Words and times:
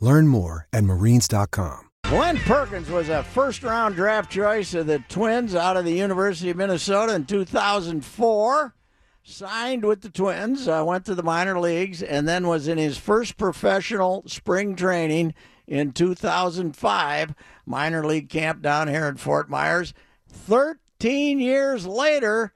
Learn 0.00 0.26
more 0.26 0.66
at 0.72 0.84
marines.com. 0.84 1.90
Glenn 2.04 2.38
Perkins 2.38 2.90
was 2.90 3.08
a 3.08 3.22
first 3.22 3.62
round 3.62 3.94
draft 3.94 4.32
choice 4.32 4.74
of 4.74 4.86
the 4.86 4.98
Twins 5.08 5.54
out 5.54 5.76
of 5.76 5.84
the 5.84 5.92
University 5.92 6.50
of 6.50 6.56
Minnesota 6.56 7.14
in 7.14 7.24
2004. 7.26 8.74
Signed 9.22 9.84
with 9.84 10.00
the 10.00 10.08
Twins, 10.08 10.66
uh, 10.66 10.82
went 10.84 11.04
to 11.04 11.14
the 11.14 11.22
minor 11.22 11.60
leagues, 11.60 12.02
and 12.02 12.26
then 12.26 12.48
was 12.48 12.66
in 12.66 12.78
his 12.78 12.98
first 12.98 13.36
professional 13.36 14.24
spring 14.26 14.74
training 14.74 15.34
in 15.66 15.92
2005, 15.92 17.34
minor 17.66 18.04
league 18.04 18.28
camp 18.28 18.62
down 18.62 18.88
here 18.88 19.06
in 19.06 19.16
Fort 19.18 19.48
Myers. 19.48 19.94
13 20.26 21.38
years 21.38 21.86
later, 21.86 22.52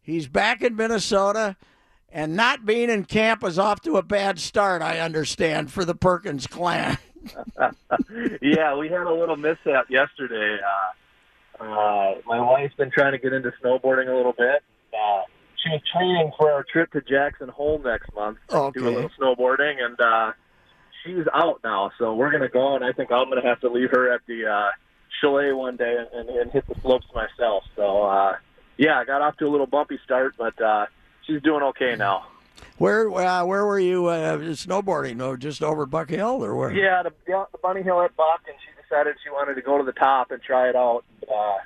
he's 0.00 0.26
back 0.26 0.62
in 0.62 0.74
Minnesota, 0.74 1.56
and 2.10 2.36
not 2.36 2.64
being 2.64 2.90
in 2.90 3.04
camp 3.04 3.44
is 3.44 3.58
off 3.58 3.80
to 3.82 3.96
a 3.96 4.02
bad 4.02 4.38
start, 4.38 4.82
I 4.82 4.98
understand, 5.00 5.70
for 5.72 5.84
the 5.84 5.94
Perkins 5.94 6.46
clan. 6.46 6.98
yeah, 8.42 8.76
we 8.76 8.88
had 8.88 9.02
a 9.06 9.12
little 9.12 9.36
mishap 9.36 9.90
yesterday. 9.90 10.58
Uh, 11.60 11.64
uh, 11.64 12.14
my 12.26 12.40
wife's 12.40 12.74
been 12.74 12.90
trying 12.90 13.12
to 13.12 13.18
get 13.18 13.32
into 13.32 13.52
snowboarding 13.62 14.08
a 14.08 14.14
little 14.16 14.32
bit. 14.32 14.62
Uh, 14.94 15.22
she's 15.62 15.80
training 15.92 16.30
for 16.38 16.50
our 16.52 16.64
trip 16.64 16.90
to 16.92 17.00
Jackson 17.02 17.48
Hole 17.48 17.80
next 17.84 18.12
month 18.14 18.38
to 18.48 18.56
Okay. 18.56 18.80
do 18.80 18.88
a 18.88 18.90
little 18.90 19.10
snowboarding, 19.20 19.82
and 19.84 20.00
uh, 20.00 20.32
she's 21.04 21.26
out 21.34 21.60
now. 21.64 21.90
So 21.98 22.14
we're 22.14 22.30
gonna 22.30 22.48
go, 22.48 22.74
and 22.76 22.84
I 22.84 22.92
think 22.92 23.10
I'm 23.12 23.28
gonna 23.28 23.46
have 23.46 23.60
to 23.60 23.68
leave 23.68 23.90
her 23.90 24.12
at 24.12 24.20
the 24.26 24.46
uh, 24.46 24.68
chalet 25.20 25.52
one 25.52 25.76
day 25.76 25.96
and, 25.98 26.28
and, 26.28 26.38
and 26.38 26.50
hit 26.52 26.64
the 26.68 26.76
slopes 26.80 27.06
myself. 27.14 27.64
So 27.76 28.02
uh, 28.04 28.36
yeah, 28.78 28.98
I 28.98 29.04
got 29.04 29.20
off 29.20 29.36
to 29.38 29.44
a 29.46 29.50
little 29.50 29.66
bumpy 29.66 29.98
start, 30.04 30.34
but 30.38 30.58
uh, 30.62 30.86
she's 31.28 31.40
doing 31.42 31.62
okay 31.62 31.94
now. 31.96 32.26
Where 32.78 33.08
uh, 33.12 33.44
where 33.44 33.64
were 33.66 33.78
you 33.78 34.06
uh, 34.06 34.38
snowboarding? 34.38 35.20
Oh, 35.20 35.36
just 35.36 35.62
over 35.62 35.86
Buck 35.86 36.10
Hill, 36.10 36.44
or 36.44 36.56
where? 36.56 36.72
Yeah, 36.72 37.02
the, 37.04 37.12
the 37.26 37.58
bunny 37.62 37.82
hill 37.82 38.00
at 38.02 38.16
Buck, 38.16 38.40
and 38.46 38.56
she 38.64 38.82
decided 38.82 39.14
she 39.22 39.30
wanted 39.30 39.54
to 39.54 39.62
go 39.62 39.78
to 39.78 39.84
the 39.84 39.92
top 39.92 40.30
and 40.30 40.42
try 40.42 40.68
it 40.68 40.74
out. 40.76 41.04
Uh, 41.22 41.56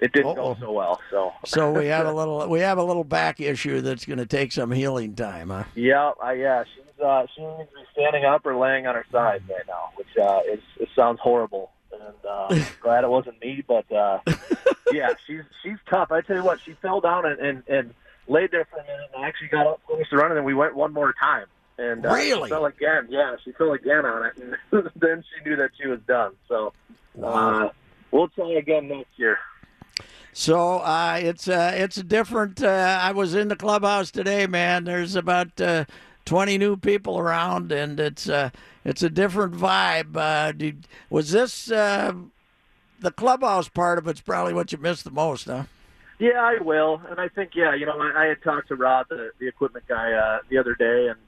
it 0.00 0.12
didn't 0.12 0.38
Uh-oh. 0.38 0.54
go 0.54 0.60
so 0.60 0.72
well. 0.72 1.00
So 1.10 1.32
So 1.44 1.72
we 1.72 1.86
have 1.86 2.06
a 2.06 2.12
little 2.20 2.46
we 2.48 2.60
have 2.60 2.78
a 2.78 2.82
little 2.84 3.04
back 3.04 3.40
issue 3.40 3.80
that's 3.80 4.04
going 4.06 4.18
to 4.18 4.26
take 4.26 4.52
some 4.52 4.70
healing 4.70 5.14
time, 5.14 5.48
huh? 5.50 5.64
yeah, 5.74 6.12
I, 6.22 6.32
yeah, 6.34 6.64
she's 6.64 7.04
uh, 7.04 7.26
she 7.34 7.42
needs 7.42 7.70
to 7.70 7.76
be 7.76 7.82
standing 7.92 8.24
up 8.24 8.44
or 8.46 8.54
laying 8.56 8.86
on 8.86 8.94
her 8.94 9.06
side 9.10 9.42
right 9.48 9.66
now, 9.66 9.90
which 9.96 10.16
uh, 10.22 10.40
is 10.50 10.60
it 10.78 10.88
sounds 10.94 11.18
horrible. 11.20 11.70
And 11.92 12.14
uh, 12.28 12.64
glad 12.82 13.04
it 13.04 13.10
wasn't 13.10 13.40
me, 13.40 13.64
but 13.66 13.90
uh, 13.90 14.18
yeah, 14.92 15.10
she's 15.26 15.42
she's 15.62 15.78
tough. 15.88 16.12
I 16.12 16.20
tell 16.20 16.36
you 16.36 16.44
what, 16.44 16.60
she 16.60 16.72
fell 16.74 17.00
down 17.00 17.24
and, 17.26 17.40
and 17.40 17.62
and 17.68 17.94
laid 18.28 18.50
there 18.50 18.66
for 18.70 18.78
a 18.78 18.82
minute, 18.82 19.10
and 19.14 19.24
I 19.24 19.28
actually 19.28 19.48
got 19.48 19.66
up, 19.66 19.80
finished 19.88 20.10
to 20.10 20.16
run, 20.16 20.30
and 20.30 20.36
then 20.36 20.44
we 20.44 20.54
went 20.54 20.74
one 20.76 20.92
more 20.92 21.14
time. 21.20 21.46
And 21.78 22.04
uh, 22.04 22.12
Really? 22.12 22.48
she 22.48 22.50
fell 22.50 22.66
again. 22.66 23.06
Yeah, 23.08 23.36
she 23.44 23.52
fell 23.52 23.72
again 23.72 24.04
on 24.04 24.26
it, 24.26 24.32
and 24.36 24.90
then 24.96 25.22
she 25.22 25.48
knew 25.48 25.56
that 25.56 25.70
she 25.80 25.86
was 25.86 26.00
done. 26.06 26.32
So 26.48 26.72
uh, 27.22 27.68
we'll 28.10 28.28
try 28.28 28.52
again 28.52 28.88
next 28.88 29.10
year. 29.16 29.38
So 30.32 30.78
uh, 30.78 31.18
it's 31.20 31.48
uh, 31.48 31.72
it's 31.74 31.96
a 31.96 32.02
different. 32.02 32.62
Uh, 32.62 32.98
I 33.00 33.12
was 33.12 33.34
in 33.34 33.48
the 33.48 33.56
clubhouse 33.56 34.10
today, 34.10 34.46
man. 34.46 34.84
There's 34.84 35.16
about 35.16 35.60
uh, 35.60 35.84
20 36.26 36.58
new 36.58 36.76
people 36.76 37.18
around, 37.18 37.72
and 37.72 37.98
it's 37.98 38.28
uh, 38.28 38.50
it's 38.84 39.02
a 39.02 39.10
different 39.10 39.54
vibe. 39.54 40.16
Uh, 40.16 40.52
did, 40.52 40.86
was 41.10 41.30
this 41.30 41.70
uh, 41.70 42.12
the 43.00 43.10
clubhouse 43.10 43.68
part 43.68 43.98
of 43.98 44.06
it's 44.06 44.20
probably 44.20 44.52
what 44.52 44.70
you 44.72 44.78
missed 44.78 45.04
the 45.04 45.10
most, 45.10 45.46
huh? 45.46 45.64
Yeah, 46.18 46.40
I 46.42 46.60
will, 46.60 47.00
and 47.08 47.20
I 47.20 47.28
think 47.28 47.50
yeah, 47.54 47.74
you 47.74 47.86
know, 47.86 48.00
I, 48.00 48.24
I 48.24 48.26
had 48.26 48.42
talked 48.42 48.68
to 48.68 48.76
Rod, 48.76 49.06
the, 49.08 49.30
the 49.38 49.46
equipment 49.46 49.86
guy, 49.88 50.12
uh, 50.12 50.38
the 50.48 50.58
other 50.58 50.74
day, 50.74 51.08
and 51.08 51.18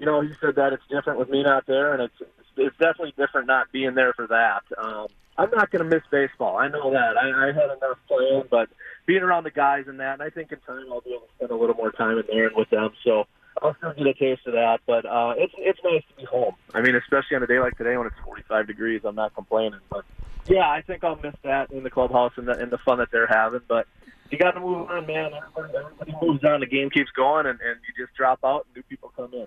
you 0.00 0.06
know, 0.06 0.20
he 0.20 0.32
said 0.40 0.54
that 0.56 0.72
it's 0.72 0.86
different 0.88 1.18
with 1.18 1.28
me 1.28 1.42
not 1.42 1.66
there, 1.66 1.92
and 1.92 2.02
it's 2.02 2.30
it's 2.56 2.76
definitely 2.78 3.14
different 3.16 3.48
not 3.48 3.70
being 3.72 3.94
there 3.94 4.12
for 4.12 4.26
that. 4.28 4.62
Um, 4.78 5.08
I'm 5.38 5.50
not 5.50 5.70
going 5.70 5.88
to 5.88 5.94
miss 5.94 6.04
baseball. 6.10 6.56
I 6.56 6.68
know 6.68 6.90
that. 6.92 7.18
I, 7.18 7.28
I 7.28 7.46
had 7.48 7.76
enough 7.76 7.98
playing, 8.08 8.44
but 8.50 8.68
being 9.04 9.22
around 9.22 9.44
the 9.44 9.50
guys 9.50 9.84
and 9.86 10.00
that, 10.00 10.14
and 10.14 10.22
I 10.22 10.30
think 10.30 10.50
in 10.52 10.58
time 10.60 10.86
I'll 10.90 11.02
be 11.02 11.10
able 11.10 11.26
to 11.26 11.32
spend 11.36 11.50
a 11.50 11.56
little 11.56 11.74
more 11.74 11.92
time 11.92 12.18
in 12.18 12.24
there 12.28 12.46
and 12.46 12.56
with 12.56 12.70
them. 12.70 12.90
So 13.04 13.26
I'll 13.62 13.74
still 13.76 13.92
get 13.92 14.06
a 14.06 14.14
taste 14.14 14.46
of 14.46 14.54
that. 14.54 14.80
But 14.86 15.04
uh, 15.04 15.34
it's 15.36 15.52
it's 15.58 15.78
nice 15.84 16.02
to 16.08 16.16
be 16.16 16.24
home. 16.24 16.54
I 16.74 16.80
mean, 16.80 16.94
especially 16.94 17.36
on 17.36 17.42
a 17.42 17.46
day 17.46 17.58
like 17.58 17.76
today 17.76 17.96
when 17.96 18.06
it's 18.06 18.16
45 18.24 18.66
degrees, 18.66 19.02
I'm 19.04 19.14
not 19.14 19.34
complaining. 19.34 19.80
But 19.90 20.04
yeah, 20.46 20.68
I 20.68 20.82
think 20.82 21.04
I'll 21.04 21.16
miss 21.16 21.34
that 21.44 21.70
in 21.70 21.82
the 21.82 21.90
clubhouse 21.90 22.32
and 22.36 22.48
the 22.48 22.52
and 22.52 22.70
the 22.70 22.78
fun 22.78 22.98
that 22.98 23.08
they're 23.10 23.26
having. 23.26 23.60
But 23.68 23.86
you 24.30 24.38
got 24.38 24.52
to 24.52 24.60
move 24.60 24.90
on, 24.90 25.06
man. 25.06 25.30
Everybody, 25.56 26.14
moves 26.22 26.44
on. 26.44 26.60
The 26.60 26.66
game 26.66 26.90
keeps 26.90 27.10
going, 27.10 27.46
and, 27.46 27.60
and 27.60 27.78
you 27.86 28.04
just 28.04 28.16
drop 28.16 28.40
out, 28.44 28.66
and 28.66 28.76
new 28.76 28.82
people 28.82 29.12
come 29.16 29.32
in. 29.34 29.46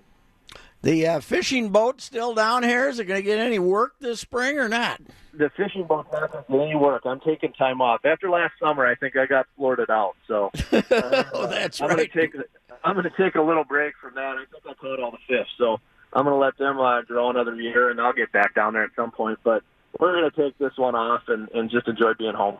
The 0.82 1.06
uh, 1.06 1.20
fishing 1.20 1.68
boat 1.68 2.00
still 2.00 2.34
down 2.34 2.62
here. 2.62 2.88
Is 2.88 2.98
it 2.98 3.04
going 3.04 3.20
to 3.20 3.24
get 3.24 3.38
any 3.38 3.58
work 3.58 3.94
this 4.00 4.20
spring 4.20 4.58
or 4.58 4.68
not? 4.68 5.00
The 5.34 5.50
fishing 5.56 5.84
boat's 5.84 6.08
not 6.10 6.32
going 6.32 6.44
to 6.44 6.52
do 6.52 6.62
any 6.62 6.74
work. 6.74 7.02
I'm 7.04 7.20
taking 7.20 7.52
time 7.52 7.82
off. 7.82 8.04
After 8.04 8.30
last 8.30 8.54
summer, 8.58 8.86
I 8.86 8.94
think 8.94 9.16
I 9.16 9.26
got 9.26 9.46
floated 9.56 9.90
out. 9.90 10.16
So 10.26 10.50
oh, 10.72 11.46
that's 11.50 11.82
I'm 11.82 11.88
right. 11.88 12.10
Gonna 12.12 12.26
take, 12.26 12.34
I'm 12.82 12.94
going 12.94 13.04
to 13.04 13.22
take 13.22 13.34
a 13.34 13.42
little 13.42 13.64
break 13.64 13.94
from 14.00 14.14
that. 14.14 14.36
I 14.36 14.44
think 14.50 14.64
I 14.66 14.72
caught 14.74 15.00
all 15.00 15.10
the 15.10 15.18
fish, 15.28 15.48
so 15.58 15.80
I'm 16.14 16.24
going 16.24 16.34
to 16.34 16.40
let 16.40 16.56
them 16.56 16.80
uh, 16.80 17.02
grow 17.02 17.28
another 17.28 17.54
year, 17.56 17.90
and 17.90 18.00
I'll 18.00 18.14
get 18.14 18.32
back 18.32 18.54
down 18.54 18.72
there 18.72 18.84
at 18.84 18.90
some 18.96 19.10
point. 19.10 19.38
But 19.44 19.62
we're 19.98 20.18
going 20.18 20.30
to 20.30 20.36
take 20.36 20.56
this 20.58 20.72
one 20.76 20.94
off 20.94 21.22
and, 21.28 21.48
and 21.50 21.70
just 21.70 21.88
enjoy 21.88 22.14
being 22.18 22.34
home. 22.34 22.58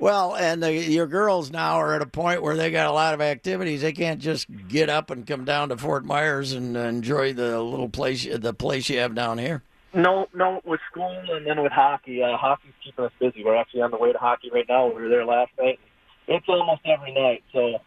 Well, 0.00 0.36
and 0.36 0.62
the, 0.62 0.72
your 0.72 1.06
girls 1.06 1.50
now 1.50 1.74
are 1.80 1.94
at 1.94 2.02
a 2.02 2.06
point 2.06 2.42
where 2.42 2.56
they 2.56 2.70
got 2.70 2.86
a 2.86 2.92
lot 2.92 3.14
of 3.14 3.20
activities. 3.20 3.82
They 3.82 3.92
can't 3.92 4.20
just 4.20 4.46
get 4.68 4.88
up 4.88 5.10
and 5.10 5.26
come 5.26 5.44
down 5.44 5.70
to 5.70 5.76
Fort 5.76 6.04
Myers 6.04 6.52
and 6.52 6.76
enjoy 6.76 7.32
the 7.32 7.60
little 7.60 7.88
place, 7.88 8.26
the 8.32 8.54
place 8.54 8.88
you 8.88 8.98
have 9.00 9.14
down 9.14 9.38
here. 9.38 9.62
No, 9.94 10.28
no, 10.34 10.60
with 10.64 10.80
school 10.90 11.10
and 11.30 11.46
then 11.46 11.62
with 11.62 11.72
hockey. 11.72 12.22
Uh, 12.22 12.36
hockey's 12.36 12.74
keeping 12.84 13.06
us 13.06 13.12
busy. 13.18 13.42
We're 13.44 13.56
actually 13.56 13.82
on 13.82 13.90
the 13.90 13.96
way 13.96 14.12
to 14.12 14.18
hockey 14.18 14.50
right 14.52 14.66
now. 14.68 14.86
We 14.86 15.02
were 15.02 15.08
there 15.08 15.24
last 15.24 15.50
night. 15.58 15.80
It's 16.28 16.46
almost 16.48 16.82
every 16.84 17.12
night, 17.12 17.42
so 17.52 17.78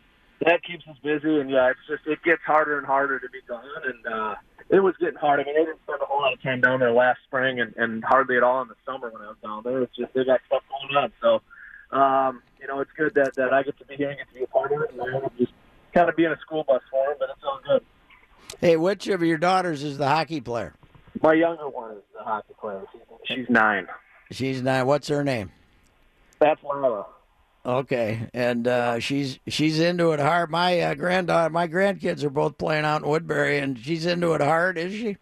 that 0.46 0.64
keeps 0.64 0.86
us 0.88 0.98
busy. 1.04 1.40
And 1.40 1.50
yeah, 1.50 1.70
it's 1.70 1.80
just 1.88 2.08
it 2.08 2.24
gets 2.24 2.42
harder 2.44 2.78
and 2.80 2.88
harder 2.88 3.20
to 3.20 3.30
be 3.30 3.40
gone. 3.48 3.64
And 3.86 4.14
uh, 4.14 4.36
it 4.70 4.80
was 4.80 4.96
getting 5.00 5.20
hard. 5.20 5.40
I 5.40 5.44
mean, 5.44 5.54
they 5.54 5.64
didn't 5.64 5.80
spend 5.84 6.02
a 6.02 6.06
whole 6.06 6.22
lot 6.22 6.34
of 6.34 6.42
time 6.42 6.60
down 6.60 6.80
there 6.80 6.92
last 6.92 7.20
spring, 7.28 7.60
and, 7.60 7.74
and 7.78 8.04
hardly 8.04 8.36
at 8.36 8.44
all 8.44 8.64
in 8.64 8.68
the 8.68 8.76
summer 8.84 9.12
when 9.12 9.22
I 9.22 9.28
was 9.28 9.38
down 9.44 9.62
there. 9.64 9.84
It's 9.84 9.96
just 9.96 10.14
they 10.14 10.26
got 10.26 10.42
stuff 10.48 10.64
going 10.70 11.04
on. 11.04 11.12
So, 11.22 11.42
um, 11.92 12.42
you 12.60 12.68
know, 12.68 12.80
it's 12.80 12.92
good 12.98 13.14
that 13.16 13.36
that 13.36 13.54
I 13.54 13.64
get 13.64 13.78
to 13.80 13.86
be 13.86 13.96
here 13.96 14.10
and 14.10 14.18
get 14.18 14.28
to 14.30 14.34
be 14.36 14.44
a 14.44 14.48
part 14.48 14.72
of 14.72 14.82
it, 14.82 14.92
and 14.92 15.02
I'm 15.02 15.30
just 15.38 15.52
kind 15.94 16.10
of 16.10 16.16
being 16.16 16.32
a 16.32 16.40
school 16.40 16.64
bus 16.64 16.82
for 16.90 17.08
them. 17.08 17.16
But 17.20 17.30
it's 17.32 17.44
all 17.44 17.60
good. 17.66 17.84
Hey, 18.60 18.78
which 18.78 19.08
of 19.08 19.24
your 19.24 19.38
daughters 19.38 19.84
is 19.84 19.98
the 19.98 20.08
hockey 20.08 20.42
player? 20.42 20.74
My 21.22 21.34
younger 21.34 21.70
one 21.70 21.92
is 21.92 22.04
the 22.16 22.24
hockey 22.24 22.54
player. 22.60 22.84
She's, 22.92 23.02
she's 23.36 23.50
nine. 23.50 23.88
She's 24.32 24.62
nine. 24.62 24.86
What's 24.86 25.08
her 25.08 25.24
name? 25.24 25.52
That's 26.40 26.62
Lila. 26.64 27.06
Okay, 27.64 28.28
and 28.34 28.68
uh, 28.68 29.00
she's 29.00 29.38
she's 29.48 29.80
into 29.80 30.14
it 30.14 30.20
hard. 30.20 30.50
My 30.50 30.80
uh, 30.80 30.96
granddaughter, 30.96 31.52
my 31.52 31.68
grandkids 31.68 32.24
are 32.24 32.32
both 32.32 32.58
playing 32.58 32.86
out 32.86 33.04
in 33.04 33.08
Woodbury, 33.08 33.60
and 33.60 33.78
she's 33.78 34.08
into 34.08 34.34
it 34.34 34.42
hard. 34.42 34.80
Is 34.80 34.94
she? 34.94 35.18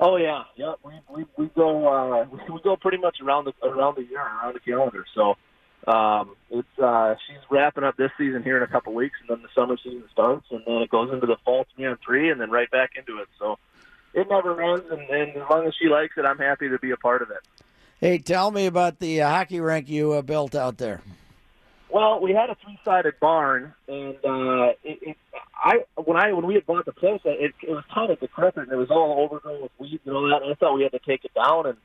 Oh 0.00 0.16
yeah, 0.16 0.42
yeah. 0.56 0.74
We 0.84 0.94
we, 1.08 1.24
we 1.36 1.46
go 1.54 1.86
uh, 1.86 2.26
we 2.52 2.60
go 2.62 2.74
pretty 2.74 2.98
much 2.98 3.20
around 3.20 3.44
the 3.44 3.52
around 3.66 3.96
the 3.96 4.04
year, 4.04 4.20
around 4.20 4.54
the 4.54 4.60
calendar. 4.60 5.04
So 5.14 5.36
um, 5.86 6.34
it's 6.50 6.78
uh, 6.78 7.14
she's 7.26 7.38
wrapping 7.50 7.84
up 7.84 7.96
this 7.96 8.10
season 8.18 8.42
here 8.42 8.56
in 8.56 8.62
a 8.62 8.66
couple 8.66 8.92
weeks, 8.94 9.18
and 9.20 9.28
then 9.28 9.42
the 9.42 9.48
summer 9.54 9.76
season 9.76 10.04
starts, 10.12 10.46
and 10.50 10.62
then 10.66 10.76
it 10.76 10.90
goes 10.90 11.12
into 11.12 11.26
the 11.26 11.36
fall 11.44 11.66
three 11.74 11.86
on 11.86 11.98
three, 12.04 12.30
and 12.30 12.40
then 12.40 12.50
right 12.50 12.70
back 12.70 12.90
into 12.96 13.20
it. 13.20 13.28
So 13.38 13.58
it 14.14 14.26
never 14.28 14.60
ends, 14.62 14.86
and, 14.90 15.00
and 15.10 15.36
as 15.36 15.48
long 15.50 15.66
as 15.66 15.74
she 15.80 15.88
likes 15.88 16.14
it, 16.16 16.24
I'm 16.24 16.38
happy 16.38 16.68
to 16.68 16.78
be 16.78 16.90
a 16.90 16.96
part 16.96 17.22
of 17.22 17.30
it. 17.30 17.38
Hey, 18.00 18.18
tell 18.18 18.50
me 18.50 18.66
about 18.66 18.98
the 18.98 19.22
uh, 19.22 19.28
hockey 19.30 19.60
rink 19.60 19.88
you 19.88 20.12
uh, 20.12 20.22
built 20.22 20.54
out 20.54 20.78
there. 20.78 21.02
Well, 21.88 22.20
we 22.20 22.32
had 22.32 22.50
a 22.50 22.56
three-sided 22.56 23.14
barn, 23.20 23.72
and 23.88 24.16
uh, 24.16 24.72
it, 24.82 24.98
it, 25.02 25.16
I 25.54 25.84
when 25.94 26.16
I 26.16 26.32
when 26.32 26.46
we 26.46 26.54
had 26.54 26.66
bought 26.66 26.84
the 26.84 26.92
place, 26.92 27.20
it, 27.24 27.54
it 27.62 27.70
was 27.70 27.84
kind 27.94 28.10
of 28.10 28.20
decrepit. 28.20 28.64
And 28.64 28.72
it 28.72 28.76
was 28.76 28.90
all 28.90 29.24
overgrown 29.24 29.62
with 29.62 29.70
weeds 29.78 30.02
and 30.04 30.14
all 30.14 30.28
that. 30.28 30.42
And 30.42 30.50
I 30.50 30.54
thought 30.56 30.74
we 30.74 30.82
had 30.82 30.92
to 30.92 30.98
take 30.98 31.24
it 31.24 31.32
down, 31.34 31.66
and 31.66 31.76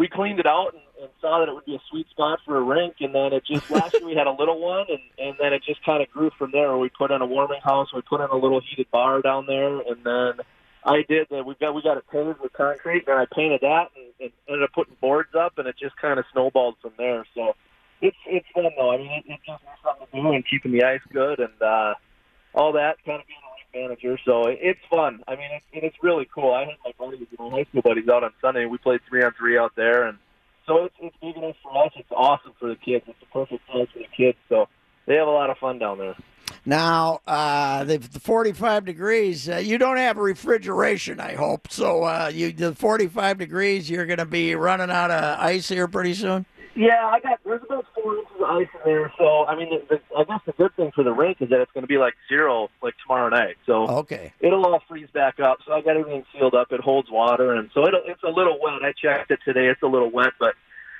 we 0.00 0.08
cleaned 0.08 0.40
it 0.40 0.46
out 0.46 0.72
and, 0.72 0.82
and 0.98 1.10
saw 1.20 1.40
that 1.40 1.48
it 1.50 1.54
would 1.54 1.66
be 1.66 1.74
a 1.74 1.82
sweet 1.90 2.08
spot 2.08 2.38
for 2.46 2.56
a 2.56 2.62
rink. 2.62 2.94
And 3.00 3.14
then 3.14 3.34
it 3.34 3.44
just 3.44 3.70
last 3.70 3.92
year 3.92 4.06
we 4.06 4.14
had 4.14 4.26
a 4.26 4.32
little 4.32 4.58
one, 4.58 4.86
and 4.88 4.98
and 5.18 5.36
then 5.38 5.52
it 5.52 5.62
just 5.62 5.84
kind 5.84 6.02
of 6.02 6.10
grew 6.10 6.30
from 6.38 6.52
there. 6.52 6.74
We 6.78 6.88
put 6.88 7.10
in 7.10 7.20
a 7.20 7.26
warming 7.26 7.60
house, 7.62 7.92
we 7.94 8.00
put 8.00 8.22
in 8.22 8.30
a 8.30 8.34
little 8.34 8.62
heated 8.66 8.90
bar 8.90 9.20
down 9.20 9.44
there, 9.44 9.78
and 9.80 10.02
then 10.02 10.46
I 10.86 11.02
did 11.06 11.26
that. 11.30 11.44
We 11.44 11.54
got 11.60 11.74
we 11.74 11.82
got 11.82 11.98
it 11.98 12.04
paved 12.10 12.40
with 12.40 12.54
concrete, 12.54 13.04
and 13.06 13.18
I 13.18 13.26
painted 13.26 13.60
that, 13.60 13.90
and, 13.94 14.06
and 14.18 14.32
ended 14.48 14.62
up 14.62 14.72
putting 14.72 14.96
boards 15.02 15.34
up, 15.38 15.58
and 15.58 15.68
it 15.68 15.76
just 15.78 15.96
kind 15.98 16.18
of 16.18 16.24
snowballed 16.32 16.76
from 16.80 16.92
there. 16.96 17.26
So 17.34 17.54
it's 18.00 18.16
it's 18.26 18.46
fun 18.54 18.70
though. 18.78 18.92
I 18.92 18.96
mean, 18.96 19.12
it, 19.12 19.24
it 19.26 19.40
me 19.46 19.54
something 19.84 20.06
do 20.14 20.32
and 20.32 20.44
keeping 20.48 20.72
the 20.72 20.82
ice 20.82 21.04
good 21.12 21.40
and 21.40 21.60
uh, 21.60 21.92
all 22.54 22.72
that. 22.72 22.96
Kind 23.04 23.20
of 23.20 23.26
being 23.26 23.49
manager, 23.74 24.18
so 24.24 24.44
it, 24.44 24.58
it's 24.60 24.80
fun. 24.90 25.22
I 25.26 25.36
mean, 25.36 25.50
it's 25.52 25.64
and 25.72 25.82
it's 25.82 25.96
really 26.02 26.28
cool. 26.34 26.52
I 26.52 26.60
had 26.60 26.76
my 26.84 26.92
buddies, 26.98 27.26
know, 27.38 27.50
high 27.50 27.64
school 27.64 27.82
buddies 27.82 28.08
out 28.08 28.24
on 28.24 28.32
Sunday. 28.40 28.66
We 28.66 28.78
played 28.78 29.00
three 29.08 29.22
on 29.22 29.32
three 29.38 29.58
out 29.58 29.72
there, 29.76 30.04
and 30.04 30.18
so 30.66 30.84
it's 30.84 30.94
it's 31.00 31.16
big 31.20 31.36
enough 31.36 31.56
for 31.62 31.84
us. 31.84 31.92
It's 31.96 32.10
awesome 32.10 32.52
for 32.58 32.68
the 32.68 32.76
kids. 32.76 33.04
It's 33.08 33.20
the 33.20 33.26
perfect 33.32 33.62
size 33.66 33.88
for 33.92 33.98
the 33.98 34.08
kids. 34.16 34.38
So 34.48 34.68
they 35.06 35.14
have 35.16 35.28
a 35.28 35.32
lot 35.32 35.50
of 35.50 35.58
fun 35.58 35.78
down 35.78 35.98
there. 35.98 36.16
Now, 36.66 37.20
uh, 37.26 37.84
the, 37.84 37.98
the 37.98 38.20
45 38.20 38.84
degrees, 38.84 39.48
uh, 39.48 39.56
you 39.56 39.78
don't 39.78 39.96
have 39.96 40.18
refrigeration, 40.18 41.20
I 41.20 41.34
hope. 41.34 41.70
So, 41.70 42.02
uh, 42.02 42.30
you 42.32 42.52
the 42.52 42.74
45 42.74 43.38
degrees, 43.38 43.88
you're 43.88 44.06
going 44.06 44.18
to 44.18 44.26
be 44.26 44.54
running 44.54 44.90
out 44.90 45.10
of 45.10 45.40
ice 45.40 45.68
here 45.68 45.88
pretty 45.88 46.14
soon? 46.14 46.44
Yeah, 46.76 47.04
I 47.04 47.20
got 47.20 47.40
there's 47.44 47.62
about 47.64 47.84
four 47.94 48.16
inches 48.16 48.32
of 48.38 48.42
ice 48.42 48.68
in 48.74 48.80
there. 48.84 49.12
So 49.18 49.44
I 49.46 49.56
mean, 49.56 49.70
the, 49.70 49.96
the, 49.96 50.16
I 50.16 50.24
guess 50.24 50.40
the 50.46 50.52
good 50.52 50.74
thing 50.76 50.92
for 50.94 51.02
the 51.02 51.12
rink 51.12 51.38
is 51.40 51.50
that 51.50 51.60
it's 51.60 51.72
going 51.72 51.82
to 51.82 51.88
be 51.88 51.98
like 51.98 52.14
zero 52.28 52.68
like 52.82 52.94
tomorrow 53.02 53.28
night. 53.28 53.56
So 53.66 53.88
Okay. 53.88 54.32
it'll 54.40 54.64
all 54.64 54.80
freeze 54.88 55.08
back 55.12 55.40
up. 55.40 55.58
So 55.66 55.72
I 55.72 55.80
got 55.82 55.96
everything 55.96 56.24
sealed 56.32 56.54
up. 56.54 56.68
It 56.70 56.80
holds 56.80 57.10
water, 57.10 57.54
and 57.54 57.70
so 57.74 57.86
it'll, 57.86 58.02
it's 58.06 58.22
a 58.22 58.28
little 58.28 58.58
wet. 58.62 58.82
I 58.82 58.92
checked 58.92 59.30
it 59.30 59.40
today. 59.44 59.66
It's 59.66 59.82
a 59.82 59.86
little 59.88 60.10
wet, 60.10 60.32
but 60.38 60.54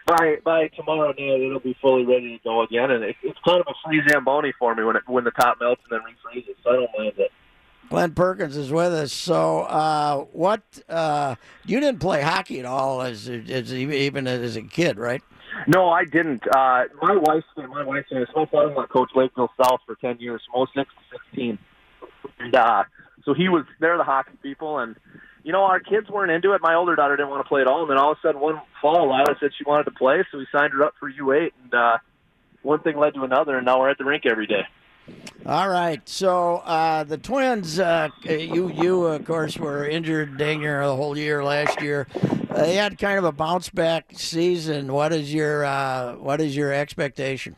by 0.07 0.39
by 0.45 0.69
tomorrow 0.69 1.09
night 1.09 1.41
it'll 1.41 1.61
be 1.61 1.77
fully 1.81 2.05
ready 2.05 2.37
to 2.39 2.43
go 2.43 2.63
again. 2.63 2.91
And 2.91 3.05
it, 3.05 3.17
it's 3.23 3.39
kind 3.47 3.61
of 3.61 3.67
a 3.69 3.75
free 3.89 4.03
zamboni 4.09 4.53
for 4.59 4.75
me 4.75 4.83
when 4.83 4.97
it 4.97 5.03
when 5.07 5.23
the 5.25 5.31
top 5.31 5.59
melts 5.61 5.83
and 5.89 6.01
then 6.01 6.07
refreezes. 6.07 6.57
So 6.65 6.71
I 6.71 6.75
don't 6.75 6.91
mind 6.99 7.13
it. 7.19 7.31
Glenn 7.91 8.13
Perkins 8.15 8.57
is 8.57 8.71
with 8.71 8.93
us. 8.93 9.13
So, 9.13 9.63
uh, 9.63 10.19
what, 10.33 10.63
uh, 10.89 11.35
you 11.65 11.81
didn't 11.81 11.99
play 11.99 12.23
hockey 12.23 12.61
at 12.61 12.65
all 12.65 13.03
as, 13.03 13.29
as 13.29 13.75
even 13.75 14.29
as 14.29 14.55
a 14.55 14.63
kid, 14.63 14.97
right? 14.97 15.21
No, 15.67 15.89
I 15.91 16.05
didn't. 16.05 16.43
Uh, 16.47 16.85
my 17.01 17.17
wife's 17.17 17.47
my 17.57 17.85
wife's 17.85 18.11
my 18.11 18.25
father-in-law 18.47 18.87
coached 18.87 19.17
Lakeville 19.17 19.51
South 19.63 19.81
for 19.87 19.95
ten 19.97 20.19
years, 20.19 20.43
from 20.51 20.67
06 20.75 20.89
to 20.91 21.19
sixteen, 21.19 21.59
and 22.39 22.55
uh, 22.55 22.85
so 23.25 23.35
he 23.35 23.49
was 23.49 23.65
they're 23.81 23.97
the 23.99 24.05
hockey 24.05 24.33
people, 24.43 24.79
and 24.79 24.97
you 25.43 25.53
know 25.53 25.63
our 25.63 25.81
kids 25.81 26.09
weren't 26.09 26.31
into 26.31 26.53
it. 26.53 26.61
My 26.63 26.75
older 26.75 26.97
daughter 26.97 27.17
didn't 27.17 27.31
want 27.31 27.45
to 27.45 27.49
play 27.49 27.61
at 27.61 27.67
all, 27.67 27.83
and 27.83 27.91
then 27.91 27.99
all 27.99 28.13
of 28.13 28.19
a 28.19 28.27
sudden 28.27 28.41
one 28.41 28.61
fall, 28.81 29.09
Lila 29.09 29.37
said 29.41 29.51
she 29.57 29.65
wanted 29.65 29.85
to 29.85 29.93
play, 29.93 30.25
so 30.31 30.39
we 30.39 30.47
signed 30.53 30.73
her 30.73 30.85
up 30.85 30.95
for 30.99 31.11
U8, 31.11 31.51
and 31.65 31.75
uh, 31.75 31.99
one 32.63 32.81
thing 32.81 32.97
led 32.97 33.15
to 33.15 33.23
another, 33.23 33.57
and 33.57 33.67
now 33.67 33.81
we're 33.81 33.91
at 33.91 33.99
the 33.99 34.05
rink 34.05 34.25
every 34.27 34.47
day. 34.47 34.63
All 35.47 35.69
right. 35.69 36.07
So 36.09 36.57
uh, 36.59 37.05
the 37.05 37.17
Twins, 37.17 37.79
uh, 37.79 38.09
you 38.25 38.71
you 38.71 39.07
of 39.07 39.25
course 39.25 39.57
were 39.57 39.87
injured 39.87 40.39
near 40.39 40.87
the 40.87 40.95
whole 40.95 41.17
year 41.17 41.43
last 41.43 41.81
year. 41.81 42.07
Uh, 42.51 42.63
they 42.63 42.75
had 42.75 42.99
kind 42.99 43.19
of 43.19 43.25
a 43.25 43.33
bounce 43.33 43.71
back 43.71 44.13
season. 44.15 44.93
What 44.93 45.13
is 45.13 45.33
your 45.33 45.65
uh, 45.65 46.17
what 46.17 46.41
is 46.41 46.55
your 46.55 46.73
expectation? 46.73 47.57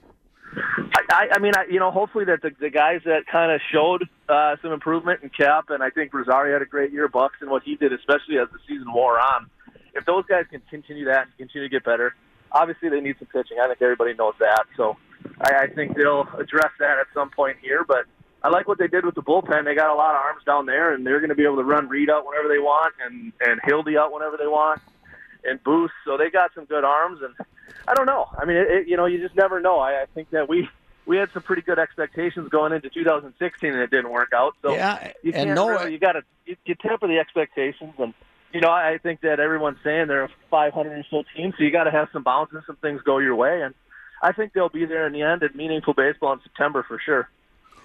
I, 0.94 1.00
I, 1.10 1.28
I 1.34 1.38
mean, 1.38 1.52
I, 1.56 1.64
you 1.70 1.80
know, 1.80 1.90
hopefully 1.90 2.24
that 2.26 2.42
the, 2.42 2.50
the 2.60 2.70
guys 2.70 3.00
that 3.04 3.26
kind 3.26 3.50
of 3.50 3.60
showed 3.72 4.08
uh, 4.28 4.56
some 4.62 4.72
improvement 4.72 5.20
in 5.22 5.30
Cap, 5.30 5.70
and 5.70 5.82
I 5.82 5.90
think 5.90 6.12
Rosario 6.12 6.52
had 6.54 6.62
a 6.62 6.66
great 6.66 6.92
year, 6.92 7.08
Bucks, 7.08 7.36
and 7.40 7.50
what 7.50 7.62
he 7.62 7.76
did, 7.76 7.92
especially 7.92 8.38
as 8.38 8.48
the 8.52 8.58
season 8.68 8.92
wore 8.92 9.18
on. 9.18 9.48
If 9.94 10.04
those 10.04 10.24
guys 10.26 10.44
can 10.50 10.62
continue 10.70 11.06
that 11.06 11.26
and 11.26 11.36
continue 11.38 11.68
to 11.68 11.72
get 11.72 11.84
better, 11.84 12.14
obviously 12.50 12.88
they 12.90 13.00
need 13.00 13.16
some 13.18 13.28
pitching. 13.28 13.58
I 13.60 13.66
think 13.68 13.80
everybody 13.82 14.14
knows 14.14 14.34
that. 14.40 14.64
So 14.76 14.96
I, 15.40 15.64
I 15.64 15.66
think 15.68 15.96
they'll 15.96 16.28
address 16.38 16.70
that 16.78 16.98
at 16.98 17.06
some 17.14 17.30
point 17.30 17.58
here. 17.60 17.84
But 17.84 18.06
I 18.42 18.48
like 18.48 18.66
what 18.68 18.78
they 18.78 18.88
did 18.88 19.04
with 19.04 19.14
the 19.14 19.22
bullpen. 19.22 19.64
They 19.64 19.74
got 19.74 19.90
a 19.90 19.94
lot 19.94 20.14
of 20.14 20.20
arms 20.20 20.42
down 20.44 20.66
there, 20.66 20.92
and 20.92 21.06
they're 21.06 21.20
going 21.20 21.30
to 21.30 21.34
be 21.36 21.44
able 21.44 21.56
to 21.56 21.64
run 21.64 21.88
Reed 21.88 22.10
out 22.10 22.26
whenever 22.26 22.48
they 22.48 22.58
want, 22.58 22.94
and 23.04 23.32
and 23.40 23.60
Hildy 23.64 23.96
out 23.96 24.12
whenever 24.12 24.36
they 24.36 24.46
want, 24.46 24.80
and 25.44 25.62
Boost. 25.62 25.94
So 26.04 26.16
they 26.16 26.30
got 26.30 26.50
some 26.54 26.64
good 26.64 26.84
arms, 26.84 27.20
and 27.22 27.34
I 27.86 27.94
don't 27.94 28.06
know. 28.06 28.26
I 28.36 28.44
mean, 28.44 28.56
it, 28.56 28.70
it, 28.70 28.88
you 28.88 28.96
know, 28.96 29.06
you 29.06 29.20
just 29.20 29.36
never 29.36 29.60
know. 29.60 29.78
I, 29.78 30.02
I 30.02 30.06
think 30.14 30.30
that 30.30 30.48
we 30.48 30.68
we 31.06 31.16
had 31.16 31.30
some 31.32 31.42
pretty 31.42 31.62
good 31.62 31.78
expectations 31.78 32.48
going 32.48 32.72
into 32.72 32.88
2016, 32.90 33.72
and 33.72 33.80
it 33.80 33.90
didn't 33.90 34.10
work 34.10 34.32
out. 34.34 34.54
So 34.62 34.74
Yeah, 34.74 35.12
you 35.22 35.32
and 35.34 35.46
can't 35.46 35.54
no- 35.54 35.68
really, 35.68 35.92
you 35.92 35.98
got 35.98 36.12
to 36.12 36.22
you, 36.46 36.56
you 36.64 36.74
temper 36.74 37.06
the 37.08 37.18
expectations, 37.18 37.94
and 37.98 38.14
you 38.52 38.60
know, 38.60 38.70
I 38.70 38.98
think 39.02 39.22
that 39.22 39.40
everyone's 39.40 39.78
saying 39.82 40.08
they're 40.08 40.24
a 40.24 40.30
500 40.50 40.92
or 40.92 41.04
so 41.10 41.22
team, 41.34 41.54
so 41.56 41.64
you 41.64 41.70
got 41.70 41.84
to 41.84 41.90
have 41.90 42.08
some 42.12 42.22
bounces, 42.22 42.62
some 42.66 42.76
things 42.76 43.00
go 43.02 43.18
your 43.18 43.34
way, 43.34 43.62
and 43.62 43.74
I 44.22 44.32
think 44.32 44.52
they'll 44.52 44.68
be 44.68 44.84
there 44.84 45.06
in 45.06 45.12
the 45.12 45.22
end 45.22 45.42
at 45.42 45.54
meaningful 45.54 45.94
baseball 45.94 46.32
in 46.34 46.40
September 46.42 46.84
for 46.86 46.98
sure. 47.04 47.28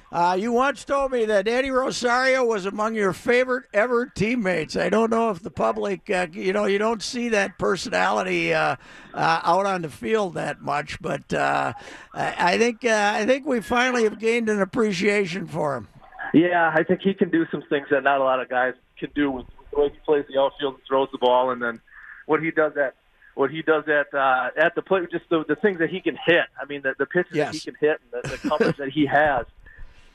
Uh, 0.09 0.37
you 0.39 0.53
once 0.53 0.85
told 0.85 1.11
me 1.11 1.25
that 1.25 1.49
Eddie 1.49 1.69
Rosario 1.69 2.45
was 2.45 2.65
among 2.65 2.95
your 2.95 3.11
favorite 3.11 3.65
ever 3.73 4.05
teammates. 4.05 4.77
I 4.77 4.89
don't 4.89 5.09
know 5.09 5.31
if 5.31 5.41
the 5.41 5.51
public, 5.51 6.09
uh, 6.09 6.27
you 6.31 6.53
know, 6.53 6.63
you 6.63 6.77
don't 6.77 7.03
see 7.03 7.27
that 7.29 7.57
personality 7.57 8.53
uh, 8.53 8.77
uh, 9.13 9.41
out 9.43 9.65
on 9.65 9.81
the 9.81 9.89
field 9.89 10.35
that 10.35 10.61
much, 10.61 11.01
but 11.01 11.33
uh, 11.33 11.73
I 12.13 12.57
think 12.57 12.85
uh, 12.85 13.11
I 13.15 13.25
think 13.25 13.45
we 13.45 13.59
finally 13.59 14.05
have 14.05 14.17
gained 14.17 14.47
an 14.47 14.61
appreciation 14.61 15.45
for 15.45 15.75
him. 15.75 15.89
Yeah, 16.33 16.71
I 16.73 16.83
think 16.83 17.01
he 17.01 17.13
can 17.13 17.29
do 17.29 17.45
some 17.51 17.63
things 17.69 17.87
that 17.91 18.03
not 18.03 18.21
a 18.21 18.23
lot 18.23 18.39
of 18.39 18.47
guys 18.47 18.75
can 18.97 19.09
do 19.13 19.29
with 19.29 19.45
the 19.73 19.79
way 19.79 19.89
he 19.89 19.97
plays 20.05 20.23
the 20.33 20.39
outfield 20.39 20.75
and 20.75 20.83
throws 20.87 21.09
the 21.11 21.17
ball, 21.17 21.51
and 21.51 21.61
then 21.61 21.81
what 22.27 22.41
he 22.41 22.51
does 22.51 22.77
at 22.77 22.95
what 23.37 23.51
he 23.51 23.61
does 23.61 23.83
at 23.87 24.13
uh, 24.13 24.49
at 24.57 24.75
the 24.75 24.81
plate, 24.81 25.09
just 25.11 25.29
the, 25.29 25.45
the 25.47 25.55
things 25.55 25.79
that 25.79 25.89
he 25.89 26.01
can 26.01 26.17
hit. 26.25 26.45
I 26.61 26.65
mean, 26.65 26.81
the, 26.81 26.95
the 26.97 27.05
pitches 27.05 27.35
Yes. 27.35 27.51
that 27.51 27.53
he 27.55 27.71
can 27.71 27.75
hit 27.79 28.01
and 28.13 28.23
the, 28.23 28.29
the 28.29 28.49
coverage 28.49 28.77
that 28.77 28.89
he 28.89 29.05
has. 29.05 29.45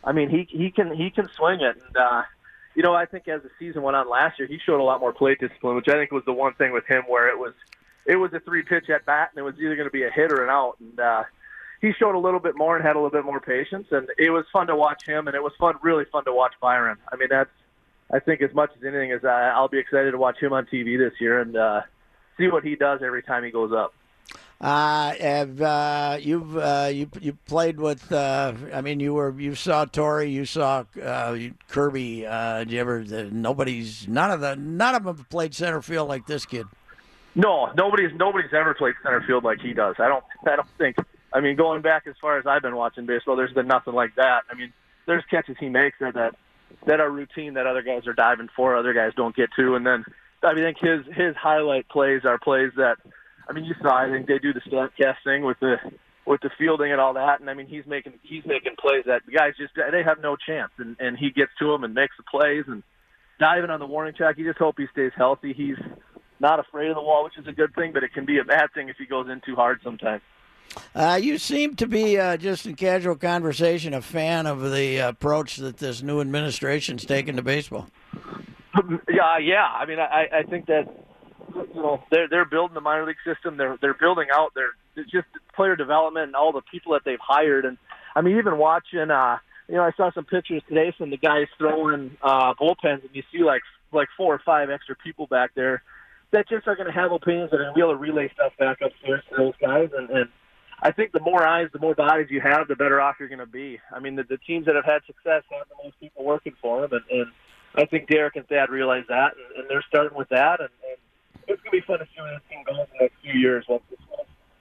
I 0.05 0.13
mean, 0.13 0.29
he 0.29 0.47
he 0.51 0.71
can 0.71 0.93
he 0.95 1.11
can 1.11 1.29
swing 1.37 1.61
it, 1.61 1.77
and 1.87 1.97
uh, 1.97 2.23
you 2.75 2.83
know, 2.83 2.95
I 2.95 3.07
think 3.07 3.29
as 3.29 3.43
the 3.43 3.51
season 3.59 3.83
went 3.83 3.97
on 3.97 4.09
last 4.11 4.39
year, 4.39 4.49
he 4.49 4.59
showed 4.59 4.81
a 4.81 4.83
lot 4.83 5.01
more 5.01 5.13
plate 5.13 5.39
discipline, 5.39 5.77
which 5.77 5.89
I 5.89 5.93
think 5.93 6.11
was 6.11 6.25
the 6.25 6.33
one 6.33 6.55
thing 6.55 6.73
with 6.73 6.87
him 6.87 7.05
where 7.09 7.29
it 7.29 7.39
was 7.39 7.55
it 8.05 8.17
was 8.17 8.33
a 8.33 8.41
three 8.41 8.63
pitch 8.63 8.91
at 8.91 9.07
bat, 9.07 9.31
and 9.33 9.39
it 9.39 9.43
was 9.43 9.55
either 9.61 9.77
going 9.77 9.87
to 9.89 9.93
be 9.93 10.03
a 10.03 10.11
hit 10.11 10.33
or 10.33 10.43
an 10.43 10.51
out, 10.51 10.77
and 10.81 10.99
uh, 10.99 11.23
he 11.81 11.93
showed 11.93 12.17
a 12.17 12.19
little 12.19 12.41
bit 12.41 12.57
more 12.57 12.77
and 12.77 12.85
had 12.85 12.97
a 12.97 12.99
little 12.99 13.11
bit 13.11 13.25
more 13.25 13.39
patience, 13.41 13.87
and 13.93 14.09
it 14.19 14.31
was 14.31 14.45
fun 14.53 14.67
to 14.67 14.75
watch 14.75 15.07
him, 15.07 15.29
and 15.29 15.37
it 15.37 15.43
was 15.43 15.53
fun, 15.61 15.77
really 15.83 16.05
fun 16.07 16.25
to 16.25 16.33
watch 16.33 16.55
Byron. 16.61 16.97
I 17.13 17.17
mean, 17.17 17.29
that's 17.31 17.51
I 18.11 18.19
think 18.19 18.43
as 18.43 18.53
much 18.53 18.71
as 18.77 18.83
anything 18.83 19.13
is 19.13 19.25
I, 19.25 19.51
I'll 19.51 19.69
be 19.69 19.79
excited 19.79 20.11
to 20.11 20.19
watch 20.19 20.39
him 20.41 20.53
on 20.53 20.67
TV 20.67 20.99
this 20.99 21.21
year 21.21 21.41
and 21.41 21.57
uh, 21.57 21.83
see 22.37 22.49
what 22.49 22.65
he 22.65 22.77
does 22.77 23.01
every 23.03 23.23
time 23.23 23.45
he 23.45 23.51
goes 23.51 23.73
up. 23.73 23.95
Uh, 24.61 25.13
have 25.21 25.61
uh, 25.61 26.19
you've 26.21 26.57
uh, 26.57 26.89
you 26.93 27.09
you 27.21 27.33
played 27.47 27.81
with? 27.81 28.13
Uh, 28.13 28.53
I 28.73 28.81
mean, 28.81 29.01
you 29.01 29.15
were 29.15 29.39
you 29.39 29.57
saw 29.57 29.85
Torii, 29.87 30.31
you 30.31 30.45
saw 30.45 30.85
uh, 31.03 31.37
Kirby. 31.69 32.27
Uh, 32.27 32.61
did 32.61 32.71
you 32.71 32.81
ever? 32.81 33.03
Nobody's 33.03 34.07
none 34.07 34.31
of 34.31 34.41
the 34.41 34.55
none 34.55 34.95
of 34.95 35.03
them 35.03 35.27
played 35.29 35.53
center 35.53 35.83
field 35.83 36.09
like 36.09 36.29
this 36.29 36.47
kid. 36.47 36.67
No, 37.35 37.73
nobody's 37.77 38.13
nobody's 38.15 38.53
ever 38.53 38.73
played 38.75 38.95
center 39.03 39.21
field 39.27 39.43
like 39.43 39.61
he 39.61 39.73
does. 39.73 39.97
I 39.99 40.07
don't 40.07 40.25
I 40.47 40.55
don't 40.55 40.69
think. 40.79 40.97
I 41.33 41.41
mean, 41.41 41.57
going 41.57 41.83
back 41.83 42.07
as 42.07 42.15
far 42.21 42.39
as 42.39 42.47
I've 42.47 42.63
been 42.63 42.77
watching 42.77 43.05
baseball, 43.05 43.35
there's 43.35 43.55
been 43.55 43.67
nothing 43.67 43.95
like 43.95 44.15
that. 44.15 44.43
I 44.49 44.55
mean, 44.55 44.73
there's 45.07 45.25
catches 45.29 45.57
he 45.59 45.71
makes 45.71 45.99
that 45.99 46.15
that, 46.15 46.37
that 46.87 47.01
are 47.01 47.11
routine 47.11 47.55
that 47.55 47.67
other 47.67 47.83
guys 47.83 48.07
are 48.07 48.13
diving 48.13 48.49
for, 48.55 48.77
other 48.77 48.93
guys 48.93 49.13
don't 49.17 49.35
get 49.35 49.49
to, 49.57 49.75
and 49.75 49.85
then 49.85 50.05
I 50.43 50.55
mean, 50.55 50.65
I 50.65 50.73
think 50.73 50.79
his 50.79 51.15
his 51.15 51.37
highlight 51.37 51.89
plays 51.89 52.23
are 52.25 52.39
plays 52.39 52.73
that 52.77 52.97
I 53.49 53.53
mean, 53.53 53.65
you 53.65 53.75
saw. 53.83 54.03
I 54.03 54.11
think 54.11 54.27
they 54.27 54.39
do 54.39 54.53
the 54.53 54.61
statcast 54.61 55.17
thing 55.25 55.45
with 55.45 55.59
the 55.61 55.77
with 56.27 56.41
the 56.41 56.51
fielding 56.57 56.93
and 56.93 57.01
all 57.01 57.15
that, 57.15 57.41
and 57.41 57.51
I 57.51 57.55
mean, 57.55 57.67
he's 57.67 57.87
making 57.87 58.15
he's 58.23 58.45
making 58.47 58.77
plays 58.79 59.05
that 59.07 59.23
the 59.27 59.33
guys 59.33 59.55
just 59.59 59.75
they 59.75 60.03
have 60.03 60.21
no 60.21 60.37
chance, 60.37 60.71
and 60.79 60.97
and 61.01 61.17
he 61.19 61.31
gets 61.31 61.51
to 61.59 61.71
them 61.71 61.85
and 61.85 61.95
makes 61.95 62.17
the 62.17 62.23
plays 62.23 62.65
and 62.67 62.83
diving 63.39 63.71
on 63.71 63.81
the 63.81 63.87
warning 63.87 64.15
track. 64.15 64.39
You 64.39 64.47
just 64.47 64.59
hope 64.59 64.77
he 64.79 64.87
stays 64.93 65.13
healthy. 65.17 65.53
He's 65.53 65.77
not 66.41 66.61
afraid 66.61 66.89
of 66.89 66.97
the 66.97 67.03
wall, 67.03 67.25
which 67.25 67.39
is 67.39 67.47
a 67.47 67.53
good 67.53 67.75
thing, 67.75 67.93
but 67.93 68.05
it 68.05 68.13
can 68.13 68.25
be 68.25 68.39
a 68.39 68.45
bad 68.45 68.73
thing 68.75 68.89
if 68.89 68.97
he 68.97 69.07
goes 69.07 69.29
in 69.29 69.41
too 69.45 69.55
hard 69.55 69.81
sometimes. 69.83 70.23
Uh, 70.95 71.19
you 71.21 71.39
seem 71.39 71.77
to 71.77 71.87
be 71.87 72.19
uh, 72.19 72.37
just 72.37 72.67
in 72.67 72.75
casual 72.75 73.17
conversation 73.17 73.93
a 73.93 74.01
fan 74.01 74.47
of 74.47 74.71
the 74.71 74.99
approach 74.99 75.57
that 75.57 75.77
this 75.79 76.03
new 76.03 76.21
administration's 76.21 77.05
taken 77.05 77.37
to 77.37 77.43
baseball. 77.43 77.89
yeah, 79.09 79.39
yeah. 79.39 79.67
I 79.67 79.87
mean, 79.87 79.99
I, 79.99 80.27
I 80.33 80.43
think 80.49 80.67
that 80.67 80.85
you 81.55 81.75
know 81.75 82.03
they're 82.11 82.29
they're 82.29 82.45
building 82.45 82.75
the 82.75 82.81
minor 82.81 83.07
league 83.07 83.17
system. 83.25 83.57
They're 83.57 83.77
they're 83.81 83.95
building 83.95 84.29
out 84.33 84.55
their 84.55 84.71
just 85.11 85.27
player 85.55 85.77
development 85.77 86.27
and 86.27 86.37
all 86.37 86.53
the 86.53 86.63
people 86.71 86.93
that 86.93 87.03
they've 87.05 87.19
hired. 87.21 87.65
And 87.65 87.79
I 88.15 88.21
mean, 88.21 88.39
even 88.39 88.59
watching, 88.59 89.11
uh, 89.11 89.39
you 89.69 89.77
know, 89.77 89.83
I 89.83 89.93
saw 89.97 90.11
some 90.13 90.25
pictures 90.25 90.63
today 90.69 90.95
from 90.97 91.11
the 91.11 91.17
guys 91.17 91.47
throwing 91.59 92.17
uh, 92.23 92.55
bullpens, 92.55 93.03
and 93.03 93.11
you 93.13 93.23
see 93.33 93.43
like 93.43 93.63
like 93.93 94.09
four 94.17 94.35
or 94.35 94.41
five 94.45 94.71
extra 94.71 94.97
people 94.97 95.27
back 95.27 95.51
there 95.55 95.83
that 96.33 96.49
just 96.49 96.67
are 96.67 96.75
going 96.75 96.87
to 96.87 96.93
have 96.93 97.13
opinions 97.13 97.51
that 97.51 97.61
are 97.61 97.65
going 97.65 97.75
to 97.75 97.77
be 97.77 97.81
able 97.81 97.93
to 97.93 97.99
relay 97.99 98.31
stuff 98.35 98.53
back 98.59 98.79
upstairs 98.81 99.23
to 99.29 99.37
those 99.37 99.53
guys. 99.61 99.91
And, 99.97 100.11
and 100.11 100.29
I 100.83 100.91
think 100.91 101.13
the 101.13 101.21
more 101.21 101.47
eyes, 101.47 101.69
the 101.73 101.79
more 101.79 101.95
bodies 101.95 102.29
you 102.31 102.41
have, 102.41 102.69
the 102.69 102.75
better 102.75 103.01
off 103.01 103.17
you're 103.21 103.29
going 103.29 103.39
to 103.39 103.47
be. 103.47 103.79
I 103.95 104.01
mean, 104.01 104.17
the, 104.17 104.25
the 104.25 104.39
teams 104.39 104.67
that 104.67 104.75
have 104.75 104.85
had 104.85 105.03
success 105.07 105.45
have 105.51 105.69
the 105.69 105.85
most 105.85 106.01
people 106.01 106.25
working 106.25 106.55
for 106.61 106.81
them, 106.81 106.93
and, 106.93 107.21
and 107.21 107.31
I 107.75 107.85
think 107.87 108.09
Derek 108.09 108.37
and 108.37 108.47
Thad 108.49 108.71
realize 108.71 109.05
that, 109.09 109.33
and, 109.37 109.61
and 109.61 109.71
they're 109.71 109.85
starting 109.89 110.17
with 110.17 110.29
that. 110.29 110.61
And, 110.61 110.69
and 110.89 110.99
it's 111.49 111.63
going 111.63 111.71
to 111.73 111.81
be 111.81 111.81
fun 111.81 111.99
to 111.99 112.05
see 112.05 112.21
where 112.21 112.33
this 112.35 112.43
team 112.51 112.65
goes 112.67 112.77
in 112.79 112.87
the 112.99 113.03
next 113.05 113.15
few 113.23 113.33
years. 113.33 113.65
Once 113.69 113.83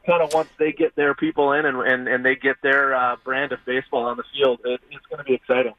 kind 0.05 0.23
of 0.23 0.33
once 0.33 0.49
they 0.57 0.71
get 0.71 0.95
their 0.95 1.13
people 1.13 1.51
in 1.53 1.65
and 1.65 1.77
and, 1.81 2.07
and 2.07 2.25
they 2.25 2.35
get 2.35 2.55
their 2.63 2.95
uh, 2.95 3.15
brand 3.23 3.51
of 3.51 3.59
baseball 3.65 4.05
on 4.05 4.17
the 4.17 4.23
field, 4.33 4.59
it, 4.65 4.81
it's 4.89 5.05
going 5.07 5.19
to 5.19 5.23
be 5.23 5.33
exciting. 5.33 5.73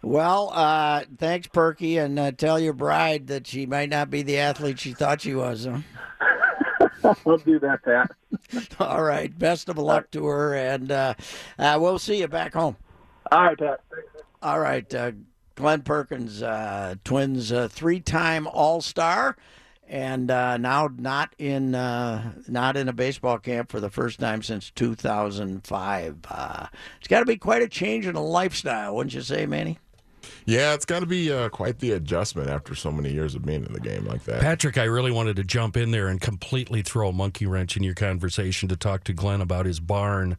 Well, 0.00 0.50
uh, 0.54 1.04
thanks, 1.18 1.48
Perky, 1.48 1.98
and 1.98 2.18
uh, 2.18 2.30
tell 2.30 2.60
your 2.60 2.72
bride 2.72 3.26
that 3.28 3.48
she 3.48 3.66
might 3.66 3.88
not 3.88 4.10
be 4.10 4.22
the 4.22 4.38
athlete 4.38 4.78
she 4.78 4.92
thought 4.92 5.20
she 5.22 5.34
was. 5.34 5.66
Huh? 5.66 5.80
I'll 7.26 7.38
do 7.38 7.58
that, 7.58 7.82
Pat. 7.82 8.10
All 8.80 9.02
right. 9.02 9.36
Best 9.36 9.68
of 9.68 9.76
luck 9.78 10.10
to 10.12 10.24
her, 10.26 10.54
and 10.54 10.92
uh, 10.92 11.14
uh, 11.58 11.78
we'll 11.80 11.98
see 11.98 12.18
you 12.18 12.28
back 12.28 12.54
home. 12.54 12.76
All 13.32 13.42
right, 13.42 13.58
Pat. 13.58 13.80
All 14.40 14.60
right. 14.60 14.94
Uh, 14.94 15.12
Glenn 15.58 15.82
Perkins, 15.82 16.40
uh, 16.40 16.94
Twins 17.02 17.50
uh, 17.50 17.66
three-time 17.66 18.46
All-Star, 18.46 19.36
and 19.88 20.30
uh, 20.30 20.56
now 20.56 20.88
not 20.96 21.34
in 21.36 21.72
not 21.72 22.76
in 22.76 22.88
a 22.88 22.92
baseball 22.92 23.38
camp 23.38 23.68
for 23.68 23.80
the 23.80 23.90
first 23.90 24.20
time 24.20 24.40
since 24.40 24.70
2005. 24.70 26.16
it's 26.98 27.08
got 27.08 27.20
to 27.20 27.26
be 27.26 27.36
quite 27.36 27.62
a 27.62 27.68
change 27.68 28.06
in 28.06 28.14
a 28.14 28.22
lifestyle, 28.22 28.94
wouldn't 28.94 29.14
you 29.14 29.20
say, 29.20 29.46
Manny? 29.46 29.78
Yeah, 30.46 30.74
it's 30.74 30.84
got 30.84 31.00
to 31.00 31.06
be 31.06 31.32
uh, 31.32 31.48
quite 31.48 31.80
the 31.80 31.90
adjustment 31.92 32.48
after 32.48 32.76
so 32.76 32.92
many 32.92 33.12
years 33.12 33.34
of 33.34 33.44
being 33.44 33.66
in 33.66 33.72
the 33.72 33.80
game 33.80 34.06
like 34.06 34.24
that. 34.24 34.40
Patrick, 34.40 34.78
I 34.78 34.84
really 34.84 35.10
wanted 35.10 35.34
to 35.36 35.44
jump 35.44 35.76
in 35.76 35.90
there 35.90 36.06
and 36.06 36.20
completely 36.20 36.82
throw 36.82 37.08
a 37.08 37.12
monkey 37.12 37.46
wrench 37.46 37.76
in 37.76 37.82
your 37.82 37.94
conversation 37.94 38.68
to 38.68 38.76
talk 38.76 39.02
to 39.04 39.12
Glenn 39.12 39.40
about 39.40 39.66
his 39.66 39.80
barn. 39.80 40.36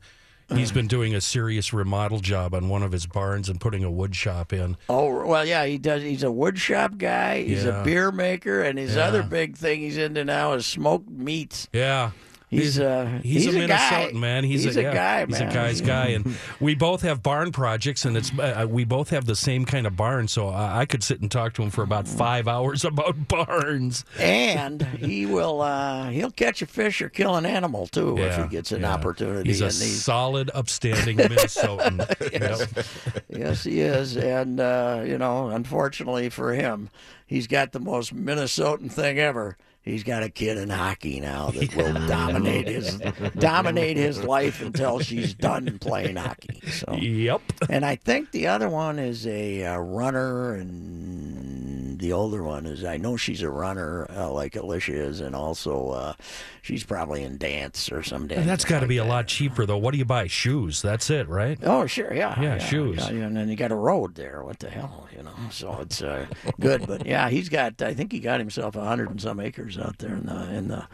He's 0.54 0.72
been 0.72 0.88
doing 0.88 1.14
a 1.16 1.22
serious 1.22 1.74
remodel 1.74 2.20
job 2.20 2.54
on 2.54 2.70
one 2.70 2.84
of 2.84 2.92
his 2.92 3.06
barns 3.06 3.50
and 3.50 3.60
putting 3.62 3.84
a 3.84 3.92
wood 3.92 4.16
shop 4.16 4.52
in. 4.52 4.78
Oh 4.90 5.26
well, 5.26 5.46
yeah, 5.46 5.66
he 5.66 5.78
does. 5.78 6.02
He's 6.04 6.24
a 6.24 6.32
wood 6.32 6.58
shop 6.58 6.98
guy. 6.98 7.44
He's 7.44 7.64
Yeah. 7.66 7.82
a 7.82 7.84
beer 7.84 8.12
maker, 8.12 8.62
and 8.62 8.78
his 8.80 8.96
Yeah. 8.96 9.04
other 9.08 9.24
big 9.24 9.56
thing 9.58 9.80
he's 9.82 9.98
into 9.98 10.26
now 10.26 10.54
is 10.54 10.66
smoked 10.66 11.10
meats. 11.10 11.68
Yeah. 11.72 12.12
He's 12.50 12.80
uh, 12.80 13.20
He's, 13.22 13.46
he's 13.46 13.56
a, 13.56 13.64
a 13.64 13.68
guy. 13.68 13.78
Minnesotan 13.78 14.14
man. 14.14 14.44
He's, 14.44 14.64
He's 14.64 14.76
a, 14.76 14.80
a 14.80 14.84
yeah, 14.84 14.94
guy, 14.94 15.26
He's 15.28 15.40
a 15.40 15.46
guy's 15.46 15.82
guy, 15.82 16.08
and 16.08 16.36
we 16.60 16.74
both 16.74 17.04
have 17.04 17.22
barn 17.22 17.52
projects, 17.52 18.06
and 18.06 18.18
it's 18.18 18.32
uh, 18.38 18.66
we 18.68 18.86
both 18.86 19.12
have 19.12 19.26
the 19.26 19.36
same 19.36 19.66
kind 19.66 19.86
of 19.86 19.96
barn. 19.96 20.28
So 20.28 20.48
I, 20.48 20.80
I 20.80 20.86
could 20.86 21.04
sit 21.04 21.22
and 21.22 21.30
talk 21.30 21.54
to 21.54 21.62
him 21.64 21.70
for 21.70 21.84
about 21.84 22.08
five 22.08 22.48
hours 22.48 22.84
about 22.90 23.28
barns. 23.28 24.04
and 24.18 24.82
he 24.82 25.28
will 25.28 25.62
uh, 25.62 26.10
he'll 26.10 26.32
catch 26.32 26.64
a 26.64 26.66
fish 26.66 27.02
or 27.02 27.10
kill 27.10 27.36
an 27.36 27.46
animal 27.46 27.86
too 27.86 28.18
if 28.18 28.36
he 28.38 28.48
gets 28.48 28.72
an 28.72 28.82
yeah. 28.82 28.94
opportunity. 28.94 29.50
He's 29.50 29.62
a 29.62 29.70
solid, 29.72 30.50
upstanding 30.54 31.18
Minnesotan. 31.18 32.00
Yep. 32.32 32.86
yes, 33.30 33.64
he 33.64 33.82
is, 33.82 34.18
and 34.18 34.60
uh, 34.60 35.04
you 35.06 35.20
know, 35.20 35.50
unfortunately 35.50 36.30
for 36.30 36.54
him, 36.54 36.90
he's 37.28 37.46
got 37.46 37.74
the 37.74 37.80
most 37.80 38.16
Minnesotan 38.16 38.92
thing 38.92 39.20
ever. 39.20 39.56
He's 39.82 40.04
got 40.04 40.24
a 40.24 40.30
kid 40.30 40.58
in 40.58 40.70
hockey 40.70 41.20
now 41.20 41.50
that 41.52 41.76
will 41.76 41.94
dominate 42.08 42.68
his 42.68 43.00
dominate 43.38 43.98
his 43.98 44.22
life 44.24 44.62
until 44.62 45.00
she's 45.00 45.34
done 45.34 45.80
playing 45.80 46.18
hockey. 46.18 46.62
So 46.70 46.94
Yep. 46.94 47.42
and 47.70 47.86
I 47.86 47.96
think 47.96 48.32
the 48.32 48.48
other 48.48 48.70
one 48.70 49.00
is 49.00 49.26
a 49.26 49.66
uh, 49.66 49.78
runner, 49.78 50.54
and 50.56 51.69
the 52.00 52.14
older 52.14 52.42
one 52.44 52.66
is 52.66 52.84
I 52.84 52.98
know 52.98 53.16
she's 53.18 53.42
a 53.42 53.50
runner 53.50 54.08
uh, 54.10 54.32
like 54.32 54.56
Alicia 54.56 54.94
is, 54.94 55.20
and 55.20 55.36
also 55.36 55.90
uh, 55.90 56.14
she's 56.62 56.84
probably 56.84 57.24
in 57.24 57.38
dance 57.38 57.92
or 57.92 58.02
some 58.04 58.28
dance. 58.28 58.46
That's 58.46 58.66
got 58.66 58.78
to 58.78 58.82
like 58.82 58.90
be 58.90 58.98
a 58.98 59.06
lot 59.06 59.28
cheaper, 59.28 59.66
though. 59.66 59.78
What 59.78 59.92
do 59.92 59.98
you 59.98 60.06
buy? 60.06 60.28
Shoes. 60.28 60.82
That's 60.82 61.10
it, 61.10 61.28
right? 61.28 61.60
Oh 61.64 61.86
sure, 61.86 62.14
yeah, 62.14 62.40
Yeah, 62.42 62.58
shoes. 62.58 62.98
yeah, 62.98 63.26
and 63.26 63.36
then 63.38 63.50
you 63.50 63.56
got 63.56 63.72
a 63.72 63.76
road 63.76 64.16
there. 64.16 64.44
What 64.44 64.60
the 64.60 64.70
hell, 64.70 65.08
you 65.16 65.24
know? 65.24 65.36
So 65.52 65.78
it's 65.82 66.02
uh, 66.02 66.26
good, 66.60 66.88
but 66.88 67.06
yeah, 67.06 67.30
he's 67.30 67.50
got. 67.50 67.82
I 67.82 67.94
think 67.94 68.12
he 68.12 68.20
got 68.20 68.40
himself 68.40 68.76
a 68.76 68.84
hundred 68.86 69.10
and 69.10 69.22
some 69.22 69.40
acres 69.40 69.78
out 69.78 69.98
there 70.00 70.14
in 70.16 70.26
the 70.26 70.50
in 70.54 70.68
the 70.70 70.88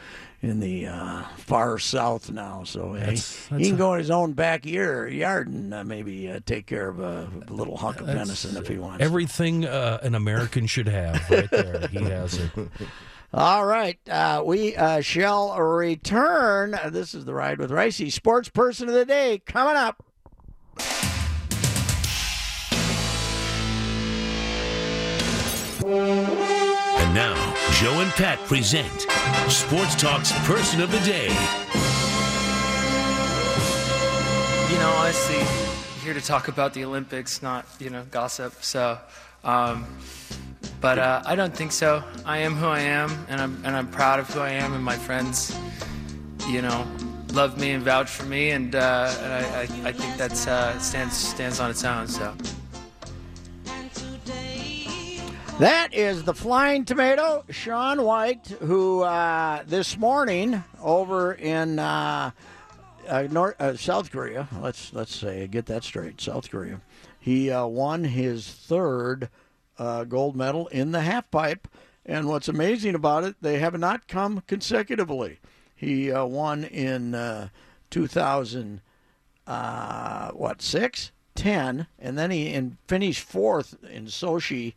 in 0.45 0.59
the 0.59 0.87
uh, 0.87 1.23
far 1.37 1.79
south 1.79 2.29
now. 2.31 2.63
So 2.63 2.93
That's- 2.93 3.47
he, 3.47 3.49
that's 3.49 3.61
he 3.63 3.65
can 3.69 3.75
a- 3.75 3.77
go 3.77 3.93
in 3.93 3.99
his 3.99 4.11
own 4.11 4.33
backyard 4.33 5.11
yard 5.13 5.47
and 5.47 5.73
uh, 5.73 5.83
maybe 5.83 6.29
uh, 6.29 6.39
take 6.45 6.67
care 6.67 6.87
of 6.87 6.99
a, 6.99 7.27
little 7.49 7.77
hunk 7.77 7.99
of 8.01 8.07
venison 8.07 8.55
if 8.57 8.67
he 8.67 8.77
wants. 8.77 9.03
Everything 9.03 9.65
uh, 9.65 9.99
an 10.03 10.13
American 10.15 10.67
should 10.67 10.87
have, 10.87 11.29
right 11.29 11.49
there. 11.51 11.87
He 11.87 12.03
has 12.03 12.35
it. 12.37 12.51
All 13.33 13.65
right, 13.65 13.97
uh, 14.09 14.43
we 14.45 14.75
uh, 14.77 15.01
shall 15.01 15.59
return. 15.59 16.79
This 16.89 17.13
is 17.13 17.25
the 17.25 17.33
ride 17.33 17.57
with 17.57 17.69
Reusse, 17.71 18.11
sports 18.13 18.47
person 18.47 18.87
of 18.87 18.93
the 18.93 19.03
day, 19.03 19.41
coming 19.45 19.75
up. 19.75 20.01
Joe 27.75 27.99
and 27.99 28.11
Pat 28.11 28.39
present 28.47 29.01
Sports 29.51 29.95
Talk's 29.95 30.31
Person 30.47 30.79
of 30.79 30.89
the 30.93 30.99
Day. 30.99 31.27
You 34.71 34.79
know, 34.79 34.93
honestly, 34.97 35.39
I'm 35.39 36.01
here 36.01 36.13
to 36.13 36.21
talk 36.21 36.47
about 36.47 36.73
the 36.73 36.85
Olympics, 36.85 37.41
not 37.41 37.65
you 37.77 37.89
know 37.89 38.05
gossip. 38.11 38.63
So, 38.63 38.97
um, 39.43 39.85
but 40.79 40.99
uh, 40.99 41.23
I 41.25 41.35
don't 41.35 41.53
think 41.53 41.73
so. 41.73 42.01
I 42.25 42.37
am 42.37 42.55
who 42.55 42.67
I 42.67 42.79
am, 42.79 43.11
and 43.27 43.41
I'm 43.41 43.61
and 43.65 43.75
I'm 43.75 43.89
proud 43.89 44.21
of 44.21 44.33
who 44.33 44.39
I 44.39 44.51
am, 44.51 44.71
and 44.71 44.81
my 44.81 44.95
friends, 44.95 45.53
you 46.47 46.61
know, 46.61 46.87
love 47.33 47.59
me 47.59 47.71
and 47.71 47.83
vouch 47.83 48.09
for 48.09 48.23
me, 48.23 48.51
and, 48.51 48.73
uh, 48.73 49.13
and 49.21 49.33
I, 49.33 49.39
I 49.39 49.89
I 49.89 49.91
think 49.91 50.15
that's 50.15 50.47
uh, 50.47 50.79
stands 50.79 51.17
stands 51.17 51.59
on 51.59 51.71
its 51.71 51.83
own. 51.83 52.07
So. 52.07 52.33
That 55.59 55.93
is 55.93 56.23
the 56.23 56.33
Flying 56.33 56.83
Tomato, 56.83 57.45
Shaun 57.49 58.01
White, 58.01 58.47
who 58.47 59.03
uh, 59.03 59.63
this 59.65 59.97
morning 59.97 60.61
over 60.81 61.31
in 61.31 61.79
uh, 61.79 62.31
uh, 63.07 63.27
North, 63.31 63.55
uh, 63.61 63.77
South 63.77 64.11
Korea, 64.11 64.49
let's 64.61 64.91
let's 64.91 65.15
say 65.15 65.47
get 65.47 65.65
that 65.67 65.85
straight, 65.85 66.19
South 66.19 66.51
Korea, 66.51 66.81
he 67.17 67.49
uh, 67.51 67.65
won 67.67 68.03
his 68.03 68.45
third 68.49 69.29
uh, 69.79 70.03
gold 70.03 70.35
medal 70.35 70.67
in 70.67 70.91
the 70.91 70.99
half 71.01 71.31
pipe. 71.31 71.69
And 72.05 72.27
what's 72.27 72.49
amazing 72.49 72.93
about 72.93 73.23
it, 73.23 73.35
they 73.41 73.59
have 73.59 73.79
not 73.79 74.09
come 74.09 74.43
consecutively. 74.47 75.39
He 75.73 76.11
won 76.11 76.65
in 76.65 77.15
uh, 77.15 77.47
2000 77.91 78.81
uh, 79.47 80.31
what 80.31 80.61
six, 80.61 81.11
ten, 81.33 81.87
and 81.97 82.17
then 82.17 82.31
he 82.31 82.53
in, 82.53 82.77
finished 82.87 83.23
fourth 83.23 83.77
in 83.89 84.07
Sochi. 84.07 84.73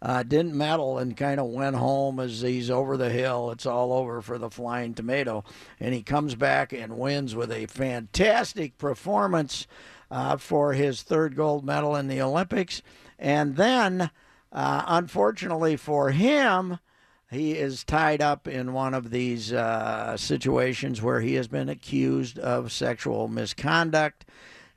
Uh, 0.00 0.22
didn't 0.22 0.56
medal 0.56 0.98
and 0.98 1.16
kind 1.16 1.40
of 1.40 1.46
went 1.46 1.74
home 1.74 2.20
as 2.20 2.40
he's 2.40 2.70
over 2.70 2.96
the 2.96 3.10
hill. 3.10 3.50
It's 3.50 3.66
all 3.66 3.92
over 3.92 4.22
for 4.22 4.38
the 4.38 4.50
Flying 4.50 4.94
Tomato, 4.94 5.42
and 5.80 5.92
he 5.92 6.02
comes 6.02 6.36
back 6.36 6.72
and 6.72 6.98
wins 6.98 7.34
with 7.34 7.50
a 7.50 7.66
fantastic 7.66 8.78
performance 8.78 9.66
uh, 10.10 10.36
for 10.36 10.72
his 10.72 11.02
third 11.02 11.34
gold 11.34 11.64
medal 11.64 11.96
in 11.96 12.06
the 12.06 12.22
Olympics. 12.22 12.80
And 13.18 13.56
then, 13.56 14.10
uh, 14.52 14.84
unfortunately 14.86 15.76
for 15.76 16.10
him, 16.10 16.78
he 17.30 17.52
is 17.52 17.82
tied 17.84 18.22
up 18.22 18.46
in 18.46 18.72
one 18.72 18.94
of 18.94 19.10
these 19.10 19.52
uh, 19.52 20.16
situations 20.16 21.02
where 21.02 21.20
he 21.20 21.34
has 21.34 21.48
been 21.48 21.68
accused 21.68 22.38
of 22.38 22.72
sexual 22.72 23.28
misconduct. 23.28 24.24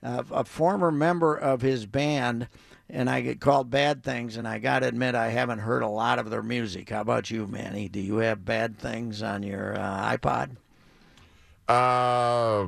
A 0.03 0.43
former 0.43 0.91
member 0.91 1.35
of 1.35 1.61
his 1.61 1.85
band, 1.85 2.47
and 2.91 3.09
I 3.09 3.21
get 3.21 3.39
called 3.39 3.69
bad 3.69 4.03
things, 4.03 4.37
and 4.37 4.47
I 4.47 4.59
got 4.59 4.79
to 4.79 4.87
admit 4.87 5.15
I 5.15 5.29
haven't 5.29 5.59
heard 5.59 5.81
a 5.81 5.87
lot 5.87 6.19
of 6.19 6.29
their 6.29 6.43
music. 6.43 6.89
How 6.89 7.01
about 7.01 7.31
you, 7.31 7.47
Manny? 7.47 7.87
Do 7.87 7.99
you 7.99 8.17
have 8.17 8.45
bad 8.45 8.77
things 8.77 9.23
on 9.23 9.43
your 9.43 9.79
uh, 9.79 10.17
iPod? 10.17 10.57
Uh, 11.67 12.67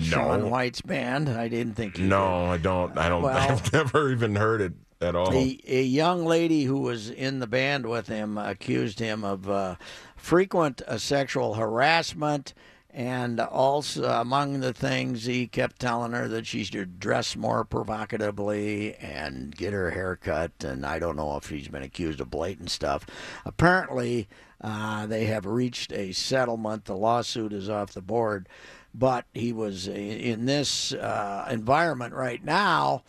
Shaun 0.00 0.40
no, 0.42 0.48
White's 0.48 0.82
band. 0.82 1.28
I 1.28 1.48
didn't 1.48 1.74
think 1.74 1.98
you 1.98 2.06
no, 2.06 2.46
I 2.46 2.58
don't. 2.58 2.96
I 2.98 3.08
don't. 3.08 3.22
Well- 3.28 3.36
I've 3.36 3.72
never 3.72 4.10
even 4.12 4.36
heard 4.36 4.60
it 4.60 4.72
at 5.00 5.14
all. 5.14 5.32
A, 5.32 5.58
a 5.66 5.82
young 5.82 6.26
lady 6.26 6.64
who 6.64 6.80
was 6.80 7.10
in 7.10 7.38
the 7.38 7.46
band 7.46 7.86
with 7.86 8.08
him 8.08 8.36
accused 8.36 8.98
him 8.98 9.24
of 9.24 9.48
uh, 9.48 9.76
frequent 10.16 10.82
uh, 10.82 10.98
sexual 10.98 11.54
harassment. 11.54 12.54
And 12.90 13.38
also, 13.38 14.04
among 14.04 14.60
the 14.60 14.72
things, 14.72 15.26
he 15.26 15.46
kept 15.46 15.78
telling 15.78 16.12
her 16.12 16.26
that 16.28 16.46
she 16.46 16.64
should 16.64 16.98
dress 16.98 17.36
more 17.36 17.64
provocatively 17.64 18.94
and 18.94 19.54
get 19.54 19.74
her 19.74 19.90
hair 19.90 20.16
cut. 20.16 20.52
And 20.64 20.86
I 20.86 20.98
don't 20.98 21.16
know 21.16 21.36
if 21.36 21.48
she's 21.48 21.68
been 21.68 21.82
accused 21.82 22.20
of 22.20 22.30
blatant 22.30 22.70
stuff. 22.70 23.06
Apparently, 23.44 24.26
uh, 24.60 25.06
they 25.06 25.26
have 25.26 25.44
reached 25.44 25.92
a 25.92 26.12
settlement. 26.12 26.86
The 26.86 26.96
lawsuit 26.96 27.52
is 27.52 27.68
off 27.68 27.92
the 27.92 28.00
board. 28.00 28.48
But 28.94 29.26
he 29.34 29.52
was 29.52 29.86
in 29.86 30.46
this 30.46 30.94
uh, 30.94 31.46
environment 31.50 32.14
right 32.14 32.42
now 32.42 33.04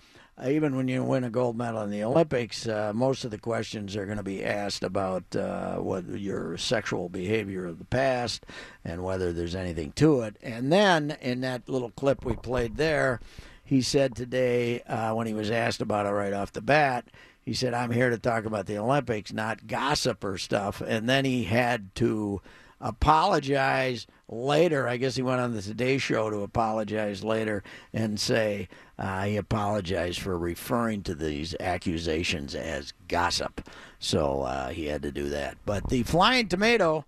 even 0.46 0.76
when 0.76 0.88
you 0.88 1.04
win 1.04 1.24
a 1.24 1.30
gold 1.30 1.58
medal 1.58 1.82
in 1.82 1.90
the 1.90 2.04
Olympics, 2.04 2.68
uh, 2.68 2.92
most 2.94 3.26
of 3.26 3.32
the 3.32 3.38
questions 3.38 3.96
are 3.96 4.06
going 4.06 4.18
to 4.18 4.24
be 4.24 4.44
asked 4.44 4.84
about 4.84 5.36
uh, 5.36 5.78
whether 5.78 6.16
your 6.16 6.58
sexual 6.58 7.10
behavior 7.10 7.66
of 7.66 7.80
the 7.80 7.86
past 7.86 8.46
and 8.86 9.04
whether 9.04 9.34
there's 9.34 9.56
anything 9.56 9.92
to 9.94 10.22
it. 10.22 10.38
And 10.42 10.72
then 10.72 11.18
in 11.22 11.42
that 11.42 11.68
little 11.68 11.92
clip 11.92 12.24
we 12.24 12.36
played 12.36 12.78
there, 12.78 13.20
he 13.64 13.82
said 13.82 14.16
today 14.16 14.82
uh, 14.82 15.14
when 15.14 15.28
he 15.28 15.34
was 15.34 15.52
asked 15.52 15.82
about 15.82 16.06
it 16.06 16.12
right 16.12 16.34
off 16.34 16.54
the 16.54 16.62
bat, 16.62 17.06
he 17.42 17.54
said, 17.54 17.74
"I'm 17.74 17.92
here 17.92 18.10
to 18.10 18.18
talk 18.18 18.46
about 18.46 18.66
the 18.66 18.78
Olympics, 18.78 19.34
not 19.34 19.68
gossip 19.68 20.24
or 20.24 20.38
stuff." 20.38 20.82
And 20.82 21.10
then 21.10 21.26
he 21.26 21.44
had 21.44 21.94
to 21.96 22.42
apologize 22.82 24.08
later. 24.28 24.88
I 24.88 24.98
guess 24.98 25.16
he 25.16 25.22
went 25.22 25.42
on 25.42 25.54
the 25.54 25.62
Today 25.62 25.98
Show 25.98 26.30
to 26.30 26.42
apologize 26.42 27.24
later 27.24 27.64
and 27.94 28.20
say 28.20 28.70
uh, 29.00 29.24
he 29.24 29.38
apologized 29.38 30.20
for 30.20 30.38
referring 30.38 31.02
to 31.04 31.16
these 31.16 31.56
accusations 31.62 32.54
as 32.54 32.94
gossip. 33.08 33.68
So 33.98 34.42
uh, 34.42 34.70
he 34.70 34.88
had 34.88 35.02
to 35.04 35.12
do 35.12 35.30
that. 35.30 35.58
But 35.66 35.90
the 35.90 36.04
Flying 36.04 36.50
Tomato. 36.50 37.06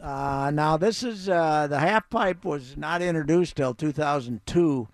Uh, 0.00 0.50
now 0.52 0.76
this 0.76 1.02
is 1.02 1.28
uh, 1.28 1.68
the 1.68 1.78
half 1.78 2.10
pipe 2.10 2.44
was 2.44 2.76
not 2.76 3.00
introduced 3.00 3.56
till 3.56 3.72
2002 3.72 4.88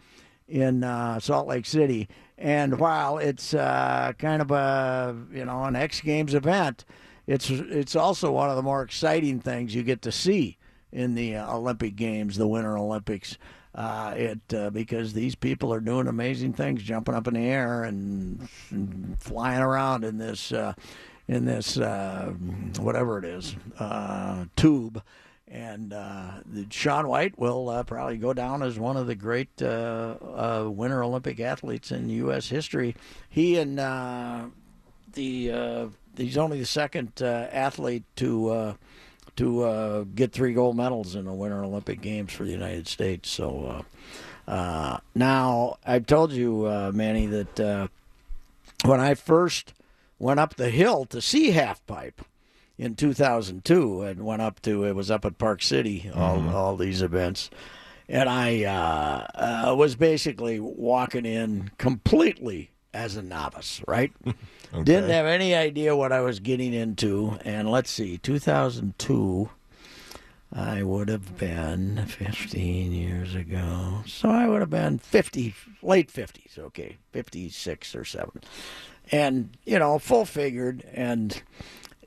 in 0.47 0.85
uh, 0.85 1.18
Salt 1.18 1.49
Lake 1.49 1.64
City, 1.64 2.09
and 2.37 2.78
while 2.78 3.16
it's 3.16 3.54
uh, 3.54 4.12
kind 4.18 4.42
of 4.42 4.50
a 4.50 5.16
you 5.33 5.47
know 5.47 5.64
an 5.64 5.76
X 5.76 6.02
Games 6.02 6.35
event, 6.35 6.85
it's 7.26 7.49
it's 7.49 7.97
also 7.97 8.30
one 8.30 8.50
of 8.50 8.57
the 8.57 8.62
more 8.62 8.83
exciting 8.83 9.40
things 9.40 9.75
you 9.75 9.83
get 9.83 10.02
to 10.02 10.12
see 10.12 10.59
in 10.92 11.14
the 11.14 11.38
Olympic 11.38 11.97
Games, 11.97 12.37
the 12.37 12.47
Winter 12.47 12.76
Olympics. 12.76 13.38
Uh, 13.75 14.14
it 14.16 14.54
uh, 14.54 14.70
because 14.70 15.12
these 15.12 15.34
people 15.34 15.72
are 15.72 15.80
doing 15.80 16.08
amazing 16.08 16.52
things, 16.52 16.82
jumping 16.82 17.14
up 17.14 17.28
in 17.28 17.34
the 17.34 17.40
air 17.40 17.84
and, 17.84 18.48
and 18.70 19.16
flying 19.20 19.60
around 19.60 20.04
in 20.04 20.18
this 20.18 20.52
uh, 20.52 20.72
in 21.28 21.44
this 21.44 21.78
uh, 21.78 22.32
whatever 22.78 23.18
it 23.18 23.25
is 23.25 23.54
uh, 23.78 24.46
tube. 24.56 25.02
And 25.50 25.94
uh, 25.94 26.40
the, 26.44 26.66
White 27.06 27.38
will 27.38 27.82
probably 27.84 28.18
go 28.18 28.34
down 28.34 28.62
as 28.62 28.78
one 28.78 28.98
of 28.98 29.06
the 29.06 29.14
great 29.14 29.48
Winter 29.58 31.02
Olympic 31.02 31.40
athletes 31.40 31.90
in 31.90 32.10
U.S. 32.10 32.48
history. 32.48 32.94
He 33.30 33.56
and 33.58 33.80
uh, 33.80 34.46
the 35.14 35.52
he's 36.18 36.37
only 36.37 36.58
the 36.58 36.66
second 36.66 37.12
uh, 37.22 37.48
athlete 37.52 38.04
to 38.16 38.50
uh, 38.50 38.75
to 39.38 39.62
uh, 39.62 40.04
get 40.14 40.33
three 40.33 40.52
gold 40.52 40.76
medals 40.76 41.14
in 41.14 41.25
the 41.25 41.33
Winter 41.33 41.62
Olympic 41.62 42.00
Games 42.00 42.33
for 42.33 42.45
the 42.45 42.50
United 42.50 42.88
States. 42.88 43.30
So 43.30 43.85
uh, 44.49 44.50
uh, 44.50 44.99
now 45.14 45.78
I've 45.87 46.07
told 46.07 46.33
you, 46.33 46.66
uh, 46.66 46.90
Manny, 46.92 47.26
that 47.26 47.61
uh, 47.61 47.88
when 48.85 49.00
I 49.00 49.14
first 49.14 49.75
went 50.18 50.40
up 50.40 50.57
the 50.57 50.71
hill 50.71 51.04
to 51.07 51.21
see 51.21 51.52
half 51.52 51.87
pipe 51.87 52.23
in 52.76 52.97
2002 52.97 54.02
and 54.02 54.25
went 54.25 54.42
up 54.42 54.61
to 54.62 54.85
it 54.85 54.95
was 54.95 55.11
up 55.11 55.25
at 55.25 55.38
Park 55.38 55.62
City 55.62 56.11
all 56.14 56.49
all 56.50 56.76
these 56.76 57.02
events 57.02 57.50
and 58.09 58.28
I 58.28 58.64
uh, 58.64 59.71
uh, 59.71 59.75
was 59.75 59.97
basically 59.97 60.61
walking 60.61 61.26
in 61.26 61.71
completely 61.78 62.71
as 62.95 63.16
a 63.16 63.23
novice 63.23 63.83
right? 63.87 64.12
Didn't 64.85 65.11
have 65.11 65.26
any 65.26 65.54
idea 65.54 65.97
what 65.97 66.12
I 66.12 66.21
was 66.21 66.40
getting 66.40 66.75
into 66.75 67.38
and 67.45 67.71
let's 67.71 67.90
see 67.90 68.18
2002 68.18 69.50
I 70.52 70.83
would 70.83 71.09
have 71.11 71.37
been 71.37 72.07
15 72.07 72.90
years 72.90 73.35
ago. 73.35 74.02
So 74.07 74.30
I 74.30 74.49
would 74.49 74.61
have 74.61 74.71
been 74.71 74.99
50 74.99 75.54
late 75.83 76.12
50s 76.12 76.59
okay 76.59 76.97
56 77.12 77.95
or 77.95 78.04
7 78.04 78.42
and 79.12 79.57
you 79.64 79.78
know 79.78 79.99
full 79.99 80.25
figured 80.25 80.85
and 80.92 81.42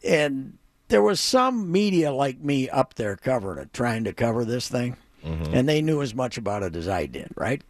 and 0.04 0.58
there 0.90 1.02
was 1.02 1.20
some 1.20 1.72
media 1.72 2.12
like 2.12 2.40
me 2.40 2.70
up 2.70 2.96
there 2.96 3.16
covering 3.16 3.60
it 3.60 3.74
trying 3.74 4.04
to 4.04 4.14
cover 4.14 4.44
this 4.44 4.68
thing 4.68 4.98
mm-hmm. 5.24 5.54
and 5.54 5.70
they 5.70 5.82
knew 5.82 6.02
as 6.02 6.14
much 6.14 6.38
about 6.38 6.64
it 6.64 6.76
as 6.76 6.88
i 6.88 7.06
did 7.06 7.30
right? 7.36 7.62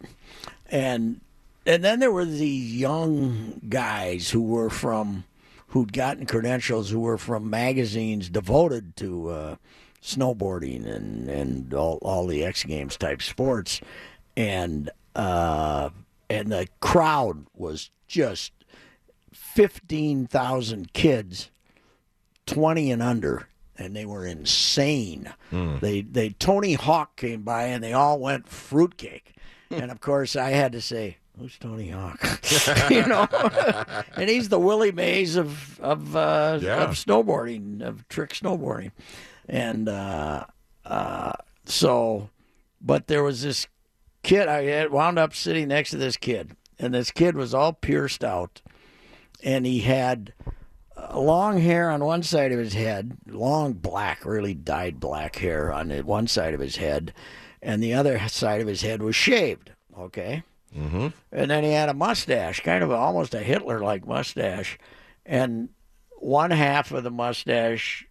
And 0.70 1.20
and 1.66 1.82
then 1.84 2.00
there 2.00 2.12
were 2.12 2.24
these 2.24 2.74
young 2.74 3.60
guys 3.68 4.30
who 4.30 4.42
were 4.42 4.70
from 4.70 5.24
who'd 5.68 5.92
gotten 5.92 6.26
credentials 6.26 6.90
who 6.90 7.00
were 7.00 7.16
from 7.18 7.48
magazines 7.48 8.28
devoted 8.28 8.94
to 8.96 9.28
uh, 9.30 9.56
snowboarding 10.02 10.86
and 10.86 11.28
and 11.28 11.72
all, 11.74 11.98
all 12.02 12.26
the 12.26 12.44
X 12.44 12.64
Games 12.64 12.96
type 12.96 13.22
sports, 13.22 13.80
and 14.36 14.90
uh, 15.14 15.90
and 16.28 16.50
the 16.52 16.66
crowd 16.80 17.46
was 17.54 17.90
just 18.06 18.52
fifteen 19.32 20.26
thousand 20.26 20.92
kids, 20.92 21.50
twenty 22.46 22.90
and 22.90 23.02
under. 23.02 23.48
And 23.78 23.96
they 23.96 24.04
were 24.04 24.26
insane. 24.26 25.32
They 25.80 26.02
they 26.02 26.28
Tony 26.30 26.74
Hawk 26.74 27.16
came 27.16 27.42
by 27.42 27.64
and 27.64 27.82
they 27.82 27.94
all 27.94 28.20
went 28.20 28.46
fruitcake. 28.46 29.34
and 29.70 29.90
of 29.90 30.00
course 30.00 30.36
I 30.36 30.50
had 30.50 30.72
to 30.72 30.80
say, 30.80 31.16
Who's 31.38 31.56
Tony 31.58 31.88
Hawk? 31.88 32.20
you 32.90 33.06
know, 33.06 33.26
and 34.16 34.28
he's 34.28 34.48
the 34.50 34.58
Willie 34.58 34.92
Mays 34.92 35.36
of 35.36 35.80
of 35.80 36.14
uh, 36.14 36.58
Yeah. 36.62 36.82
of 36.84 36.90
snowboarding, 36.90 37.80
of 37.82 38.06
trick 38.08 38.30
snowboarding, 38.30 38.92
and 39.48 39.88
uh, 39.88 40.44
uh, 40.84 41.32
so, 41.64 42.28
but 42.80 43.06
there 43.06 43.22
was 43.22 43.42
this 43.42 43.66
kid. 44.22 44.46
I 44.48 44.86
wound 44.86 45.18
up 45.18 45.34
sitting 45.34 45.68
next 45.68 45.90
to 45.90 45.96
this 45.96 46.16
kid, 46.18 46.54
and 46.78 46.92
this 46.94 47.10
kid 47.10 47.34
was 47.34 47.54
all 47.54 47.72
pierced 47.72 48.22
out, 48.22 48.60
and 49.42 49.64
he 49.64 49.80
had 49.80 50.34
uh, 50.96 51.18
long 51.18 51.58
hair 51.60 51.90
on 51.90 52.04
one 52.04 52.22
side 52.22 52.52
of 52.52 52.58
his 52.58 52.74
head, 52.74 53.16
long 53.26 53.72
black, 53.72 54.24
really 54.26 54.54
dyed 54.54 55.00
black 55.00 55.36
hair 55.36 55.72
on 55.72 55.90
one 56.04 56.26
side 56.26 56.52
of 56.52 56.60
his 56.60 56.76
head, 56.76 57.14
and 57.62 57.82
the 57.82 57.94
other 57.94 58.20
side 58.28 58.60
of 58.60 58.66
his 58.68 58.82
head 58.82 59.02
was 59.02 59.16
shaved. 59.16 59.70
Okay. 59.98 60.42
Mm-hmm. 60.76 61.08
And 61.32 61.50
then 61.50 61.64
he 61.64 61.72
had 61.72 61.88
a 61.88 61.94
mustache, 61.94 62.60
kind 62.60 62.82
of 62.82 62.90
almost 62.90 63.34
a 63.34 63.40
Hitler 63.40 63.80
like 63.80 64.06
mustache. 64.06 64.78
And 65.26 65.68
one 66.18 66.50
half 66.50 66.92
of 66.92 67.04
the 67.04 67.10
mustache, 67.10 68.06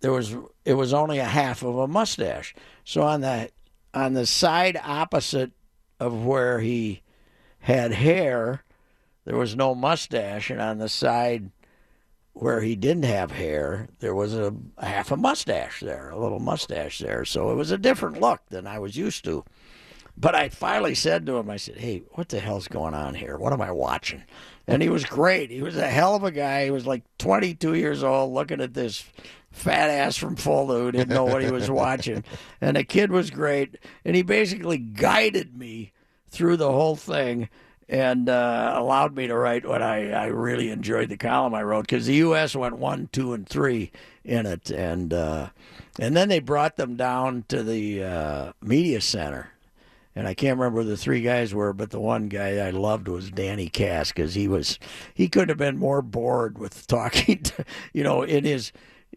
there 0.00 0.12
was 0.12 0.36
it 0.64 0.74
was 0.74 0.92
only 0.92 1.18
a 1.18 1.24
half 1.24 1.62
of 1.62 1.78
a 1.78 1.88
mustache. 1.88 2.54
So 2.84 3.02
on 3.02 3.22
the 3.22 3.50
on 3.94 4.14
the 4.14 4.26
side 4.26 4.78
opposite 4.82 5.52
of 6.00 6.24
where 6.24 6.60
he 6.60 7.02
had 7.60 7.92
hair, 7.92 8.64
there 9.24 9.36
was 9.36 9.56
no 9.56 9.74
mustache, 9.74 10.50
and 10.50 10.60
on 10.60 10.78
the 10.78 10.88
side 10.88 11.50
where 12.34 12.60
he 12.60 12.74
didn't 12.74 13.04
have 13.04 13.30
hair, 13.30 13.88
there 14.00 14.14
was 14.14 14.34
a 14.34 14.52
half 14.80 15.12
a 15.12 15.16
mustache 15.16 15.80
there, 15.80 16.10
a 16.10 16.18
little 16.18 16.40
mustache 16.40 16.98
there. 16.98 17.24
So 17.24 17.50
it 17.50 17.54
was 17.54 17.70
a 17.70 17.78
different 17.78 18.20
look 18.20 18.40
than 18.50 18.66
I 18.66 18.80
was 18.80 18.96
used 18.96 19.24
to. 19.24 19.44
But 20.16 20.34
I 20.34 20.48
finally 20.48 20.94
said 20.94 21.26
to 21.26 21.36
him, 21.36 21.50
I 21.50 21.56
said, 21.56 21.76
Hey, 21.76 22.02
what 22.12 22.28
the 22.28 22.40
hell's 22.40 22.68
going 22.68 22.94
on 22.94 23.14
here? 23.14 23.36
What 23.36 23.52
am 23.52 23.60
I 23.60 23.72
watching? 23.72 24.22
And 24.66 24.80
he 24.80 24.88
was 24.88 25.04
great. 25.04 25.50
He 25.50 25.62
was 25.62 25.76
a 25.76 25.88
hell 25.88 26.14
of 26.14 26.24
a 26.24 26.30
guy. 26.30 26.64
He 26.64 26.70
was 26.70 26.86
like 26.86 27.02
22 27.18 27.74
years 27.74 28.02
old 28.02 28.32
looking 28.32 28.60
at 28.60 28.74
this 28.74 29.04
fat 29.50 29.90
ass 29.90 30.16
from 30.16 30.36
Fulda 30.36 30.74
who 30.74 30.92
didn't 30.92 31.14
know 31.14 31.24
what 31.24 31.42
he 31.42 31.50
was 31.50 31.70
watching. 31.70 32.24
And 32.60 32.76
the 32.76 32.84
kid 32.84 33.10
was 33.10 33.30
great. 33.30 33.76
And 34.04 34.16
he 34.16 34.22
basically 34.22 34.78
guided 34.78 35.56
me 35.56 35.92
through 36.30 36.56
the 36.56 36.72
whole 36.72 36.96
thing 36.96 37.50
and 37.88 38.28
uh, 38.30 38.72
allowed 38.74 39.14
me 39.14 39.26
to 39.26 39.36
write 39.36 39.66
what 39.66 39.82
I, 39.82 40.10
I 40.12 40.26
really 40.26 40.70
enjoyed 40.70 41.10
the 41.10 41.18
column 41.18 41.54
I 41.54 41.62
wrote 41.62 41.82
because 41.82 42.06
the 42.06 42.14
U.S. 42.14 42.56
went 42.56 42.78
one, 42.78 43.10
two, 43.12 43.34
and 43.34 43.46
three 43.46 43.92
in 44.24 44.46
it. 44.46 44.70
And, 44.70 45.12
uh, 45.12 45.50
and 45.98 46.16
then 46.16 46.30
they 46.30 46.38
brought 46.38 46.76
them 46.76 46.96
down 46.96 47.44
to 47.48 47.62
the 47.62 48.02
uh, 48.02 48.52
media 48.62 49.02
center 49.02 49.50
and 50.16 50.28
I 50.28 50.34
can't 50.34 50.58
remember 50.58 50.82
who 50.82 50.88
the 50.88 50.96
three 50.96 51.22
guys 51.22 51.54
were, 51.54 51.72
but 51.72 51.90
the 51.90 52.00
one 52.00 52.28
guy 52.28 52.58
I 52.58 52.70
loved 52.70 53.08
was 53.08 53.30
Danny 53.30 53.68
Kass 53.68 54.12
because 54.12 54.34
he 54.34 54.48
was 54.48 54.78
he 55.14 55.28
couldn't 55.28 55.48
have 55.48 55.58
been 55.58 55.78
more 55.78 56.02
bored 56.02 56.58
with 56.58 56.86
talking 56.88 57.42
to 57.42 57.64
you 57.92 58.02
know 58.02 58.22
in 58.22 58.44
his 58.44 58.72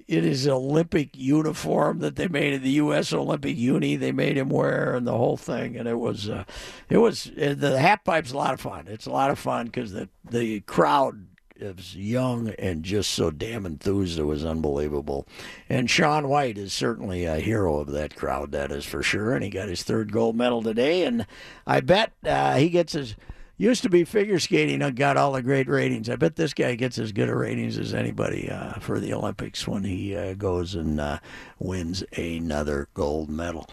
in 0.08 0.24
his 0.24 0.48
Olympic 0.48 1.18
uniform 1.18 2.00
that 2.00 2.16
they 2.16 2.28
made 2.28 2.54
in 2.54 2.64
the 2.64 2.72
U.S. 2.72 3.12
Olympic 3.12 3.58
uni 3.58 3.96
they 3.96 4.12
made 4.12 4.38
him 4.38 4.50
wear 4.50 4.96
and 4.96 5.08
the 5.08 5.18
whole 5.18 5.38
thing 5.38 5.76
and 5.76 5.88
it 5.88 5.98
was 6.00 6.30
uh, 6.30 6.44
it 6.90 6.98
was 6.98 7.32
the 7.36 7.80
half 7.80 8.04
pipe's 8.04 8.32
a 8.32 8.38
lot 8.38 8.54
of 8.54 8.62
fun. 8.62 8.86
It's 8.88 9.06
a 9.06 9.12
lot 9.12 9.32
of 9.32 9.40
fun 9.40 9.66
because 9.66 9.92
the 9.92 10.10
the 10.30 10.62
crowd 10.62 11.26
is 11.60 11.96
young 11.96 12.50
and 12.60 12.84
just 12.84 13.12
so 13.12 13.32
damn 13.32 13.66
enthused 13.66 14.20
it 14.20 14.24
was 14.24 14.46
unbelievable. 14.46 15.28
And 15.70 15.90
Shaun 15.90 16.28
White 16.28 16.58
is 16.58 16.74
certainly 16.74 17.26
a 17.26 17.38
hero 17.38 17.80
of 17.80 17.92
that 17.92 18.16
crowd, 18.16 18.52
that 18.52 18.72
is 18.72 18.86
for 18.86 19.04
sure. 19.04 19.34
And 19.34 19.44
he 19.44 19.50
got 19.50 19.70
his 19.70 19.84
third 19.84 20.12
gold 20.12 20.36
medal 20.36 20.62
today. 20.62 21.04
And 21.04 21.26
I 21.66 21.80
bet 21.82 22.14
uh, 22.26 22.58
he 22.58 22.70
gets 22.70 22.94
his. 22.94 23.16
Used 23.60 23.82
to 23.82 23.90
be 23.90 24.04
figure 24.04 24.38
skating 24.38 24.84
and 24.84 24.96
got 24.96 25.18
all 25.18 25.32
the 25.32 25.42
great 25.42 25.68
ratings. 25.68 26.12
I 26.12 26.16
bet 26.16 26.36
this 26.36 26.54
guy 26.54 26.76
gets 26.76 27.00
as 27.00 27.12
good 27.12 27.28
a 27.28 27.36
ratings 27.36 27.80
as 27.80 27.92
anybody 27.92 28.52
uh, 28.52 28.74
for 28.74 29.00
the 29.00 29.12
Olympics 29.14 29.68
when 29.68 29.84
he 29.84 30.16
uh, 30.16 30.36
goes 30.36 30.76
and 30.76 31.00
uh, 31.00 31.18
wins 31.58 32.04
another 32.16 32.88
gold 32.94 33.32
medal. 33.32 33.68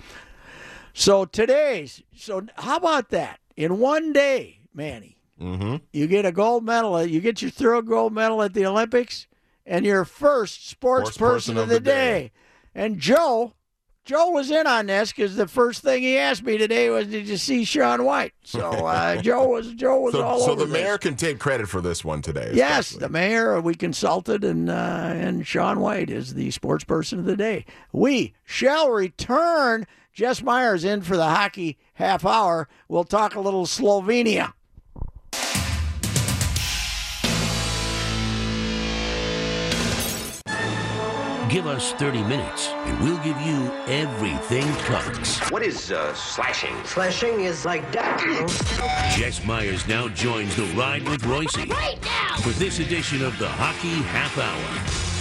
So 0.94 1.26
today's. 1.26 2.02
So 2.16 2.46
how 2.54 2.76
about 2.76 3.10
that? 3.10 3.40
In 3.56 3.78
one 3.78 4.14
day, 4.14 4.60
Manny, 4.72 5.13
mm-hmm. 5.40 5.76
you 5.92 6.06
get 6.06 6.24
a 6.24 6.32
gold 6.32 6.64
medal. 6.64 7.04
You 7.04 7.20
get 7.20 7.42
your 7.42 7.50
third 7.50 7.86
gold 7.86 8.12
medal 8.12 8.42
at 8.42 8.54
the 8.54 8.66
Olympics, 8.66 9.26
and 9.66 9.84
your 9.84 10.04
first 10.04 10.68
sports, 10.68 11.16
person, 11.16 11.54
person, 11.54 11.58
of 11.58 11.68
the, 11.68 11.80
day. 11.80 11.92
day. 11.92 12.32
And 12.74 12.98
Joe 12.98 13.54
Joe 14.04 14.32
was 14.32 14.50
in 14.50 14.66
on 14.66 14.86
this 14.86 15.12
because 15.12 15.36
the 15.36 15.48
first 15.48 15.82
thing 15.82 16.02
he 16.02 16.18
asked 16.18 16.42
me 16.42 16.58
today 16.58 16.90
was, 16.90 17.06
"Did 17.06 17.26
you 17.26 17.38
see 17.38 17.64
Shaun 17.64 18.04
White?" 18.04 18.34
So 18.44 18.68
uh, 18.70 19.16
Joe 19.22 19.48
was 19.48 19.72
Joe 19.72 19.98
was 20.00 20.12
so, 20.12 20.22
all 20.22 20.40
so 20.40 20.52
over. 20.52 20.60
So 20.60 20.66
the 20.66 20.72
mayor 20.72 20.92
this. 20.92 20.98
can 20.98 21.16
take 21.16 21.38
credit 21.38 21.68
for 21.68 21.80
this 21.80 22.04
one 22.04 22.20
today. 22.20 22.50
Yes, 22.52 22.90
the 22.90 23.08
mayor. 23.08 23.58
We 23.62 23.74
consulted, 23.74 24.44
and 24.44 24.68
uh, 24.68 24.72
and 25.14 25.46
Shaun 25.46 25.80
White 25.80 26.10
is 26.10 26.34
the 26.34 26.50
sports 26.50 26.84
person 26.84 27.18
of 27.18 27.24
the 27.24 27.36
day. 27.36 27.64
We 27.92 28.34
shall 28.44 28.90
return. 28.90 29.86
Jess 30.12 30.42
Myers 30.42 30.84
in 30.84 31.00
for 31.00 31.16
the 31.16 31.26
hockey 31.26 31.76
half 31.94 32.24
hour. 32.24 32.68
We'll 32.88 33.02
talk 33.02 33.34
a 33.34 33.40
little 33.40 33.66
Slovenia. 33.66 34.52
Give 41.50 41.66
us 41.66 41.92
30 41.92 42.22
minutes, 42.22 42.68
and 42.68 43.00
we'll 43.00 43.18
give 43.18 43.38
you 43.42 43.70
everything 43.86 44.64
Cubs. 44.76 45.40
What 45.50 45.62
is 45.62 45.92
uh, 45.92 46.14
slashing? 46.14 46.74
Slashing 46.84 47.40
is 47.40 47.66
like 47.66 47.92
that. 47.92 48.18
Jess 49.16 49.44
Myers 49.44 49.86
now 49.86 50.08
joins 50.08 50.56
the 50.56 50.64
ride 50.74 51.06
with 51.06 51.22
Reusse 51.22 51.68
right 51.70 52.02
now! 52.02 52.36
for 52.38 52.50
this 52.58 52.78
edition 52.78 53.22
of 53.22 53.38
the 53.38 53.48
Hockey 53.48 54.02
Half 54.04 54.38
Hour. 54.38 55.13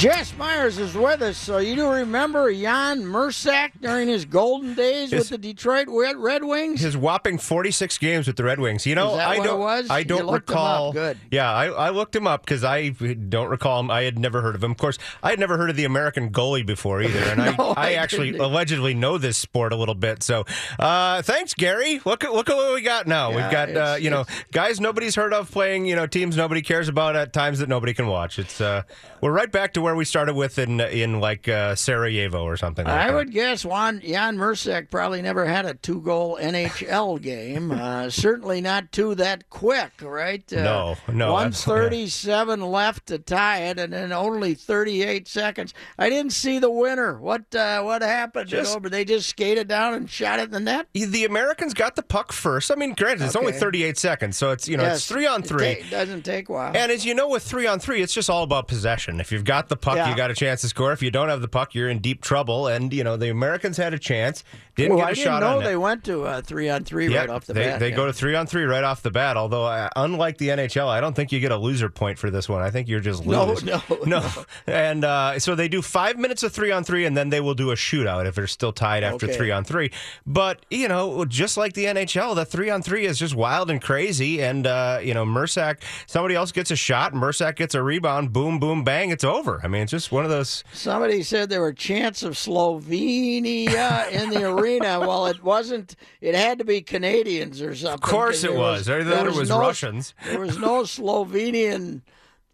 Jess 0.00 0.34
Myers 0.38 0.78
is 0.78 0.94
with 0.94 1.20
us. 1.20 1.36
So 1.36 1.58
you 1.58 1.76
do 1.76 1.86
remember 1.90 2.50
Jan 2.50 3.02
Mursak 3.02 3.72
during 3.82 4.08
his 4.08 4.24
golden 4.24 4.72
days 4.72 5.10
his, 5.10 5.20
with 5.20 5.28
the 5.28 5.36
Detroit 5.36 5.88
Red 5.90 6.42
Wings? 6.42 6.80
His 6.80 6.96
whopping 6.96 7.36
46 7.36 7.98
games 7.98 8.26
with 8.26 8.36
the 8.36 8.44
Red 8.44 8.60
Wings. 8.60 8.86
You 8.86 8.94
know, 8.94 9.12
I 9.12 9.36
don't. 9.36 9.90
I 9.90 10.02
don't 10.02 10.32
recall. 10.32 10.94
Good. 10.94 11.18
Yeah, 11.30 11.52
I, 11.52 11.66
I, 11.66 11.90
looked 11.90 12.16
him 12.16 12.26
up 12.26 12.46
because 12.46 12.64
I 12.64 12.88
don't 12.88 13.50
recall 13.50 13.78
him. 13.80 13.90
I 13.90 14.04
had 14.04 14.18
never 14.18 14.40
heard 14.40 14.54
of 14.54 14.64
him. 14.64 14.70
Of 14.70 14.78
course, 14.78 14.96
I 15.22 15.28
had 15.28 15.38
never 15.38 15.58
heard 15.58 15.68
of 15.68 15.76
the 15.76 15.84
American 15.84 16.30
goalie 16.30 16.64
before 16.64 17.02
either, 17.02 17.18
and 17.18 17.36
no, 17.58 17.74
I, 17.76 17.90
I, 17.90 17.92
actually 17.92 18.30
didn't. 18.30 18.46
allegedly 18.46 18.94
know 18.94 19.18
this 19.18 19.36
sport 19.36 19.74
a 19.74 19.76
little 19.76 19.94
bit. 19.94 20.22
So, 20.22 20.46
uh, 20.78 21.20
thanks, 21.20 21.52
Gary. 21.52 22.00
Look 22.06 22.24
at 22.24 22.32
look 22.32 22.48
at 22.48 22.56
what 22.56 22.72
we 22.74 22.80
got 22.80 23.06
now. 23.06 23.32
Yeah, 23.32 23.36
We've 23.36 23.50
got 23.50 23.76
uh, 23.76 23.96
you 24.00 24.08
know 24.08 24.24
guys 24.50 24.80
nobody's 24.80 25.14
heard 25.14 25.34
of 25.34 25.50
playing 25.50 25.84
you 25.84 25.94
know 25.94 26.06
teams 26.06 26.38
nobody 26.38 26.62
cares 26.62 26.88
about 26.88 27.16
at 27.16 27.34
times 27.34 27.58
that 27.58 27.68
nobody 27.68 27.92
can 27.92 28.06
watch. 28.06 28.38
It's 28.38 28.62
uh, 28.62 28.84
we're 29.20 29.32
right 29.32 29.52
back 29.52 29.74
to 29.74 29.82
where 29.82 29.89
we 29.94 30.04
started 30.04 30.34
with 30.34 30.58
in 30.58 30.80
in 30.80 31.20
like 31.20 31.48
uh, 31.48 31.74
Sarajevo 31.74 32.42
or 32.44 32.56
something. 32.56 32.84
Like 32.84 32.94
I 32.94 33.06
that. 33.08 33.14
would 33.14 33.32
guess 33.32 33.64
Juan 33.64 34.00
Jan 34.00 34.36
Mursak 34.36 34.90
probably 34.90 35.22
never 35.22 35.44
had 35.44 35.66
a 35.66 35.74
two 35.74 36.00
goal 36.00 36.38
NHL 36.40 37.20
game. 37.20 37.70
Uh, 37.70 38.10
certainly 38.10 38.60
not 38.60 38.92
two 38.92 39.14
that 39.16 39.48
quick, 39.50 39.92
right? 40.02 40.44
Uh, 40.52 40.62
no, 40.62 40.96
no. 41.12 41.32
One 41.32 41.52
thirty-seven 41.52 42.60
left 42.60 43.06
to 43.06 43.18
tie 43.18 43.60
it, 43.64 43.78
and 43.78 43.92
then 43.92 44.12
only 44.12 44.54
thirty-eight 44.54 45.28
seconds. 45.28 45.74
I 45.98 46.08
didn't 46.08 46.32
see 46.32 46.58
the 46.58 46.70
winner. 46.70 47.18
What 47.18 47.54
uh, 47.54 47.82
what 47.82 48.02
happened? 48.02 48.48
Just, 48.48 48.76
over? 48.76 48.88
They 48.88 49.04
just 49.04 49.28
skated 49.28 49.68
down 49.68 49.94
and 49.94 50.10
shot 50.10 50.38
it 50.38 50.44
in 50.44 50.50
the 50.50 50.60
net. 50.60 50.88
The 50.92 51.24
Americans 51.24 51.74
got 51.74 51.96
the 51.96 52.02
puck 52.02 52.32
first. 52.32 52.70
I 52.70 52.74
mean, 52.74 52.94
granted, 52.94 53.24
it's 53.24 53.36
okay. 53.36 53.46
only 53.46 53.58
thirty-eight 53.58 53.98
seconds, 53.98 54.36
so 54.36 54.50
it's 54.50 54.68
you 54.68 54.76
know 54.76 54.84
yes. 54.84 54.98
it's 54.98 55.06
three 55.06 55.26
on 55.26 55.42
three. 55.42 55.66
It 55.66 55.82
ta- 55.84 55.90
doesn't 55.90 56.22
take 56.22 56.48
a 56.48 56.52
while. 56.52 56.76
And 56.76 56.90
as 56.90 57.04
you 57.04 57.14
know, 57.14 57.28
with 57.28 57.42
three 57.42 57.66
on 57.66 57.78
three, 57.78 58.02
it's 58.02 58.14
just 58.14 58.30
all 58.30 58.42
about 58.42 58.68
possession. 58.68 59.20
If 59.20 59.32
you've 59.32 59.44
got 59.44 59.68
the 59.68 59.76
puck, 59.80 59.96
Yeah. 59.96 60.10
you 60.10 60.16
got 60.16 60.30
a 60.30 60.34
chance 60.34 60.60
to 60.62 60.68
score. 60.68 60.92
If 60.92 61.02
you 61.02 61.10
don't 61.10 61.28
have 61.28 61.40
the 61.42 61.48
puck, 61.48 61.74
you're 61.74 61.88
in 61.88 61.98
deep 62.00 62.22
trouble. 62.22 62.66
And 62.68 62.92
you 62.92 63.04
know 63.04 63.16
the 63.16 63.30
Americans 63.30 63.76
had 63.76 63.94
a 63.94 63.98
chance, 63.98 64.44
didn't 64.76 64.96
well, 64.96 64.98
get 64.98 65.04
a 65.04 65.10
I 65.10 65.14
didn't 65.14 65.24
shot 65.24 65.40
know 65.42 65.60
they 65.62 65.76
went 65.76 66.04
to 66.04 66.24
uh, 66.24 66.40
three 66.42 66.68
on 66.68 66.84
three 66.84 67.08
Yeah, 67.12 67.20
right 67.20 67.30
off 67.30 67.46
the 67.46 67.52
they, 67.54 67.64
bat. 67.64 67.80
They 67.80 67.90
yeah. 67.90 67.96
go 67.96 68.06
to 68.06 68.12
three 68.12 68.34
on 68.34 68.46
three 68.46 68.64
right 68.64 68.84
off 68.84 69.02
the 69.02 69.10
bat. 69.10 69.36
Although, 69.36 69.64
uh, 69.66 69.88
unlike 69.96 70.38
the 70.38 70.48
NHL, 70.48 70.86
I 70.88 71.00
don't 71.00 71.14
think 71.14 71.32
you 71.32 71.40
get 71.40 71.52
a 71.52 71.56
loser 71.56 71.88
point 71.88 72.18
for 72.18 72.30
this 72.30 72.48
one. 72.48 72.62
I 72.62 72.70
think 72.70 72.88
you're 72.88 73.00
just 73.00 73.24
losing. 73.26 73.66
No, 73.66 73.78
lose. 73.80 73.90
no, 74.06 74.20
no. 74.20 74.28
And 74.66 75.04
uh, 75.04 75.38
so 75.38 75.54
they 75.54 75.68
do 75.68 75.82
five 75.82 76.18
minutes 76.18 76.42
of 76.42 76.52
three 76.52 76.70
on 76.72 76.84
three, 76.84 77.04
and 77.04 77.16
then 77.16 77.28
they 77.30 77.40
will 77.40 77.54
do 77.54 77.70
a 77.70 77.74
shootout 77.74 78.26
if 78.26 78.34
they're 78.34 78.46
still 78.46 78.72
tied 78.72 79.02
after 79.02 79.26
Okay. 79.26 79.36
three 79.36 79.50
on 79.50 79.64
three. 79.64 79.90
But 80.26 80.64
you 80.70 80.88
know, 80.88 81.24
just 81.24 81.56
like 81.56 81.72
the 81.74 81.84
NHL, 81.86 82.34
the 82.34 82.44
three 82.44 82.70
on 82.70 82.82
three 82.82 83.06
is 83.06 83.18
just 83.18 83.34
wild 83.34 83.70
and 83.70 83.80
crazy. 83.82 84.42
And 84.42 84.66
uh, 84.66 85.00
you 85.02 85.14
know, 85.14 85.24
Mursak, 85.24 85.78
somebody 86.06 86.34
else 86.34 86.52
gets 86.52 86.70
a 86.70 86.76
shot, 86.76 87.12
Mursak 87.12 87.56
gets 87.56 87.74
a 87.74 87.82
rebound, 87.82 88.32
boom, 88.32 88.58
boom, 88.58 88.84
bang, 88.84 89.10
it's 89.10 89.24
over. 89.24 89.60
I 89.62 89.68
mean, 89.70 89.82
it's 89.82 89.90
just 89.90 90.12
one 90.12 90.24
of 90.24 90.30
those. 90.30 90.62
Somebody 90.74 91.22
said 91.22 91.48
there 91.48 91.62
were 91.62 91.72
chants 91.72 92.22
of 92.22 92.34
Slovenia 92.34 94.10
in 94.10 94.30
the 94.30 94.44
arena. 94.44 95.00
Well, 95.10 95.26
it 95.28 95.42
wasn't. 95.42 95.96
It 96.20 96.34
had 96.34 96.58
to 96.58 96.64
be 96.64 96.82
Canadians 96.82 97.62
or 97.62 97.74
something. 97.74 97.94
Of 97.94 98.00
course, 98.02 98.44
it 98.44 98.54
was. 98.54 98.88
Either 98.88 99.04
that 99.04 99.26
or 99.26 99.30
it 99.30 99.34
was 99.36 99.48
no- 99.48 99.60
Russians. 99.60 100.14
There 100.26 100.40
was 100.40 100.58
no 100.58 100.82
Slovenian 100.82 102.02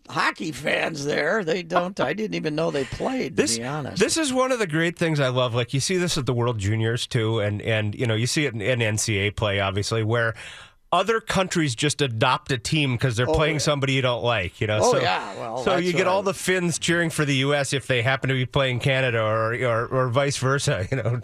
hockey 0.09 0.53
fans 0.53 1.05
there. 1.05 1.43
They 1.43 1.63
don't. 1.63 1.99
I 1.99 2.13
didn't 2.13 2.35
even 2.35 2.55
know 2.55 2.71
they 2.71 2.85
played. 2.85 3.37
To 3.37 3.43
This, 3.43 3.59
be 3.59 3.65
honest, 3.65 3.99
this 3.99 4.17
is 4.17 4.33
one 4.33 4.53
of 4.53 4.59
the 4.59 4.67
great 4.67 4.97
things 4.99 5.19
I 5.19 5.29
love. 5.29 5.55
Like 5.55 5.75
you 5.75 5.81
see 5.81 5.97
this 5.97 6.17
at 6.17 6.27
the 6.27 6.35
World 6.35 6.59
Juniors 6.59 7.07
too, 7.07 7.41
and 7.41 7.61
and 7.63 7.95
you 7.95 8.07
know 8.07 8.15
you 8.15 8.27
see 8.27 8.47
it 8.47 8.55
in, 8.55 8.61
in 8.61 8.79
NCAA 8.79 9.35
play, 9.35 9.59
obviously, 9.61 10.03
where 10.05 10.35
other 10.97 11.21
countries 11.21 11.75
just 11.75 12.01
adopt 12.01 12.51
a 12.53 12.59
team 12.59 12.93
because 12.95 13.17
they're 13.17 13.29
Oh, 13.29 13.35
playing 13.35 13.57
yeah. 13.57 13.61
somebody 13.61 13.93
you 13.93 14.03
don't 14.03 14.25
like. 14.25 14.61
You 14.61 14.67
know, 14.67 14.81
Oh, 14.83 14.93
so, 14.93 15.01
yeah. 15.01 15.35
Well, 15.39 15.59
so 15.65 15.77
you 15.77 15.93
get 15.93 16.07
I- 16.07 16.11
all 16.11 16.23
the 16.23 16.35
Finns 16.35 16.79
cheering 16.79 17.11
for 17.11 17.25
the 17.25 17.37
U.S. 17.37 17.73
if 17.73 17.87
they 17.87 18.03
happen 18.03 18.29
to 18.29 18.35
be 18.35 18.47
playing 18.47 18.81
Canada, 18.81 19.21
or 19.23 19.55
or, 19.55 19.87
or 19.87 20.09
vice 20.09 20.37
versa. 20.39 20.87
You 20.91 20.97
know, 21.03 21.21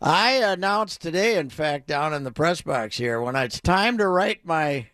I 0.00 0.32
announced 0.32 1.00
today, 1.02 1.36
in 1.38 1.50
fact, 1.50 1.86
down 1.86 2.14
in 2.14 2.24
the 2.24 2.30
press 2.32 2.60
box 2.62 2.96
here, 2.96 3.20
when 3.20 3.34
it's 3.36 3.60
time 3.60 3.98
to 3.98 4.06
write 4.08 4.44
my 4.46 4.86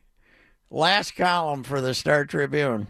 last 0.70 1.14
column 1.16 1.62
for 1.62 1.80
the 1.80 1.94
Star 1.94 2.24
Tribune. 2.24 2.88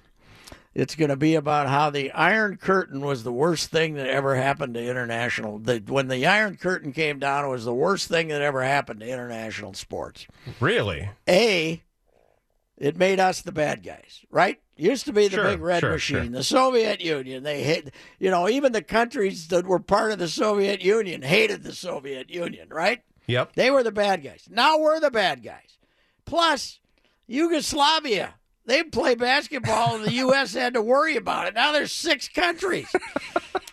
It's 0.78 0.94
going 0.94 1.08
to 1.08 1.16
be 1.16 1.36
about 1.36 1.68
how 1.68 1.88
the 1.88 2.12
Iron 2.12 2.58
Curtain 2.58 3.00
was 3.00 3.24
the 3.24 3.32
worst 3.32 3.70
thing 3.70 3.94
that 3.94 4.08
ever 4.08 4.34
happened 4.36 4.74
to 4.74 4.84
international. 4.86 5.58
The, 5.58 5.82
when 5.86 6.08
the 6.08 6.26
Iron 6.26 6.58
Curtain 6.58 6.92
came 6.92 7.18
down, 7.18 7.46
it 7.46 7.48
was 7.48 7.64
the 7.64 7.72
worst 7.72 8.08
thing 8.08 8.28
that 8.28 8.42
ever 8.42 8.62
happened 8.62 9.00
to 9.00 9.08
international 9.08 9.72
sports. 9.72 10.26
really. 10.60 11.08
A, 11.26 11.82
it 12.76 12.94
made 12.98 13.18
us 13.20 13.40
the 13.40 13.52
bad 13.52 13.82
guys, 13.82 14.20
right? 14.30 14.60
Used 14.76 15.06
to 15.06 15.14
be 15.14 15.28
the 15.28 15.36
Sure, 15.36 15.44
big 15.52 15.60
red 15.62 15.80
sure, 15.80 15.92
machine, 15.92 16.24
sure. 16.24 16.28
the 16.32 16.42
Soviet 16.42 17.00
Union. 17.00 17.42
They 17.42 17.62
hate, 17.62 17.88
you 18.18 18.30
know, 18.30 18.46
even 18.46 18.72
the 18.72 18.82
countries 18.82 19.48
that 19.48 19.66
were 19.66 19.78
part 19.78 20.12
of 20.12 20.18
the 20.18 20.28
Soviet 20.28 20.82
Union 20.82 21.22
hated 21.22 21.62
the 21.62 21.72
Soviet 21.72 22.28
Union, 22.28 22.68
right? 22.68 23.00
Yep. 23.28 23.54
They 23.54 23.70
were 23.70 23.82
the 23.82 23.92
bad 23.92 24.22
guys. 24.22 24.46
Now 24.50 24.78
we're 24.78 25.00
the 25.00 25.10
bad 25.10 25.42
guys. 25.42 25.78
Plus, 26.26 26.80
Yugoslavia. 27.26 28.34
They 28.66 28.82
play 28.82 29.14
basketball, 29.14 29.94
and 29.96 30.04
the 30.04 30.12
U.S. 30.26 30.52
had 30.54 30.74
to 30.74 30.82
worry 30.82 31.16
about 31.16 31.46
it. 31.46 31.54
Now 31.54 31.72
there's 31.72 31.92
six 31.92 32.28
countries. 32.28 32.88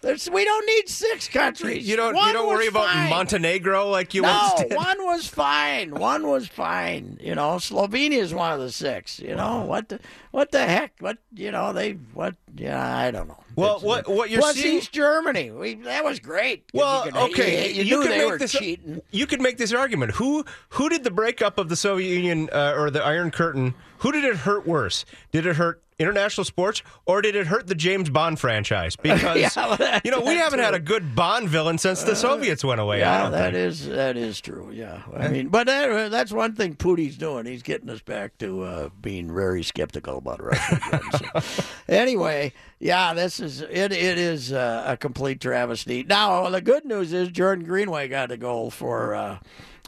There's, 0.01 0.29
we 0.29 0.43
don't 0.43 0.65
need 0.67 0.89
six 0.89 1.27
countries. 1.29 1.87
You 1.87 1.95
don't 1.95 2.13
One 2.13 2.27
you 2.27 2.33
don't 2.33 2.47
worry 2.47 2.67
about 2.67 2.87
fine. 2.87 3.09
Montenegro 3.09 3.87
like 3.89 4.13
you 4.13 4.21
No, 4.21 4.27
once 4.29 4.61
did. 4.61 4.75
one 4.75 4.97
was 5.05 5.27
fine. 5.27 5.95
One 5.95 6.27
was 6.27 6.47
fine. 6.47 7.17
You 7.21 7.35
know, 7.35 7.55
Slovenia 7.55 8.17
is 8.17 8.33
one 8.33 8.51
of 8.51 8.59
the 8.59 8.71
six. 8.71 9.19
You 9.19 9.35
know 9.35 9.61
what? 9.65 9.89
The, 9.89 9.99
what 10.31 10.51
the 10.51 10.65
heck? 10.65 10.93
What 10.99 11.17
you 11.33 11.51
know? 11.51 11.71
They 11.73 11.93
what? 12.13 12.35
Yeah, 12.55 12.97
I 12.97 13.11
don't 13.11 13.29
know. 13.29 13.41
Well, 13.55 13.77
It's- 13.77 13.83
what- 13.83 14.07
what 14.09 14.29
you're 14.29 14.41
plus 14.41 14.57
seeing- 14.57 14.77
East 14.79 14.91
Germany? 14.91 15.51
We, 15.51 15.75
that 15.75 16.03
was 16.03 16.19
great. 16.19 16.65
Well, 16.73 17.05
you 17.05 17.11
could- 17.13 17.21
okay, 17.31 17.71
you, 17.71 17.83
you, 17.83 18.01
could 18.01 18.09
make 18.09 18.39
this. 18.39 18.51
cheating. 18.51 19.01
You 19.11 19.25
could 19.25 19.41
make 19.41 19.57
this 19.57 19.73
argument. 19.73 20.11
Who 20.15 20.43
who 20.69 20.89
did 20.89 21.03
the 21.05 21.11
breakup 21.11 21.57
of 21.57 21.69
the 21.69 21.75
Soviet 21.77 22.13
Union 22.13 22.49
uh, 22.51 22.75
or 22.77 22.91
the 22.91 23.03
Iron 23.03 23.31
Curtain? 23.31 23.73
Who 24.03 24.11
did 24.11 24.23
it 24.23 24.35
hurt 24.37 24.67
worse? 24.67 25.03
Did 25.31 25.45
it 25.45 25.55
hurt 25.55 25.81
international 25.99 26.43
sports 26.43 26.81
or 27.05 27.21
did 27.21 27.35
it 27.35 27.45
hurt 27.47 27.67
the 27.67 27.75
James 27.75 28.09
Bond 28.09 28.39
franchise? 28.39 28.95
Because 28.95 29.37
Yeah, 29.39 29.49
well, 29.55 29.77
that- 29.77 30.03
you 30.03 30.11
know 30.11 30.21
we 30.21 30.35
haven't 30.35 30.59
too. 30.59 30.65
had 30.65 30.73
a 30.73 30.79
good 30.79 31.15
Bond 31.15 31.47
villain 31.49 31.77
since 31.77 32.03
the 32.03 32.15
Soviets 32.15 32.63
went 32.63 32.81
away. 32.81 32.99
Yeah, 32.99 33.29
that 33.29 33.53
is 33.55 33.87
that 33.87 34.17
is 34.17 34.41
true. 34.41 34.71
Yeah, 34.73 35.03
I 35.15 35.27
mean, 35.29 35.49
but 35.49 35.67
that, 35.67 36.09
that's 36.11 36.31
one 36.31 36.55
thing 36.55 36.75
Putin's 36.75 37.15
doing. 37.17 37.45
He's 37.45 37.63
getting 37.63 37.89
us 37.89 38.01
back 38.01 38.37
to 38.39 38.63
uh, 38.63 38.89
being 39.01 39.33
very 39.33 39.63
skeptical 39.63 40.17
about 40.17 40.43
Russia. 40.43 40.79
Again. 40.91 41.41
So, 41.43 41.63
anyway, 41.87 42.53
yeah, 42.79 43.13
this 43.13 43.39
is 43.39 43.61
it. 43.61 43.91
It 43.93 44.17
is 44.17 44.51
uh, 44.51 44.83
a 44.87 44.97
complete 44.97 45.39
travesty. 45.39 46.03
Now, 46.03 46.49
the 46.49 46.59
good 46.61 46.85
news 46.85 47.13
is 47.13 47.29
Jordan 47.29 47.65
Greenway 47.65 48.07
got 48.09 48.31
a 48.31 48.37
goal 48.37 48.69
for. 48.71 49.39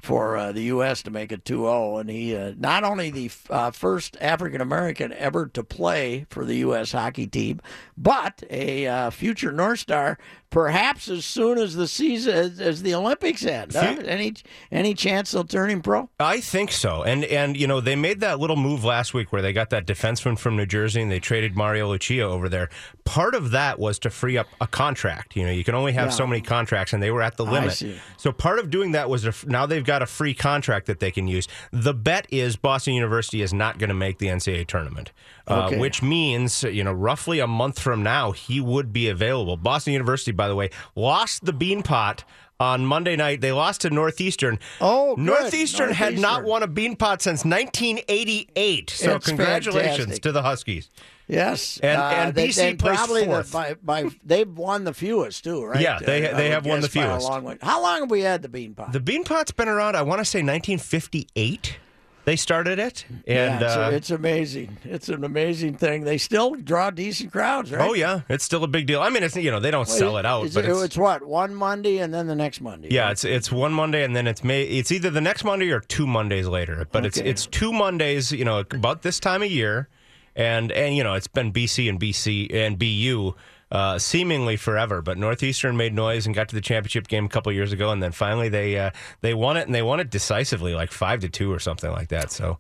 For 0.05 0.37
uh, 0.37 0.51
the 0.51 0.61
U.S. 0.65 1.01
to 1.01 1.09
make 1.09 1.31
it 1.31 1.43
2-0, 1.45 1.99
and 1.99 2.11
he 2.11 2.35
uh, 2.35 2.53
not 2.59 2.83
only 2.83 3.09
the 3.09 3.31
uh, 3.49 3.71
first 3.71 4.15
African 4.21 4.61
American 4.61 5.11
ever 5.13 5.47
to 5.47 5.63
play 5.63 6.27
for 6.29 6.45
the 6.45 6.57
U.S. 6.57 6.91
hockey 6.91 7.25
team, 7.25 7.59
but 7.97 8.43
a 8.51 8.85
uh, 8.85 9.09
future 9.09 9.51
North 9.51 9.79
Star 9.79 10.19
perhaps 10.55 11.09
as 11.09 11.25
soon 11.25 11.57
as 11.57 11.75
the 11.75 11.85
season 11.85 12.33
as, 12.33 12.61
as 12.61 12.81
the 12.81 12.95
Olympics 12.95 13.45
end. 13.45 13.73
huh? 13.73 13.97
Any 14.05 14.33
any 14.71 14.93
chance 14.93 15.31
they'll 15.31 15.43
turn 15.43 15.69
him 15.69 15.81
pro? 15.81 16.09
I 16.17 16.39
think 16.39 16.71
so. 16.71 17.03
And 17.03 17.25
and 17.25 17.57
you 17.57 17.67
know, 17.67 17.81
they 17.81 17.97
made 17.97 18.21
that 18.21 18.39
little 18.39 18.55
move 18.55 18.85
last 18.85 19.13
week 19.13 19.33
where 19.33 19.41
they 19.41 19.51
got 19.51 19.69
that 19.71 19.85
defenseman 19.85 20.39
from 20.39 20.55
New 20.55 20.65
Jersey 20.65 21.01
and 21.01 21.11
they 21.11 21.19
traded 21.19 21.57
Mario 21.57 21.89
Lucia 21.89 22.21
over 22.21 22.47
there. 22.47 22.69
Part 23.03 23.35
of 23.35 23.51
that 23.51 23.79
was 23.79 23.99
to 23.99 24.09
free 24.09 24.37
up 24.37 24.47
a 24.61 24.67
contract. 24.67 25.35
You 25.35 25.43
know, 25.43 25.51
you 25.51 25.65
can 25.65 25.75
only 25.75 25.91
have 25.91 26.05
Yeah. 26.07 26.11
so 26.11 26.25
many 26.25 26.39
contracts 26.39 26.93
and 26.93 27.03
they 27.03 27.11
were 27.11 27.21
at 27.21 27.35
the 27.35 27.43
limit. 27.45 27.83
So 28.15 28.31
part 28.31 28.57
of 28.59 28.69
doing 28.69 28.93
that 28.93 29.09
was 29.09 29.27
f- 29.27 29.45
now 29.45 29.65
they've 29.65 29.83
got 29.83 30.01
a 30.01 30.05
free 30.05 30.33
contract 30.33 30.85
that 30.85 31.01
they 31.01 31.11
can 31.11 31.27
use. 31.27 31.49
The 31.73 31.93
bet 31.93 32.27
is 32.31 32.55
Boston 32.55 32.93
University 32.93 33.41
is 33.41 33.53
not 33.53 33.77
going 33.77 33.89
to 33.89 33.93
make 33.93 34.19
the 34.19 34.27
NCAA 34.27 34.67
tournament. 34.67 35.11
Uh, 35.47 35.65
Okay. 35.67 35.77
which 35.79 36.01
means, 36.01 36.63
you 36.63 36.83
know, 36.83 36.91
roughly 36.91 37.39
a 37.39 37.45
month 37.45 37.79
from 37.79 38.01
now, 38.01 38.31
he 38.31 38.59
would 38.59 38.91
be 38.91 39.07
available. 39.09 39.57
Boston 39.57 39.93
University, 39.93 40.31
by 40.31 40.47
the 40.47 40.55
way, 40.55 40.71
lost 40.95 41.45
the 41.45 41.53
Beanpot 41.53 42.23
on 42.59 42.83
Monday 42.85 43.15
night. 43.15 43.41
They 43.41 43.51
lost 43.51 43.81
to 43.81 43.89
Northeastern. 43.91 44.57
Oh, 44.81 45.15
good. 45.15 45.25
Northeastern 45.25 45.91
had 45.91 46.17
not 46.17 46.45
won 46.45 46.63
a 46.63 46.67
Beanpot 46.67 47.21
since 47.21 47.45
1988. 47.45 48.89
So 48.89 49.15
It's 49.15 49.25
congratulations 49.27 49.97
fantastic. 49.97 50.23
to 50.23 50.31
the 50.31 50.41
Huskies. 50.41 50.89
Yes, 51.27 51.79
And- 51.81 51.99
uh, 51.99 52.05
and 52.15 52.35
they- 52.35 52.47
BC 52.49 52.55
they 52.55 52.73
placed 52.75 52.97
probably 53.03 53.25
fourth. 53.25 53.51
The, 53.51 53.77
by, 53.83 54.03
by 54.03 54.09
they've 54.23 54.49
won 54.49 54.83
the 54.83 54.93
fewest 54.93 55.43
too, 55.43 55.65
right? 55.65 55.81
Yeah, 55.81 55.97
they 55.99 56.29
uh, 56.29 56.37
they 56.37 56.49
have 56.51 56.65
won 56.67 56.81
the 56.81 56.87
guess 56.87 56.95
by 56.95 57.37
a 57.37 57.41
fewest. 57.41 57.63
How 57.63 57.81
long 57.81 58.01
have 58.01 58.11
we 58.11 58.21
had 58.21 58.43
the 58.43 58.47
Beanpot? 58.49 58.91
The 58.91 58.99
bean 58.99 59.23
pot's 59.23 59.51
been 59.51 59.67
around, 59.67 59.95
I 59.95 60.03
want 60.03 60.19
to 60.19 60.25
say 60.25 60.39
1958. 60.43 61.77
They 62.25 62.35
started 62.35 62.79
it. 62.79 63.05
And 63.09 63.23
yeah, 63.27 63.55
it's, 63.63 63.75
uh, 63.75 63.89
it's 63.93 64.09
amazing. 64.11 64.77
It's 64.83 65.09
an 65.09 65.23
amazing 65.23 65.75
thing. 65.77 66.03
They 66.03 66.17
still 66.17 66.55
draw 66.55 66.89
decent 66.89 67.31
crowds, 67.31 67.71
right? 67.71 67.87
oh, 67.89 67.93
yeah, 67.93 68.21
it's 68.29 68.43
still 68.43 68.63
a 68.63 68.67
big 68.67 68.87
deal. 68.87 68.99
I 69.01 69.09
mean, 69.09 69.21
it's, 69.23 69.35
you 69.35 69.51
know, 69.51 69.59
they 69.59 69.69
don't 69.71 69.87
sell 69.87 70.17
it 70.17 70.25
out, 70.25 70.51
but 70.53 70.65
it- 70.65 70.71
it's, 70.71 70.97
what 70.97 71.23
one 71.25 71.53
Monday 71.53 71.99
and 71.99 72.13
then 72.13 72.25
the 72.27 72.35
next 72.35 72.61
Monday. 72.61 72.87
Yeah, 72.91 73.11
it's 73.11 73.23
it's 73.23 73.51
one 73.51 73.73
Monday 73.73 74.03
and 74.03 74.15
then 74.15 74.25
it's 74.27 74.43
May. 74.43 74.63
It's 74.63 74.91
either 74.91 75.09
the 75.11 75.21
next 75.21 75.43
Monday 75.43 75.69
or 75.71 75.79
two 75.79 76.07
Mondays 76.07 76.47
later. 76.47 76.87
But 76.91 77.05
it's 77.05 77.17
it's 77.17 77.45
two 77.45 77.71
Mondays. 77.71 78.31
You 78.31 78.43
know, 78.45 78.59
about 78.59 79.03
this 79.03 79.19
time 79.19 79.43
of 79.43 79.51
year, 79.51 79.87
and 80.35 80.71
and 80.71 80.95
you 80.95 81.03
know 81.03 81.13
it's 81.13 81.27
been 81.27 81.53
BC 81.53 81.87
and 81.89 81.99
BC 81.99 82.53
and 82.53 82.79
BU. 82.79 83.33
Uh, 83.71 83.97
seemingly 83.97 84.55
forever, 84.57 85.01
but 85.01 85.17
Northeastern 85.17 85.75
made 85.75 85.91
noise 85.91 86.27
and 86.27 86.35
got 86.35 86.47
to 86.49 86.55
the 86.55 86.61
championship 86.61 87.07
game 87.07 87.25
a 87.25 87.29
couple 87.29 87.51
years 87.51 87.73
ago, 87.73 87.89
and 87.89 88.01
then 88.01 88.11
finally 88.11 88.47
they 88.47 88.77
uh, 88.77 88.91
they 89.21 89.33
won 89.33 89.57
it 89.57 89.65
and 89.65 89.73
they 89.73 89.81
won 89.81 89.99
it 89.99 90.11
decisively, 90.11 90.75
like 90.75 90.91
five 90.91 91.21
to 91.21 91.29
two 91.29 91.51
or 91.51 91.57
something 91.57 91.89
like 91.91 92.09
that. 92.09 92.31
So 92.31 92.59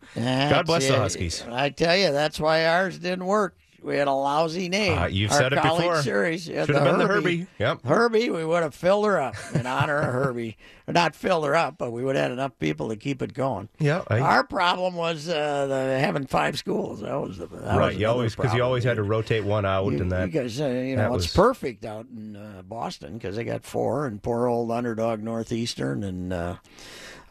God 0.49 0.65
bless 0.65 0.87
the 0.87 0.97
Huskies. 0.97 1.43
I 1.49 1.69
tell 1.69 1.95
you, 1.95 2.11
that's 2.11 2.39
why 2.39 2.65
ours 2.65 2.97
didn't 2.97 3.25
work. 3.25 3.55
We 3.85 3.97
had 3.97 4.07
a 4.07 4.13
lousy 4.13 4.67
name. 4.67 4.97
Uh, 4.97 5.05
you've 5.05 5.31
Our 5.31 5.37
said 5.37 5.53
it 5.53 5.61
before. 5.61 6.01
Series 6.01 6.47
yeah, 6.47 6.65
Should 6.65 6.73
have 6.75 6.85
been 6.85 6.97
the 6.97 7.05
Herbie. 7.07 7.45
Yep. 7.59 7.85
Herbie, 7.85 8.31
we 8.31 8.43
would 8.43 8.63
have 8.63 8.73
filled 8.73 9.05
her 9.05 9.21
up 9.21 9.35
in 9.53 9.67
honor 9.67 9.99
of 9.99 10.11
Herbie. 10.11 10.57
Not 10.87 11.15
filled 11.15 11.45
her 11.45 11.55
up, 11.55 11.77
but 11.77 11.91
we 11.91 12.03
would 12.03 12.15
have 12.15 12.23
had 12.23 12.31
enough 12.31 12.57
people 12.57 12.89
to 12.89 12.95
keep 12.95 13.21
it 13.21 13.33
going. 13.35 13.69
Yeah, 13.79 14.01
I- 14.07 14.19
Our 14.19 14.43
problem 14.43 14.95
was 14.95 15.29
uh, 15.29 15.67
the, 15.67 15.99
having 15.99 16.25
five 16.25 16.57
schools. 16.57 17.01
That 17.01 17.13
was 17.19 17.37
the 17.37 17.45
that 17.45 17.61
was 17.61 17.77
right. 17.77 17.95
You 17.95 18.07
always 18.07 18.35
because 18.35 18.53
you 18.55 18.63
always 18.63 18.83
had 18.83 18.95
to 18.95 19.03
rotate 19.03 19.43
one 19.43 19.65
out, 19.65 19.91
You, 19.91 19.99
and 20.01 20.11
that 20.11 20.31
guys, 20.31 20.59
uh, 20.59 20.65
you 20.67 20.95
know, 20.95 21.13
it's 21.13 21.25
was- 21.25 21.33
perfect 21.33 21.85
out 21.85 22.07
in 22.15 22.35
uh, 22.35 22.63
Boston 22.63 23.13
because 23.13 23.35
they 23.35 23.43
got 23.43 23.63
four, 23.63 24.07
and 24.07 24.21
poor 24.21 24.47
old 24.47 24.71
underdog 24.71 25.21
Northeastern, 25.21 26.03
and 26.03 26.33
uh, 26.33 26.55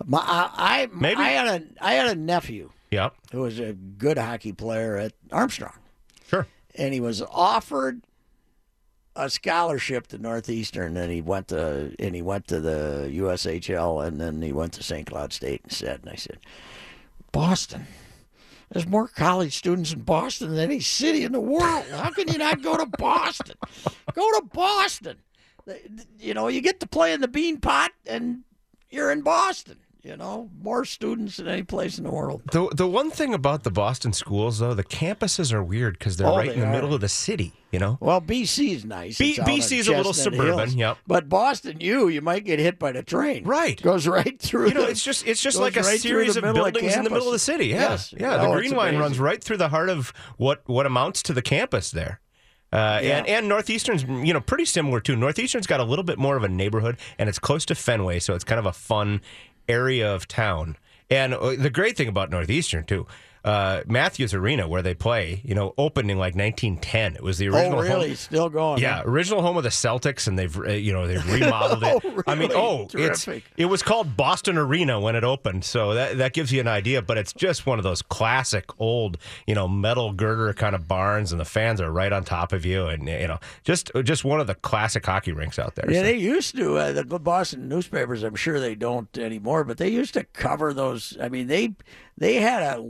my, 0.05 0.19
I, 0.19 0.51
I, 0.83 0.89
Maybe. 0.93 1.21
I 1.21 1.29
had 1.31 1.63
a, 1.63 1.67
I 1.85 1.93
had 1.95 2.07
a 2.09 2.15
nephew 2.21 2.71
Yep. 2.93 3.15
who 3.33 3.41
was 3.41 3.59
a 3.59 3.73
good 3.73 4.19
hockey 4.19 4.53
player 4.53 4.97
at 4.97 5.13
Armstrong. 5.33 5.73
And 6.75 6.95
he 6.95 7.01
was 7.01 7.23
offered 7.23 8.03
a 9.17 9.31
scholarship 9.31 10.09
to 10.09 10.19
Northeastern, 10.19 10.97
and 10.97 11.13
he 11.13 11.21
went 11.21 11.49
to 11.49 11.95
and 11.99 12.15
he 12.15 12.23
went 12.23 12.49
to 12.49 12.61
the 12.61 13.11
USHL, 13.13 14.05
and 14.07 14.21
then 14.21 14.43
he 14.43 14.53
went 14.53 14.73
to 14.75 14.83
St. 14.83 15.07
Cloud 15.07 15.33
State 15.33 15.61
instead. 15.65 16.01
And 16.03 16.11
I 16.11 16.17
said, 16.17 16.39
Boston. 17.33 17.87
There's 18.71 18.89
more 18.89 19.07
college 19.07 19.57
students 19.57 19.93
in 19.93 20.01
Boston 20.01 20.51
than 20.51 20.59
any 20.59 20.81
city 20.81 21.23
in 21.23 21.31
the 21.33 21.41
world. 21.41 21.85
How 21.93 22.11
can 22.11 22.27
you 22.27 22.39
not 22.39 22.63
go 22.63 22.77
to 22.77 22.87
Boston? 22.87 23.57
Go 24.15 24.41
to 24.41 24.47
Boston. 24.47 25.19
You 26.19 26.35
know, 26.35 26.49
you 26.49 26.61
get 26.61 26.81
to 26.81 26.89
play 26.89 27.13
in 27.13 27.21
the 27.21 27.29
bean 27.29 27.61
pot, 27.61 27.93
and 28.05 28.41
you're 28.91 29.13
in 29.13 29.21
Boston. 29.21 29.77
You 30.05 30.19
know, 30.19 30.51
more 30.61 30.85
students 30.85 31.39
than 31.39 31.49
any 31.49 31.63
place 31.63 31.97
in 31.97 32.05
the 32.05 32.11
world. 32.11 32.43
The 32.53 32.69
the 32.77 32.87
one 32.87 33.11
thing 33.11 33.33
about 33.33 33.63
the 33.65 33.71
Boston 33.71 34.13
schools 34.13 34.59
though, 34.59 34.75
the 34.75 34.85
campuses 34.85 35.51
are 35.51 35.65
weird 35.65 35.99
because 35.99 36.19
they're 36.19 36.27
Oh, 36.27 36.37
right 36.37 36.49
they 36.49 36.55
in 36.55 36.61
the 36.61 36.67
are. 36.67 36.73
middle 36.73 36.93
of 36.93 37.01
the 37.01 37.09
city. 37.09 37.55
You 37.73 37.79
know. 37.79 37.97
Well, 38.03 38.21
BC's 38.21 38.85
nice. 38.85 39.17
B- 39.17 39.39
BC's 39.39 39.89
a 39.89 39.93
little 39.97 40.13
suburban, 40.13 40.59
Hills. 40.59 40.75
yep. 40.75 40.99
But 41.07 41.31
Boston 41.31 41.79
U, 41.81 42.09
you 42.09 42.21
might 42.21 42.45
get 42.45 42.59
hit 42.59 42.79
by 42.79 42.93
the 42.93 43.03
train. 43.03 43.45
Right. 43.45 43.81
Goes 43.81 44.07
right 44.07 44.39
through. 44.41 44.69
You 44.69 44.75
know, 44.75 44.83
the- 44.85 44.91
it's 44.91 45.03
just 45.03 45.27
it's 45.27 45.41
just 45.41 45.59
like 45.59 45.77
a 45.79 45.81
right 45.81 45.99
series 45.99 46.37
of 46.37 46.43
buildings 46.43 46.95
in 46.95 47.05
the 47.05 47.11
middle 47.11 47.27
of 47.29 47.33
the 47.33 47.39
city. 47.39 47.69
Yeah, 47.69 47.91
Yes. 47.93 48.13
yeah. 48.17 48.37
The 48.37 48.47
Oh, 48.47 48.53
Green 48.53 48.73
Line 48.73 48.89
amazing. 48.91 49.01
runs 49.01 49.19
right 49.19 49.43
through 49.43 49.57
the 49.57 49.71
heart 49.71 49.89
of 49.89 50.13
what 50.37 50.61
what 50.67 50.85
amounts 50.85 51.23
to 51.23 51.33
the 51.33 51.41
campus 51.43 51.91
there. 51.91 52.21
Uh, 52.71 53.01
Yeah. 53.03 53.19
and, 53.19 53.27
and 53.27 53.49
Northeastern's, 53.49 54.03
you 54.03 54.35
know, 54.35 54.41
pretty 54.41 54.65
similar 54.67 55.01
too. 55.01 55.17
Northeastern's 55.17 55.67
got 55.67 55.81
a 55.81 55.85
little 55.85 56.03
bit 56.05 56.19
more 56.19 56.37
of 56.37 56.43
a 56.45 56.49
neighborhood, 56.49 56.99
and 57.19 57.29
it's 57.31 57.39
close 57.39 57.65
to 57.67 57.75
Fenway, 57.75 58.19
so 58.19 58.35
it's 58.35 58.45
kind 58.45 58.59
of 58.59 58.67
a 58.67 58.73
fun 58.73 59.21
area 59.69 60.13
of 60.15 60.29
town. 60.29 60.77
And 61.11 61.35
uh, 61.35 61.55
the 61.57 61.71
great 61.71 61.97
thing 61.97 62.09
about 62.09 62.31
Northeastern 62.31 62.85
too, 62.85 63.07
uh, 63.45 63.83
Matthews 63.87 64.33
Arena, 64.33 64.67
where 64.67 64.81
they 64.83 64.95
play, 64.95 65.41
you 65.45 65.55
know, 65.55 65.75
opened 65.77 66.11
in 66.11 66.17
like 66.19 66.35
1910. 66.35 67.17
It 67.17 67.23
was 67.23 67.37
the 67.39 67.49
original. 67.49 67.79
Oh, 67.81 67.83
home- 67.83 67.93
really? 67.93 68.15
Still 68.15 68.49
going? 68.49 68.81
Yeah, 68.81 68.97
huh? 68.97 69.03
original 69.07 69.43
home 69.43 69.57
of 69.59 69.63
the 69.65 69.69
Celtics, 69.69 70.27
and 70.27 70.39
they've 70.39 70.57
uh, 70.59 70.71
you 70.71 70.93
know 70.93 71.07
they've 71.07 71.25
remodeled 71.33 71.83
it. 71.85 71.95
Oh, 72.05 72.11
really? 72.11 72.23
I 72.27 72.35
mean, 72.35 72.51
oh, 72.55 72.89
it's 72.95 73.29
it 73.57 73.67
was 73.67 73.83
called 73.83 74.17
Boston 74.17 74.57
Arena 74.59 74.99
when 74.99 75.15
it 75.15 75.25
opened, 75.25 75.65
so 75.65 75.95
that 75.95 76.19
that 76.19 76.33
gives 76.33 76.51
you 76.53 76.61
an 76.61 76.69
idea. 76.69 77.03
But 77.03 77.19
it's 77.19 77.33
just 77.33 77.67
one 77.67 77.79
of 77.79 77.83
those 77.85 78.01
classic 78.03 78.65
old 78.81 79.19
you 79.47 79.55
know 79.55 79.69
metal 79.69 80.13
girder 80.13 80.53
kind 80.55 80.75
of 80.75 80.89
barns, 80.89 81.31
and 81.33 81.41
the 81.41 81.45
fans 81.45 81.81
are 81.81 81.91
right 81.91 82.13
on 82.13 82.25
top 82.25 82.53
of 82.53 82.65
you, 82.65 82.87
and 82.87 83.07
you 83.09 83.29
know 83.29 83.39
just 83.63 83.91
just 84.05 84.25
one 84.25 84.41
of 84.41 84.47
the 84.47 84.55
classic 84.55 85.05
hockey 85.05 85.33
rinks 85.33 85.59
out 85.59 85.75
there. 85.75 85.91
Yeah, 85.91 85.99
So- 86.01 86.05
they 86.05 86.17
used 86.17 86.57
to. 86.57 86.79
Uh, 86.79 86.93
the 86.93 87.05
Boston 87.05 87.69
newspapers, 87.69 88.23
I'm 88.23 88.35
sure 88.35 88.59
they 88.59 88.75
don't 88.75 89.17
anymore, 89.19 89.65
but 89.65 89.77
they 89.79 89.89
used 89.89 90.15
to 90.15 90.25
cover 90.25 90.73
those. 90.73 91.17
I 91.21 91.29
mean, 91.29 91.47
they 91.47 91.75
they 92.17 92.35
had 92.37 92.77
a 92.77 92.83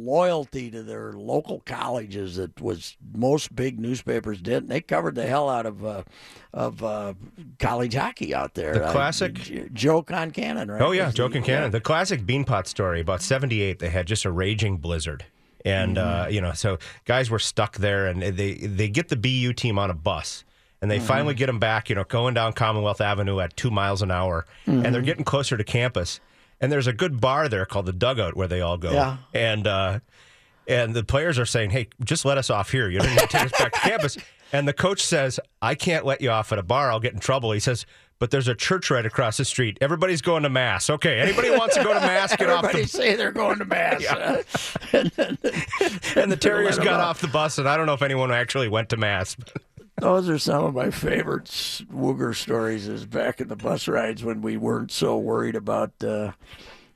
loyalty 0.44 0.70
to 0.70 0.82
their 0.82 1.12
local 1.12 1.60
colleges 1.64 2.36
that 2.36 2.60
was 2.60 2.96
most 3.14 3.54
big 3.54 3.78
newspapers 3.78 4.40
didn't. 4.40 4.68
They 4.68 4.80
covered 4.80 5.14
the 5.14 5.26
hell 5.26 5.48
out 5.48 5.66
of 5.66 5.84
uh, 5.84 6.02
of 6.52 6.82
uh, 6.82 7.14
college 7.58 7.94
hockey 7.94 8.34
out 8.34 8.54
there. 8.54 8.74
The 8.74 8.84
Uh, 8.86 8.92
classic- 8.92 9.34
J- 9.34 9.68
Joe 9.72 10.02
Concannon, 10.02 10.70
right? 10.70 10.80
Oh 10.82 10.92
yeah, 10.92 11.10
Joe 11.10 11.28
the- 11.28 11.38
Concannon. 11.40 11.46
yeah. 11.46 11.68
The 11.68 11.80
classic 11.80 12.22
Beanpot 12.22 12.66
story. 12.66 13.00
About 13.00 13.22
'78, 13.22 13.78
they 13.78 13.88
had 13.90 14.06
just 14.06 14.24
a 14.24 14.30
raging 14.30 14.76
blizzard, 14.78 15.24
and 15.64 15.98
uh, 15.98 16.26
you 16.30 16.40
know, 16.40 16.52
so 16.52 16.78
guys 17.04 17.30
were 17.30 17.38
stuck 17.38 17.76
there, 17.78 18.06
and 18.06 18.22
they 18.22 18.54
they 18.54 18.88
get 18.88 19.08
the 19.08 19.16
BU 19.16 19.52
team 19.54 19.78
on 19.78 19.90
a 19.90 19.94
bus. 19.94 20.44
And 20.82 20.90
they 20.90 20.98
finally 21.00 21.32
get 21.32 21.46
them 21.46 21.58
back, 21.58 21.88
you 21.88 21.94
know, 21.94 22.04
going 22.04 22.34
down 22.34 22.52
Commonwealth 22.52 23.00
Avenue 23.00 23.40
at 23.40 23.56
two 23.56 23.70
miles 23.70 24.02
an 24.02 24.10
hour, 24.10 24.44
and 24.66 24.84
they're 24.94 25.00
getting 25.00 25.24
closer 25.24 25.56
to 25.56 25.64
campus. 25.64 26.20
And 26.60 26.70
there's 26.70 26.86
a 26.86 26.92
good 26.92 27.22
bar 27.22 27.48
there 27.48 27.64
called 27.64 27.86
the 27.86 27.92
Dugout 27.94 28.36
where 28.36 28.48
they 28.48 28.60
all 28.60 28.76
go. 28.76 28.92
Yeah. 28.92 29.16
And 29.32 29.66
uh, 29.66 30.00
and 30.68 30.94
the 30.94 31.04
players 31.04 31.38
are 31.38 31.46
saying, 31.46 31.70
"Hey, 31.70 31.88
just 32.04 32.24
let 32.24 32.38
us 32.38 32.50
off 32.50 32.70
here. 32.70 32.88
You 32.88 32.98
don't 33.00 33.10
need 33.10 33.18
to 33.20 33.26
take 33.26 33.44
us 33.46 33.52
back 33.52 33.72
to 33.72 33.80
campus." 33.88 34.16
And 34.52 34.68
the 34.68 34.72
coach 34.72 35.02
says, 35.04 35.40
"I 35.62 35.74
can't 35.74 36.04
let 36.04 36.20
you 36.20 36.30
off 36.30 36.52
at 36.52 36.58
a 36.58 36.62
bar. 36.62 36.90
I'll 36.90 37.00
get 37.00 37.12
in 37.12 37.20
trouble." 37.20 37.52
He 37.52 37.60
says, 37.60 37.86
"But 38.18 38.30
there's 38.30 38.48
a 38.48 38.54
church 38.54 38.90
right 38.90 39.04
across 39.04 39.36
the 39.36 39.44
street. 39.44 39.78
Everybody's 39.80 40.22
going 40.22 40.44
to 40.44 40.48
mass. 40.50 40.88
Okay, 40.90 41.18
anybody 41.18 41.50
wants 41.50 41.76
to 41.76 41.82
go 41.84 41.92
to 41.92 42.00
mass, 42.00 42.34
get 42.36 42.48
off 42.50 42.64
Everybody 42.64 42.82
the." 42.84 42.88
say 42.88 43.14
they're 43.16 43.32
going 43.32 43.58
to 43.58 43.64
mass. 43.64 44.02
Yeah. 44.02 44.42
And 46.16 46.30
the 46.30 46.36
Terriers 46.38 46.78
got 46.78 47.00
off. 47.00 47.16
off 47.16 47.20
the 47.20 47.28
bus, 47.28 47.58
and 47.58 47.68
I 47.68 47.76
don't 47.76 47.86
know 47.86 47.94
if 47.94 48.02
anyone 48.02 48.30
actually 48.32 48.68
went 48.68 48.88
to 48.90 48.96
mass. 48.96 49.36
Those 49.98 50.28
are 50.28 50.38
some 50.38 50.64
of 50.64 50.74
my 50.74 50.90
favorite 50.90 51.44
Wooger 51.44 52.34
stories. 52.34 52.88
Is 52.88 53.06
back 53.06 53.40
in 53.40 53.48
the 53.48 53.56
bus 53.56 53.86
rides 53.88 54.24
when 54.24 54.42
we 54.42 54.56
weren't 54.56 54.90
so 54.92 55.18
worried 55.18 55.54
about. 55.56 55.92
Uh, 56.02 56.32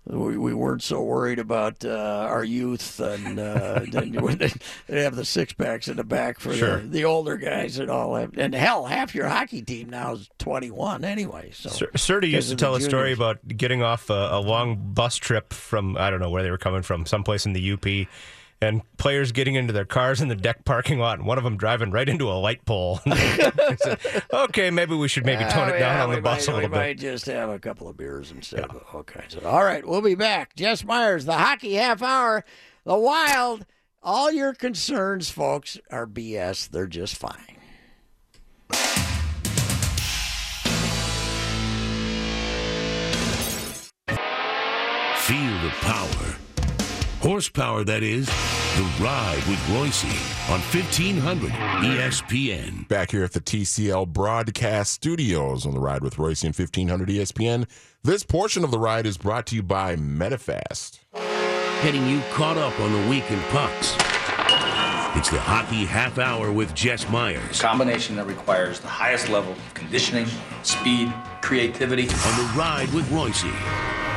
we, 0.08 0.36
we 0.38 0.54
weren't 0.54 0.82
so 0.82 1.02
worried 1.02 1.38
about 1.38 1.84
uh, 1.84 2.26
our 2.28 2.42
youth, 2.44 2.98
and 3.00 3.38
uh, 3.38 3.80
then 3.90 4.12
when 4.22 4.38
they, 4.38 4.52
they 4.88 5.02
have 5.02 5.14
the 5.16 5.24
six 5.24 5.52
packs 5.52 5.88
in 5.88 5.96
the 5.96 6.04
back 6.04 6.40
for 6.40 6.54
Sure. 6.54 6.78
the, 6.80 6.88
the 6.88 7.04
older 7.04 7.36
guys 7.36 7.78
and 7.78 7.90
all 7.90 8.14
that. 8.14 8.30
And 8.38 8.54
hell, 8.54 8.86
half 8.86 9.14
your 9.14 9.28
hockey 9.28 9.62
team 9.62 9.90
now 9.90 10.14
is 10.14 10.28
twenty 10.38 10.70
one 10.70 11.04
anyway. 11.04 11.50
So 11.52 11.68
Serta 11.68 12.28
used 12.28 12.48
to 12.50 12.56
tell 12.56 12.74
a 12.74 12.80
story 12.80 13.12
about 13.12 13.46
getting 13.46 13.82
off 13.82 14.10
a, 14.10 14.28
a 14.32 14.40
long 14.40 14.76
bus 14.94 15.16
trip 15.16 15.52
from 15.52 15.96
I 15.96 16.10
don't 16.10 16.20
know 16.20 16.30
where 16.30 16.42
they 16.42 16.50
were 16.50 16.58
coming 16.58 16.82
from, 16.82 17.06
someplace 17.06 17.46
in 17.46 17.52
the 17.52 17.72
UP, 17.72 18.08
and 18.60 18.82
players 18.96 19.32
getting 19.32 19.54
into 19.54 19.72
their 19.72 19.84
cars 19.84 20.20
in 20.20 20.28
the 20.28 20.34
deck 20.34 20.64
parking 20.64 20.98
lot, 20.98 21.18
and 21.18 21.26
one 21.26 21.38
of 21.38 21.44
them 21.44 21.56
driving 21.56 21.90
right 21.90 22.08
into 22.08 22.30
a 22.30 22.34
light 22.34 22.64
pole. 22.64 23.00
said, 23.06 23.98
okay, 24.32 24.70
maybe 24.70 24.94
we 24.94 25.08
should 25.08 25.24
maybe 25.24 25.44
tone 25.44 25.68
it 25.68 25.78
down 25.78 25.96
yeah, 25.96 26.04
on 26.04 26.10
the 26.10 26.20
bus 26.20 26.46
might, 26.46 26.52
a 26.52 26.56
little 26.56 26.70
we 26.70 26.74
bit. 26.74 26.80
We 26.80 26.86
might 26.88 26.98
just 26.98 27.26
have 27.26 27.50
a 27.50 27.58
couple 27.58 27.88
of 27.88 27.96
beers 27.96 28.32
instead 28.32 28.60
yeah. 28.60 28.76
of 28.76 28.84
all 28.92 29.04
kinds 29.04 29.34
of. 29.34 29.46
All 29.46 29.62
right, 29.62 29.86
we'll 29.86 30.02
be 30.02 30.14
back. 30.14 30.56
Jess 30.56 30.84
Myers, 30.84 31.24
the 31.24 31.34
hockey 31.34 31.74
half 31.74 32.02
hour, 32.02 32.44
the 32.84 32.98
wild. 32.98 33.64
All 34.02 34.30
your 34.30 34.54
concerns, 34.54 35.28
folks, 35.28 35.78
are 35.90 36.06
BS. 36.06 36.68
They're 36.70 36.86
just 36.86 37.16
fine. 37.16 37.56
Feel 45.28 45.60
the 45.60 45.70
power 45.80 46.38
Horsepower, 47.20 47.82
that 47.84 48.02
is. 48.02 48.26
The 48.26 48.84
Ride 49.02 49.42
with 49.48 49.58
Reusse 49.66 50.04
on 50.50 50.60
E 50.60 50.82
1500 50.84 51.50
ESPN. 51.50 52.86
Back 52.86 53.10
here 53.10 53.24
at 53.24 53.32
the 53.32 53.40
TCL 53.40 54.06
broadcast 54.12 54.92
studios 54.92 55.66
on 55.66 55.74
the 55.74 55.80
ride 55.80 56.02
with 56.02 56.14
Reusse 56.14 56.44
and 56.44 56.54
1500 56.54 57.08
ESPN. 57.08 57.66
This 58.04 58.22
portion 58.22 58.62
of 58.62 58.70
the 58.70 58.78
ride 58.78 59.04
is 59.04 59.16
brought 59.18 59.46
to 59.46 59.56
you 59.56 59.64
by 59.64 59.96
MetaFast. 59.96 61.00
Getting 61.82 62.06
you 62.06 62.22
caught 62.32 62.56
up 62.56 62.78
on 62.78 62.92
the 62.92 63.10
week 63.10 63.28
in 63.32 63.40
pucks. 63.50 63.94
It's 65.16 65.30
the 65.30 65.40
Hockey 65.40 65.84
Half 65.86 66.18
Hour 66.18 66.52
with 66.52 66.72
Jess 66.74 67.08
Myers 67.08 67.60
combination 67.60 68.14
that 68.16 68.26
requires 68.26 68.78
the 68.78 68.86
highest 68.86 69.28
level 69.28 69.52
of 69.52 69.74
conditioning, 69.74 70.26
speed, 70.62 71.12
creativity. 71.40 72.02
on 72.02 72.08
the 72.08 72.52
Ride 72.56 72.92
with 72.94 73.10
Reusse. 73.10 74.07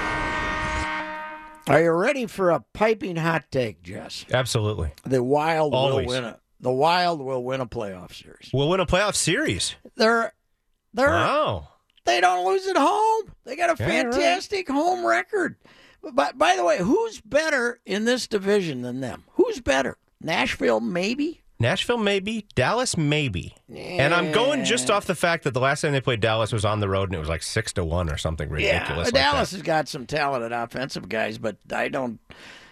Are 1.71 1.81
you 1.81 1.91
ready 1.91 2.25
for 2.25 2.51
a 2.51 2.63
piping 2.73 3.15
hot 3.15 3.45
take, 3.51 3.81
Jess? 3.83 4.25
Absolutely. 4.31 4.91
The 5.05 5.23
Wild 5.23 5.73
Always. 5.73 6.05
will 6.07 6.13
win 6.13 6.23
a 6.25 6.39
the 6.59 6.71
Wild 6.71 7.21
will 7.21 7.43
win 7.43 7.59
a 7.61 7.65
playoff 7.65 8.13
series. 8.13 8.49
We'll 8.53 8.69
win 8.69 8.79
a 8.79 8.85
playoff 8.85 9.15
series. 9.15 9.75
They're 9.95 10.33
they're 10.93 11.07
Wow. 11.09 11.69
they 12.05 12.19
don't 12.21 12.45
lose 12.45 12.67
at 12.67 12.77
home. 12.77 13.31
They 13.45 13.55
got 13.55 13.79
a 13.79 13.81
Yeah, 13.83 13.89
right. 14.03 14.13
fantastic 14.13 14.67
home 14.69 15.05
record. 15.05 15.55
But 16.13 16.37
by 16.37 16.55
the 16.55 16.63
way, 16.65 16.79
who's 16.79 17.21
better 17.21 17.79
in 17.85 18.05
this 18.05 18.27
division 18.27 18.81
than 18.81 18.99
them? 19.01 19.23
Who's 19.33 19.59
better? 19.61 19.97
Nashville, 20.19 20.79
maybe. 20.81 21.41
Nashville, 21.61 21.97
maybe. 21.97 22.45
Dallas, 22.55 22.97
maybe. 22.97 23.55
And 23.73 24.13
I'm 24.13 24.31
going 24.31 24.65
just 24.65 24.89
off 24.89 25.05
the 25.05 25.15
fact 25.15 25.43
that 25.45 25.53
the 25.53 25.59
last 25.59 25.81
time 25.81 25.93
they 25.93 26.01
played 26.01 26.19
Dallas 26.19 26.51
was 26.51 26.65
on 26.65 26.79
the 26.79 26.89
road 26.89 27.09
and 27.09 27.15
it 27.15 27.19
was 27.19 27.29
like 27.29 27.43
six 27.43 27.71
to 27.73 27.85
one 27.85 28.09
or 28.09 28.17
something 28.17 28.49
ridiculous. 28.49 28.89
Yeah, 28.89 29.03
like 29.03 29.13
Dallas 29.13 29.51
that. 29.51 29.57
has 29.57 29.63
got 29.63 29.87
some 29.87 30.05
talented 30.05 30.51
offensive 30.51 31.07
guys, 31.07 31.37
but 31.37 31.57
I 31.71 31.87
don't. 31.87 32.19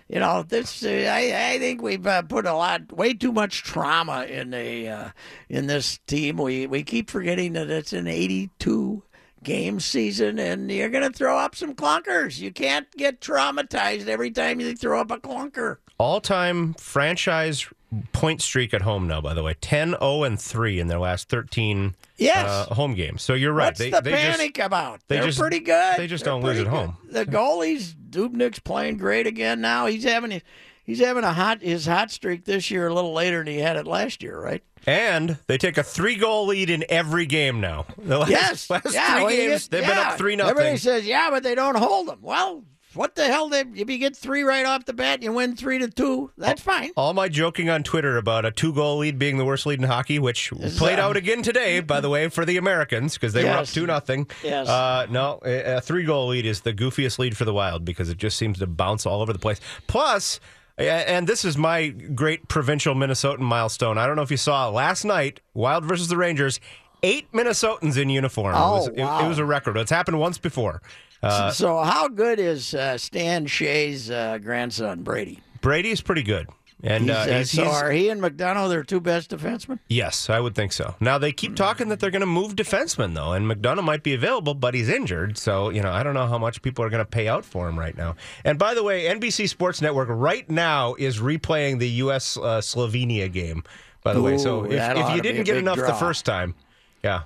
You 0.10 0.20
know, 0.20 0.42
this 0.42 0.84
uh, 0.84 0.88
I, 0.90 1.52
I 1.54 1.60
think 1.60 1.84
we've 1.84 2.06
uh, 2.06 2.24
put 2.24 2.48
a 2.48 2.54
lot, 2.54 2.92
way 2.92 3.14
too 3.14 3.32
much 3.32 3.62
trauma 3.62 4.24
in 4.24 4.50
the 4.50 4.88
uh, 4.88 5.10
in 5.50 5.68
this 5.68 6.00
team. 6.08 6.38
We 6.38 6.66
we 6.66 6.82
keep 6.82 7.12
forgetting 7.12 7.54
that 7.54 7.70
it's 7.70 7.94
an 7.94 8.08
82 8.08 9.04
game 9.44 9.80
season, 9.80 10.40
and 10.40 10.72
you're 10.72 10.90
going 10.90 11.10
to 11.10 11.16
throw 11.16 11.38
up 11.38 11.56
some 11.56 11.76
clunkers. 11.76 12.40
You 12.40 12.52
can't 12.52 12.90
get 12.98 13.22
traumatized 13.22 14.08
every 14.08 14.32
time 14.32 14.60
you 14.60 14.76
throw 14.76 15.00
up 15.00 15.12
a 15.12 15.18
clunker. 15.18 15.78
All 16.00 16.22
time 16.22 16.74
franchise 16.76 17.68
point 18.14 18.42
streak 18.42 18.74
at 18.74 18.82
home 18.84 19.08
now, 19.08 19.20
by 19.22 19.34
the 19.34 19.42
way 19.44 19.56
10 19.60 19.92
0 20.00 20.24
and 20.24 20.40
3 20.40 20.80
in 20.80 20.88
their 20.88 21.00
last 21.00 21.30
13 21.30 21.96
Yes. 22.18 22.46
uh, 22.70 22.74
home 22.74 22.94
games. 22.94 23.22
So 23.24 23.34
you're 23.34 23.54
right. 23.54 23.68
What's 23.68 23.80
they, 23.80 23.90
the 23.90 24.02
they 24.02 24.12
panic 24.12 24.56
just, 24.56 24.66
about? 24.68 25.00
they 25.08 25.16
They're 25.18 25.26
just- 25.28 25.40
pretty 25.40 25.60
good. 25.60 25.98
they 25.98 26.08
just 26.08 26.24
They're 26.24 26.34
don't 26.34 26.44
lose 26.44 26.58
at 26.60 26.66
good. 26.66 26.70
home. 26.70 26.98
The 27.10 27.26
goalies, 27.26 27.94
Dubnyk's 28.10 28.60
playing 28.60 28.98
great 28.98 29.26
again 29.28 29.62
now. 29.62 29.86
He's 29.88 30.04
having 30.04 30.42
he's 30.84 31.00
having 31.00 31.24
a 31.24 31.34
hot 31.34 31.62
his 31.62 31.86
hot 31.86 32.12
streak 32.12 32.46
this 32.46 32.70
year 32.70 32.88
a 32.88 32.94
little 32.94 33.14
later 33.14 33.40
than 33.44 33.48
he 33.54 33.60
had 33.60 33.78
it 33.78 33.88
last 33.88 34.22
year, 34.22 34.40
right? 34.40 34.64
And 34.86 35.38
they 35.48 35.58
take 35.58 35.78
a 35.78 35.84
three 35.84 36.16
goal 36.16 36.48
lead 36.48 36.70
in 36.70 36.86
every 36.90 37.26
game 37.26 37.60
now. 37.60 37.86
The 37.98 38.18
last, 38.20 38.30
Yes. 38.32 38.70
last 38.70 38.94
yeah, 38.94 39.14
three 39.16 39.24
well, 39.24 39.30
games, 39.36 39.68
get- 39.68 39.72
they've 39.72 39.88
been 39.90 39.98
up 39.98 40.18
3 40.18 40.36
nothing. 40.38 40.52
Everybody 40.52 40.78
says, 40.78 41.06
yeah, 41.06 41.30
but 41.30 41.44
they 41.44 41.54
don't 41.54 41.76
hold 41.78 42.08
them. 42.08 42.20
Well, 42.22 42.64
what 42.94 43.16
the 43.16 43.26
hell? 43.26 43.50
They, 43.50 43.62
if 43.62 43.90
you 43.90 43.98
get 43.98 44.16
three 44.16 44.44
right 44.44 44.66
off 44.66 44.86
the 44.86 44.94
bat, 44.94 45.22
you 45.22 45.32
win 45.32 45.56
three 45.56 45.80
to 45.80 45.88
two. 45.90 46.32
That's 46.38 46.62
fine. 46.62 46.92
All 46.98 47.14
my 47.14 47.30
joking 47.30 47.70
on 47.70 47.84
Twitter 47.84 48.18
about 48.18 48.46
a 48.46 48.52
two 48.52 48.74
goal 48.74 48.98
lead 48.98 49.20
being 49.20 49.38
the 49.38 49.46
worst 49.46 49.66
lead 49.66 49.80
in 49.80 49.86
hockey, 49.88 50.20
which 50.20 50.52
played 50.78 51.00
uh, 51.00 51.04
out 51.04 51.18
again 51.18 51.44
today, 51.44 51.80
by 51.80 52.00
the 52.02 52.10
way, 52.10 52.28
for 52.30 52.46
the 52.46 52.58
Americans 52.58 53.14
because 53.14 53.34
they 53.34 53.44
were 53.44 53.52
up 53.52 53.60
Yes. 53.60 53.74
two 53.74 53.86
nothing. 53.86 54.28
Yes. 54.44 54.68
Uh, 54.68 55.06
no, 55.10 55.40
a, 55.44 55.80
three 55.82 56.04
goal 56.04 56.28
lead 56.28 56.46
is 56.46 56.62
the 56.62 56.74
goofiest 56.74 57.20
lead 57.20 57.38
for 57.38 57.46
the 57.46 57.54
Wild 57.54 57.86
because 57.86 58.10
it 58.10 58.18
just 58.18 58.38
seems 58.38 58.60
to 58.60 58.68
bounce 58.68 59.06
all 59.06 59.22
over 59.22 59.34
the 59.34 59.40
place. 59.40 59.60
Plus. 59.88 60.40
And 60.78 61.28
this 61.28 61.44
is 61.44 61.58
my 61.58 61.90
great 61.90 62.48
provincial 62.48 62.96
Minnesotan 62.96 63.40
milestone. 63.40 63.98
I 63.98 64.08
don't 64.08 64.16
know 64.16 64.22
if 64.22 64.32
you 64.32 64.38
saw 64.38 64.70
last 64.70 65.04
night, 65.04 65.42
Wild 65.54 65.84
versus 65.84 66.08
the 66.08 66.16
Rangers, 66.16 66.62
eight 67.04 67.30
Minnesotans 67.34 67.98
in 67.98 68.10
uniform. 68.10 68.56
Oh, 68.58 68.76
it, 68.76 68.78
was, 68.78 68.88
it- 68.88 69.26
it, 69.26 69.28
was 69.28 69.40
a 69.40 69.44
record. 69.46 69.76
It's 69.76 69.92
happened 69.92 70.22
once 70.22 70.38
before. 70.38 70.82
Uh, 71.22 71.52
so, 71.52 71.82
how 71.84 72.08
good 72.08 72.40
is 72.40 72.74
uh, 72.74 72.98
Stan 72.98 73.46
Skjei's 73.46 74.10
uh, 74.10 74.38
grandson, 74.38 75.04
Brady? 75.04 75.40
Brady's 75.62 76.02
pretty 76.02 76.24
good. 76.24 76.48
And 76.82 77.04
He's, 77.04 77.12
uh, 77.12 77.20
uh, 77.20 77.38
he's, 77.40 77.52
so, 77.52 77.64
he's- 77.64 77.76
are 77.82 77.92
he 77.92 78.08
and 78.08 78.22
McDonagh 78.22 78.70
their 78.70 78.84
two 78.84 79.02
best 79.02 79.32
defensemen? 79.32 79.80
Yes, 79.90 80.30
I 80.30 80.40
would 80.40 80.56
think 80.56 80.72
so. 80.72 80.96
Now 81.02 81.18
they 81.18 81.34
keep 81.34 81.58
talking 81.58 81.90
that 81.90 82.00
they're 82.00 82.10
going 82.10 82.22
to 82.22 82.26
move 82.26 82.56
defensemen 82.56 83.16
though, 83.16 83.34
and 83.34 83.46
McDonagh 83.52 83.84
might 83.84 84.02
be 84.02 84.14
available, 84.14 84.54
but 84.54 84.74
he's 84.74 84.88
injured. 84.88 85.38
So 85.38 85.70
you 85.72 85.82
know, 85.82 85.92
I 85.92 86.04
don't 86.04 86.14
know 86.14 86.28
how 86.28 86.38
much 86.38 86.62
people 86.62 86.86
are 86.86 86.90
going 86.90 87.04
to 87.04 87.10
pay 87.10 87.28
out 87.28 87.44
for 87.44 87.68
him 87.68 87.78
right 87.78 87.98
now. 87.98 88.16
And 88.46 88.58
by 88.58 88.74
the 88.76 88.84
way, 88.84 89.08
NBC 89.14 89.50
Sports 89.50 89.82
Network 89.82 90.08
right 90.10 90.50
now 90.50 90.94
is 90.96 91.20
replaying 91.20 91.80
the 91.80 91.90
U.S. 91.90 92.38
Uh, 92.38 92.62
Slovenia 92.62 93.30
game. 93.30 93.64
By 94.02 94.14
the 94.14 94.22
way, 94.22 94.38
so 94.38 94.64
if, 94.64 94.72
if 94.72 95.16
you 95.16 95.22
didn't 95.22 95.44
get 95.44 95.58
enough 95.58 95.76
the 95.76 95.94
first 95.96 96.24
time, 96.26 96.56
yeah, 97.04 97.22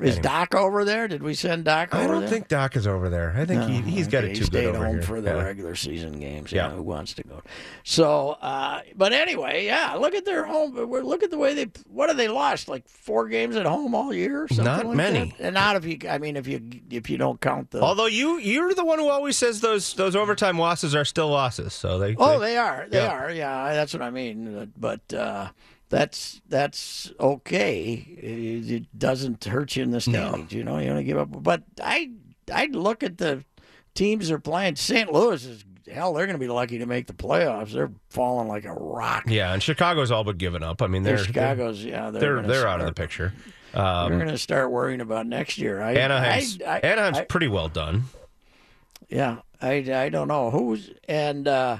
Is 0.00 0.18
Doc 0.18 0.54
over 0.54 0.84
there? 0.84 1.08
Did 1.08 1.22
we 1.22 1.34
send 1.34 1.64
Doc 1.64 1.92
over 1.94 2.04
I 2.04 2.06
don't 2.06 2.20
there? 2.20 2.28
think 2.28 2.46
Doc 2.48 2.76
is 2.76 2.86
over 2.86 3.08
there. 3.08 3.34
I 3.36 3.44
think 3.44 3.64
he, 3.64 3.80
he's 3.80 4.06
got 4.06 4.22
it 4.22 4.28
he 4.28 4.34
too 4.34 4.40
good 4.42 4.46
stayed 4.46 4.66
over 4.66 4.84
home 4.84 4.94
here. 4.94 5.02
for 5.02 5.20
the 5.20 5.30
Yeah. 5.30 5.42
regular 5.42 5.74
season 5.74 6.20
games. 6.20 6.52
Yeah. 6.52 6.70
Who 6.70 6.82
wants 6.82 7.14
to 7.14 7.24
go? 7.24 7.42
So, 7.82 8.30
uh, 8.40 8.82
but 8.94 9.12
anyway, 9.12 9.64
yeah. 9.64 9.94
Look 9.94 10.14
at 10.14 10.24
their 10.24 10.44
home. 10.44 10.76
Look 10.76 11.22
at 11.24 11.30
the 11.32 11.38
way 11.38 11.54
they. 11.54 11.66
What 11.88 12.08
have 12.08 12.16
they 12.16 12.28
lost? 12.28 12.68
Like 12.68 12.86
four 12.88 13.26
games 13.28 13.56
at 13.56 13.66
home 13.66 13.94
all 13.94 14.14
year? 14.14 14.44
Or 14.44 14.48
something 14.48 14.64
Not 14.64 14.86
like 14.86 14.96
many. 14.96 15.34
that? 15.38 15.40
And 15.46 15.54
not 15.54 15.74
if 15.76 15.84
you. 15.84 15.98
I 16.08 16.18
mean, 16.18 16.36
if 16.36 16.46
you 16.46 16.62
if 16.90 17.10
you 17.10 17.16
don't 17.18 17.40
count 17.40 17.72
the. 17.72 17.80
Although 17.80 18.06
you 18.06 18.38
you're 18.38 18.74
the 18.74 18.84
one 18.84 18.98
who 19.00 19.08
always 19.08 19.36
says 19.36 19.60
those 19.60 19.92
those 19.94 20.14
overtime 20.14 20.58
losses 20.58 20.94
are 20.94 21.04
still 21.04 21.30
losses. 21.30 21.74
So 21.74 21.98
they 21.98 22.14
oh, 22.16 22.38
they 22.38 22.56
are. 22.56 22.86
They 22.88 22.98
yeah. 22.98 23.08
are. 23.08 23.30
Yeah, 23.32 23.72
that's 23.74 23.92
what 23.92 24.02
I 24.02 24.10
mean. 24.10 24.72
But 24.76 25.12
uh, 25.12 25.48
that's 25.90 26.40
that's 26.48 27.12
okay. 27.20 27.92
It, 27.92 28.70
it 28.70 28.98
doesn't 28.98 29.44
hurt 29.44 29.76
you 29.76 29.82
in 29.82 29.90
the 29.90 30.00
standings. 30.00 30.52
You 30.52 30.64
know, 30.64 30.78
you 30.78 30.88
don't 30.88 31.04
give 31.04 31.18
up. 31.18 31.28
But 31.42 31.64
I 31.82 32.10
I'd 32.52 32.74
look 32.74 33.02
at 33.02 33.18
the 33.18 33.44
teams 33.94 34.28
they're 34.28 34.38
playing. 34.38 34.76
St. 34.76 35.12
Louis 35.12 35.44
is 35.44 35.64
hell. 35.92 36.14
They're 36.14 36.26
going 36.26 36.38
to 36.38 36.40
be 36.40 36.48
lucky 36.48 36.78
to 36.78 36.86
make 36.86 37.06
the 37.08 37.12
playoffs. 37.12 37.72
They're 37.72 37.90
falling 38.08 38.48
like 38.48 38.64
a 38.64 38.72
rock. 38.72 39.24
Yeah, 39.26 39.52
and 39.52 39.62
Chicago's 39.62 40.10
all 40.10 40.24
but 40.24 40.38
given 40.38 40.62
up. 40.62 40.80
I 40.80 40.86
mean, 40.86 41.02
They're 41.02 41.16
they're 41.16 41.24
Chicago's. 41.26 41.84
Yeah, 41.84 42.10
they're 42.10 42.36
they're 42.36 42.42
they're 42.46 42.68
out 42.68 42.80
of 42.80 42.86
the 42.86 42.92
picture. 42.94 43.32
They're 43.72 43.82
Um, 43.84 44.12
going 44.16 44.28
to 44.28 44.38
start 44.38 44.70
worrying 44.70 45.00
about 45.00 45.26
next 45.26 45.58
year. 45.58 45.80
I, 45.82 45.94
Anaheim's 45.94 46.60
I, 46.62 46.76
I, 46.76 46.78
Anaheim's 46.80 47.18
I- 47.18 47.24
pretty 47.24 47.46
well 47.48 47.68
done. 47.68 48.04
yeah, 49.08 49.38
I, 49.60 49.72
I 49.92 50.08
don't 50.08 50.28
know 50.28 50.50
who's 50.50 50.90
and 51.08 51.46
uh, 51.48 51.78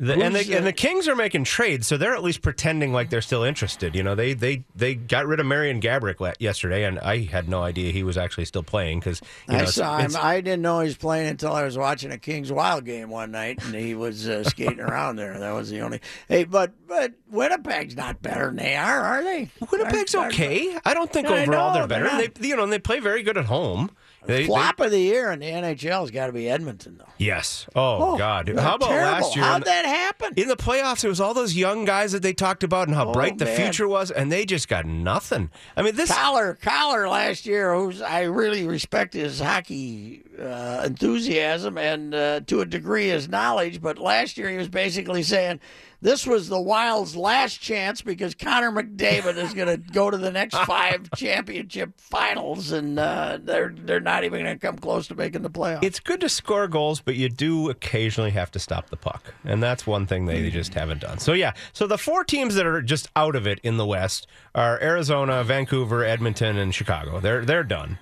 The, 0.00 0.14
and 0.14 0.34
the 0.34 0.56
and 0.56 0.66
the 0.66 0.72
Kings 0.72 1.08
are 1.08 1.14
making 1.14 1.44
trades, 1.44 1.86
so 1.86 1.98
they're 1.98 2.14
at 2.14 2.22
least 2.22 2.40
pretending 2.40 2.90
like 2.90 3.10
they're 3.10 3.20
still 3.20 3.42
interested. 3.42 3.94
You 3.94 4.02
know, 4.02 4.14
they 4.14 4.32
they 4.32 4.64
they 4.74 4.94
got 4.94 5.26
rid 5.26 5.40
of 5.40 5.46
Marian 5.46 5.78
Gaborik 5.78 6.34
yesterday, 6.40 6.84
and 6.84 6.98
I 7.00 7.18
had 7.24 7.50
no 7.50 7.62
idea 7.62 7.92
he 7.92 8.02
was 8.02 8.16
actually 8.16 8.46
still 8.46 8.62
playing 8.62 9.00
because 9.00 9.20
you 9.46 9.58
know, 9.58 9.62
I 9.62 9.64
saw 9.66 9.98
him. 9.98 10.12
I 10.18 10.40
didn't 10.40 10.62
know 10.62 10.80
he 10.80 10.86
was 10.86 10.96
playing 10.96 11.28
until 11.28 11.52
I 11.52 11.64
was 11.64 11.76
watching 11.76 12.10
a 12.12 12.16
Kings 12.18 12.50
Wild 12.50 12.86
game 12.86 13.10
one 13.10 13.30
night, 13.30 13.62
and 13.62 13.74
he 13.74 13.94
was 13.94 14.26
uh, 14.26 14.42
skating 14.44 14.80
around 14.80 15.16
there. 15.16 15.38
That 15.38 15.52
was 15.52 15.68
the 15.68 15.80
only. 15.82 16.00
Hey, 16.28 16.44
but 16.44 16.72
but 16.88 17.12
Winnipeg's 17.30 17.94
not 17.94 18.22
better 18.22 18.46
than 18.46 18.56
they 18.56 18.76
are, 18.76 19.00
are 19.00 19.22
they? 19.22 19.50
Winnipeg's 19.70 20.14
I- 20.14 20.24
I- 20.24 20.28
okay. 20.28 20.78
I 20.82 20.94
don't 20.94 21.12
think 21.12 21.28
I 21.28 21.42
overall 21.42 21.74
know, 21.74 21.74
they're 21.74 21.86
better. 21.86 22.16
they're 22.16 22.28
they 22.28 22.48
you 22.48 22.56
know 22.56 22.62
and 22.62 22.72
they 22.72 22.78
play 22.78 23.00
very 23.00 23.22
good 23.22 23.36
at 23.36 23.44
home. 23.44 23.90
They, 24.24 24.46
they- 24.46 24.52
of 24.52 24.90
the 24.90 24.98
year 24.98 25.30
in 25.30 25.40
the 25.40 25.46
NHL's 25.46 26.10
got 26.10 26.26
to 26.26 26.32
be 26.32 26.48
Edmonton, 26.48 26.96
though. 26.98 27.04
yes. 27.18 27.66
Oh, 27.74 28.14
oh 28.14 28.18
God. 28.18 28.48
How 28.48 28.74
about 28.76 28.88
terrible. 28.88 29.10
last 29.12 29.34
year? 29.36 29.44
How'd 29.44 29.64
that 29.64 29.84
happen? 29.86 30.34
in 30.36 30.48
the 30.48 30.56
playoffs, 30.56 31.04
it 31.04 31.08
was 31.08 31.20
all 31.20 31.32
those 31.34 31.56
young 31.56 31.84
guys 31.84 32.12
that 32.12 32.22
they 32.22 32.32
talked 32.32 32.62
about 32.62 32.88
and 32.88 32.94
how 32.96 33.08
Oh, 33.08 33.12
bright 33.12 33.38
the 33.38 33.46
man. 33.46 33.56
future 33.56 33.88
was, 33.88 34.10
and 34.10 34.30
they 34.30 34.44
just 34.44 34.68
got 34.68 34.84
nothing. 34.86 35.50
I 35.76 35.82
mean, 35.82 35.96
this 35.96 36.12
Collar, 36.12 36.58
Collar 36.60 37.08
last 37.08 37.46
year, 37.46 37.74
who's 37.74 38.02
I 38.02 38.22
really 38.22 38.66
respect 38.66 39.14
his 39.14 39.40
hockey 39.40 40.22
uh, 40.40 40.82
enthusiasm 40.84 41.76
and 41.78 42.14
uh, 42.14 42.40
to 42.46 42.60
a 42.60 42.66
degree 42.66 43.08
his 43.08 43.28
knowledge, 43.28 43.80
but 43.80 43.98
last 43.98 44.38
year 44.38 44.48
he 44.48 44.56
was 44.56 44.68
basically 44.68 45.22
saying 45.22 45.60
this 46.02 46.26
was 46.26 46.48
the 46.48 46.60
Wild's 46.60 47.14
last 47.14 47.60
chance 47.60 48.00
because 48.00 48.34
Connor 48.34 48.70
McDavid 48.70 49.36
is 49.36 49.52
going 49.52 49.68
to 49.84 49.92
go 49.92 50.10
to 50.10 50.16
the 50.16 50.30
next 50.30 50.56
five 50.56 51.10
championship 51.14 51.92
finals, 51.98 52.72
and 52.72 52.98
uh, 52.98 53.38
they're 53.42 53.74
they're 53.76 54.00
not 54.00 54.24
even 54.24 54.42
going 54.42 54.58
to 54.58 54.66
come 54.66 54.78
close 54.78 55.08
to 55.08 55.14
making 55.14 55.42
the 55.42 55.50
playoffs. 55.50 55.84
It's 55.84 56.00
good 56.00 56.20
to 56.20 56.28
score 56.28 56.68
goals, 56.68 57.00
but 57.00 57.16
you 57.16 57.28
do 57.28 57.68
occasionally 57.70 58.30
have 58.30 58.50
to 58.52 58.58
stop 58.58 58.90
the 58.90 58.96
puck. 58.96 59.34
And 59.44 59.62
that's 59.62 59.86
one 59.86 60.06
thing 60.06 60.26
they 60.26 60.50
just 60.50 60.74
haven't 60.74 61.00
done. 61.00 61.18
So, 61.18 61.32
yeah. 61.32 61.52
So, 61.72 61.86
the 61.86 61.98
four 61.98 62.24
teams 62.24 62.54
that 62.54 62.66
are 62.66 62.82
just 62.82 63.08
out 63.14 63.36
of 63.36 63.46
it 63.46 63.60
in 63.62 63.76
the 63.76 63.86
West 63.86 64.26
are 64.54 64.80
Arizona, 64.80 65.44
Vancouver, 65.44 66.04
Edmonton, 66.04 66.56
and 66.56 66.74
Chicago. 66.74 67.20
They're, 67.20 67.44
they're 67.44 67.64
done. 67.64 67.98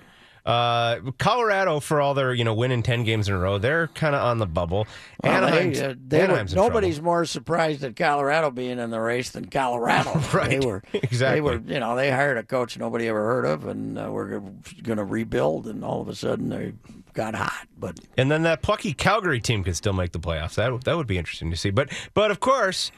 Uh, 0.49 1.11
Colorado, 1.19 1.79
for 1.79 2.01
all 2.01 2.15
their 2.15 2.33
you 2.33 2.43
know 2.43 2.55
winning 2.55 2.81
ten 2.81 3.03
games 3.03 3.27
in 3.27 3.35
a 3.35 3.39
row, 3.39 3.59
they're 3.59 3.87
kind 3.89 4.15
of 4.15 4.23
on 4.23 4.39
the 4.39 4.47
bubble. 4.47 4.87
Well, 5.23 5.31
Anaheim's, 5.31 5.79
they, 5.79 5.85
uh, 5.85 5.93
they 6.07 6.17
were, 6.17 6.23
Anaheim's 6.23 6.55
nobody's 6.55 6.95
trouble. 6.95 7.11
more 7.11 7.25
surprised 7.25 7.83
at 7.83 7.95
Colorado 7.95 8.49
being 8.49 8.79
in 8.79 8.89
the 8.89 8.99
race 8.99 9.29
than 9.29 9.45
Colorado. 9.45 10.19
Right. 10.33 10.59
They 10.61 10.65
were 10.65 10.83
Exactly. 10.93 11.35
They 11.35 11.41
were, 11.41 11.73
you 11.73 11.79
know, 11.79 11.95
they 11.95 12.11
hired 12.11 12.37
a 12.37 12.43
coach 12.43 12.77
nobody 12.77 13.07
ever 13.07 13.23
heard 13.23 13.45
of, 13.45 13.65
and 13.65 13.97
uh, 13.97 14.09
we're 14.11 14.39
going 14.83 14.97
to 14.97 15.03
rebuild, 15.03 15.67
and 15.67 15.83
all 15.83 16.01
of 16.01 16.07
a 16.07 16.15
sudden 16.15 16.49
they 16.49 16.73
got 17.13 17.35
hot. 17.35 17.67
But 17.77 17.99
And 18.17 18.31
then 18.31 18.43
that 18.43 18.61
plucky 18.61 18.93
Calgary 18.93 19.39
team 19.39 19.63
could 19.63 19.75
still 19.75 19.93
make 19.93 20.13
the 20.13 20.19
playoffs. 20.19 20.55
That 20.55 20.83
that 20.85 20.97
would 20.97 21.07
be 21.07 21.17
interesting 21.17 21.51
to 21.51 21.57
see. 21.57 21.69
But 21.69 21.89
but 22.13 22.31
of 22.31 22.39
course, 22.39 22.91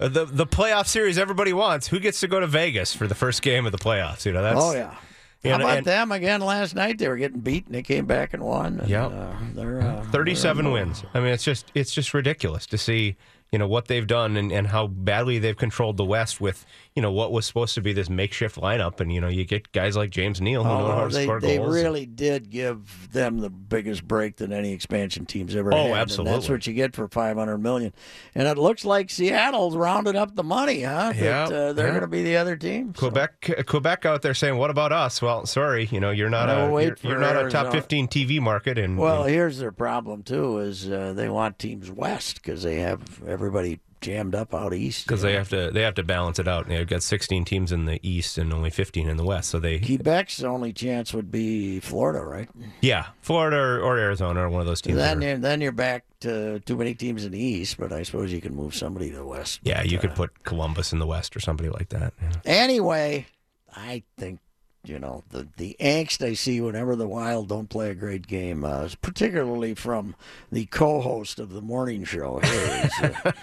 uh, 0.00 0.08
the 0.08 0.24
the 0.24 0.46
playoff 0.46 0.86
series 0.86 1.18
everybody 1.18 1.52
wants. 1.52 1.86
Who 1.88 2.00
gets 2.00 2.20
to 2.20 2.28
go 2.28 2.40
to 2.40 2.46
Vegas 2.46 2.94
for 2.94 3.06
the 3.06 3.14
first 3.14 3.42
game 3.42 3.64
of 3.66 3.72
the 3.72 3.78
playoffs? 3.78 4.24
You 4.26 4.32
know 4.32 4.42
that's 4.42 4.60
oh 4.60 4.72
yeah. 4.74 4.96
You 5.42 5.50
How 5.50 5.56
about 5.56 5.76
and 5.78 5.86
them 5.86 6.12
again 6.12 6.40
last 6.40 6.74
night? 6.74 6.98
They 6.98 7.08
were 7.08 7.16
getting 7.16 7.40
beat, 7.40 7.66
and 7.66 7.74
they 7.74 7.82
came 7.82 8.06
back 8.06 8.34
and 8.34 8.42
won. 8.42 8.80
And, 8.80 8.88
Yep. 8.88 9.12
uh, 9.12 9.32
they're 9.54 9.80
uh, 9.82 10.02
Thirty-seven 10.10 10.64
they're- 10.64 10.72
wins. 10.74 11.04
I 11.14 11.20
mean, 11.20 11.28
it's 11.32 11.44
just 11.44 11.70
it's 11.74 11.92
just 11.92 12.12
ridiculous 12.14 12.66
to 12.66 12.78
see 12.78 13.16
you 13.52 13.58
know 13.60 13.68
what 13.68 13.86
they've 13.86 14.06
done 14.06 14.36
and, 14.36 14.50
and 14.50 14.66
how 14.68 14.88
badly 14.88 15.38
they've 15.38 15.56
controlled 15.56 15.96
the 15.96 16.04
West 16.04 16.40
with 16.40 16.66
you 16.96 17.02
know 17.02 17.12
what 17.12 17.30
was 17.30 17.46
supposed 17.46 17.74
to 17.74 17.80
be 17.82 17.92
this 17.92 18.08
makeshift 18.10 18.56
lineup. 18.56 19.00
And 19.00 19.12
you 19.12 19.20
know 19.20 19.28
you 19.28 19.44
get 19.44 19.70
guys 19.70 19.96
like 19.96 20.10
James 20.10 20.40
Neal 20.40 20.64
who 20.64 20.70
know 20.70 20.86
how 20.86 21.02
Oh, 21.04 21.08
to 21.08 21.14
they, 21.14 21.22
score 21.24 21.40
they 21.40 21.58
goals. 21.58 21.74
really 21.74 22.06
did 22.06 22.50
give 22.50 23.12
them 23.12 23.38
the 23.40 23.50
biggest 23.50 24.08
break 24.08 24.36
that 24.38 24.50
any 24.50 24.72
expansion 24.72 25.26
team's 25.26 25.54
ever 25.54 25.72
Oh, 25.72 25.92
had. 25.94 26.10
And 26.18 26.26
that's 26.26 26.48
what 26.48 26.66
you 26.66 26.72
get 26.72 26.94
for 26.96 27.06
five 27.08 27.36
hundred 27.36 27.58
million. 27.58 27.92
And 28.34 28.48
it 28.48 28.58
looks 28.58 28.84
like 28.84 29.10
Seattle's 29.10 29.76
rounding 29.76 30.16
up 30.16 30.34
the 30.34 30.42
money, 30.42 30.82
huh? 30.82 31.12
Yeah, 31.14 31.44
uh, 31.44 31.72
they're 31.74 31.86
yeah. 31.86 31.92
going 31.92 32.00
to 32.00 32.06
be 32.08 32.22
the 32.22 32.36
other 32.36 32.56
team. 32.56 32.94
so- 32.94 33.00
Quebec, 33.10 33.64
Quebec 33.66 34.06
out 34.06 34.22
there 34.22 34.34
saying, 34.34 34.56
"What 34.56 34.70
about 34.70 34.90
us?" 34.92 35.20
Well, 35.20 35.44
sorry, 35.46 35.88
you 35.92 36.00
know 36.00 36.10
you're 36.10 36.30
not 36.30 36.46
No, 36.46 36.78
a 36.78 36.82
you're, 36.82 36.96
you're 37.02 37.18
not 37.18 37.36
a 37.36 37.50
top 37.50 37.72
15 37.72 38.08
TV 38.08 38.40
market, 38.40 38.78
and 38.78 38.96
Well, 38.96 39.24
and- 39.24 39.30
here's 39.34 39.58
their 39.58 39.72
problem 39.72 40.22
too: 40.22 40.58
is 40.58 40.90
uh, 40.90 41.12
they 41.14 41.28
want 41.28 41.58
teams 41.58 41.90
west 41.90 42.36
because 42.42 42.62
they 42.62 42.76
have 42.76 43.22
everybody 43.26 43.80
jammed 44.00 44.34
up 44.34 44.54
out 44.54 44.72
east. 44.74 45.06
because 45.06 45.22
they 45.22 45.32
have 45.34 45.48
to 45.50 45.70
they 45.72 45.82
have 45.82 45.94
to 45.94 46.02
balance 46.02 46.38
it 46.38 46.46
out. 46.48 46.68
They've 46.68 46.86
got 46.86 47.02
16 47.02 47.44
teams 47.44 47.72
in 47.72 47.84
the 47.84 47.98
East 48.02 48.38
and 48.38 48.52
only 48.52 48.70
15 48.70 49.08
in 49.08 49.16
the 49.16 49.24
West. 49.24 49.50
So 49.50 49.58
they 49.58 49.78
Quebec's 49.78 50.42
only 50.44 50.72
chance 50.72 51.12
would 51.14 51.30
be 51.30 51.80
Florida, 51.80 52.20
right? 52.24 52.48
yeah, 52.80 53.06
Florida 53.22 53.56
or, 53.56 53.80
or 53.80 53.98
Arizona 53.98 54.40
or 54.44 54.48
one 54.50 54.60
of 54.60 54.66
those 54.66 54.80
teams. 54.80 54.96
Then 54.98 55.22
you're, 55.22 55.38
then 55.38 55.60
you're 55.60 55.72
back 55.72 56.04
to 56.20 56.60
too 56.60 56.76
many 56.76 56.94
teams 56.94 57.24
in 57.24 57.32
the 57.32 57.40
east, 57.40 57.76
but 57.78 57.92
I 57.92 58.02
suppose 58.02 58.32
you 58.32 58.40
can 58.40 58.54
move 58.54 58.74
somebody 58.74 59.10
to 59.10 59.16
the 59.16 59.24
west. 59.26 59.60
yeah, 59.62 59.82
you 59.82 59.98
But, 59.98 60.00
could 60.02 60.10
uh, 60.10 60.14
put 60.14 60.44
Columbus 60.44 60.92
in 60.92 60.98
the 60.98 61.06
West 61.06 61.36
or 61.36 61.40
somebody 61.40 61.68
like 61.68 61.88
that. 61.90 62.12
yeah. 62.22 62.32
Anyway, 62.44 63.26
I 63.74 64.02
think 64.18 64.40
you 64.84 65.00
know 65.00 65.24
the 65.30 65.48
the 65.56 65.76
angst 65.80 66.24
I 66.24 66.34
see 66.34 66.60
whenever 66.60 66.94
the 66.94 67.08
Wild 67.08 67.48
don't 67.48 67.68
play 67.68 67.90
a 67.90 67.94
great 67.94 68.28
game, 68.28 68.64
uh, 68.64 68.88
particularly 69.02 69.74
from 69.74 70.14
the 70.52 70.66
co-host 70.66 71.40
of 71.40 71.52
the 71.52 71.60
morning 71.60 72.04
show. 72.04 72.38
Here 72.38 72.88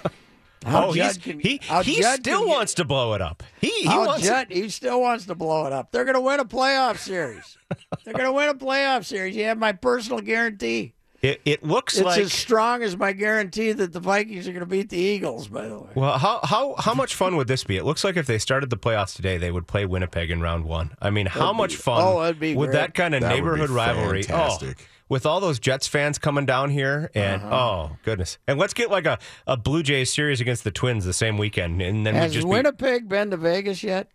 oh, 0.65 0.93
Judd 0.93 1.21
can- 1.21 1.39
he 1.39 1.59
he 1.83 2.01
Judd 2.01 2.19
still 2.19 2.47
wants 2.47 2.73
to 2.75 2.85
blow 2.85 3.13
it 3.13 3.21
up. 3.21 3.43
He 3.61 3.69
he 3.81 3.87
wants. 3.87 4.23
Judd, 4.23 4.47
he 4.49 4.69
still 4.69 5.01
wants 5.01 5.25
to 5.25 5.35
blow 5.35 5.65
it 5.65 5.73
up. 5.73 5.91
They're 5.91 6.05
going 6.05 6.15
to 6.15 6.21
win 6.21 6.39
a 6.39 6.45
playoff 6.45 6.97
series. 6.97 7.57
They're 8.03 8.13
going 8.13 8.25
to 8.25 8.31
win 8.33 8.49
a 8.49 8.53
playoff 8.55 9.05
series. 9.05 9.35
You 9.35 9.45
have 9.45 9.57
my 9.57 9.71
personal 9.73 10.19
guarantee. 10.21 10.93
It, 11.23 11.41
it 11.45 11.63
looks 11.63 11.95
It's 11.95 12.03
like 12.05 12.19
as 12.19 12.33
strong 12.33 12.83
as 12.83 12.97
my 12.97 13.13
guarantee 13.13 13.71
that 13.71 13.93
the 13.93 13.99
Vikings 14.01 14.45
are 14.45 14.51
going 14.51 14.59
to 14.59 14.65
beat 14.65 14.89
the 14.89 14.97
Eagles. 14.97 15.47
By 15.47 15.67
the 15.69 15.79
way. 15.79 15.89
Well, 15.95 16.17
how 16.17 16.41
how 16.43 16.75
how 16.77 16.93
much 16.93 17.15
fun 17.15 17.37
would 17.37 17.47
this 17.47 17.63
be? 17.63 17.77
It 17.77 17.85
looks 17.85 18.03
like 18.03 18.17
if 18.17 18.27
they 18.27 18.37
started 18.37 18.69
the 18.69 18.77
playoffs 18.77 19.15
today, 19.15 19.37
they 19.37 19.49
would 19.49 19.65
play 19.65 19.85
Winnipeg 19.85 20.29
in 20.29 20.41
round 20.41 20.65
one. 20.65 20.91
I 21.01 21.09
mean, 21.11 21.25
how 21.27 21.39
That'd 21.45 21.55
much 21.57 21.69
be- 21.71 21.75
fun 21.77 22.03
oh, 22.05 22.21
that'd 22.21 22.39
be 22.41 22.53
would 22.55 22.71
great. 22.71 22.77
that 22.77 22.93
kind 22.93 23.15
of 23.15 23.21
That 23.21 23.29
neighborhood 23.33 23.69
rivalry? 23.69 24.23
fantastic. 24.23 24.77
Oh, 24.81 24.85
with 25.09 25.25
all 25.25 25.39
those 25.39 25.59
Jets 25.59 25.87
fans 25.87 26.17
coming 26.17 26.45
down 26.45 26.71
here, 26.71 27.09
and 27.15 27.41
Uh-huh. 27.41 27.55
oh 27.55 27.97
goodness, 28.03 28.37
and 28.47 28.59
let's 28.59 28.73
get 28.73 28.91
like 28.91 29.05
a, 29.05 29.17
a 29.47 29.55
Blue 29.55 29.81
Jays 29.81 30.11
series 30.13 30.41
against 30.41 30.65
the 30.65 30.71
Twins 30.71 31.05
the 31.05 31.13
same 31.13 31.37
weekend, 31.37 31.81
and 31.81 32.05
then 32.05 32.15
we 32.15 32.19
Has 32.19 32.33
just. 32.33 32.45
Be, 32.45 32.51
Winnipeg 32.51 33.07
been 33.07 33.31
to 33.31 33.37
Vegas 33.37 33.81
yet? 33.81 34.09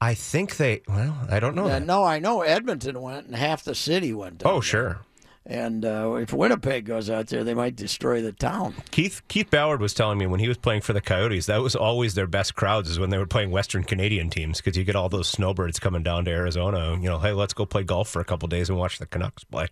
I 0.00 0.14
think 0.14 0.56
they. 0.56 0.80
Well, 0.88 1.26
I 1.28 1.40
don't 1.40 1.54
know. 1.56 1.64
Uh, 1.66 1.68
that. 1.80 1.84
no, 1.86 2.04
I 2.04 2.20
know 2.20 2.40
Edmonton 2.42 3.02
went, 3.02 3.26
and 3.26 3.34
half 3.36 3.64
the 3.64 3.74
city 3.74 4.14
went. 4.14 4.38
down 4.38 4.50
Oh 4.50 4.54
there. 4.56 4.62
sure. 4.62 5.00
And 5.48 5.82
uh, 5.86 6.16
if 6.20 6.34
Winnipeg 6.34 6.84
goes 6.84 7.08
out 7.08 7.28
there, 7.28 7.42
they 7.42 7.54
might 7.54 7.74
destroy 7.74 8.20
the 8.20 8.32
town. 8.32 8.74
Keith 8.90 9.22
Keith 9.28 9.50
Ballard 9.50 9.80
was 9.80 9.94
telling 9.94 10.18
me 10.18 10.26
when 10.26 10.40
he 10.40 10.48
was 10.48 10.58
playing 10.58 10.82
for 10.82 10.92
the 10.92 11.00
Coyotes, 11.00 11.46
that 11.46 11.62
was 11.62 11.74
always 11.74 12.14
their 12.14 12.26
best 12.26 12.54
crowds 12.54 12.90
is 12.90 12.98
when 12.98 13.08
they 13.08 13.16
were 13.16 13.26
playing 13.26 13.50
Western 13.50 13.82
Canadian 13.82 14.28
teams 14.28 14.58
because 14.58 14.76
you 14.76 14.84
get 14.84 14.94
all 14.94 15.08
those 15.08 15.26
snowbirds 15.26 15.78
coming 15.78 16.02
down 16.02 16.26
to 16.26 16.30
Arizona. 16.30 16.90
You 17.00 17.08
know, 17.08 17.18
hey, 17.18 17.32
let's 17.32 17.54
go 17.54 17.64
play 17.64 17.82
golf 17.82 18.10
for 18.10 18.20
a 18.20 18.26
couple 18.26 18.46
days 18.48 18.68
and 18.68 18.78
watch 18.78 18.98
the 18.98 19.06
Canucks 19.06 19.42
play. 19.42 19.68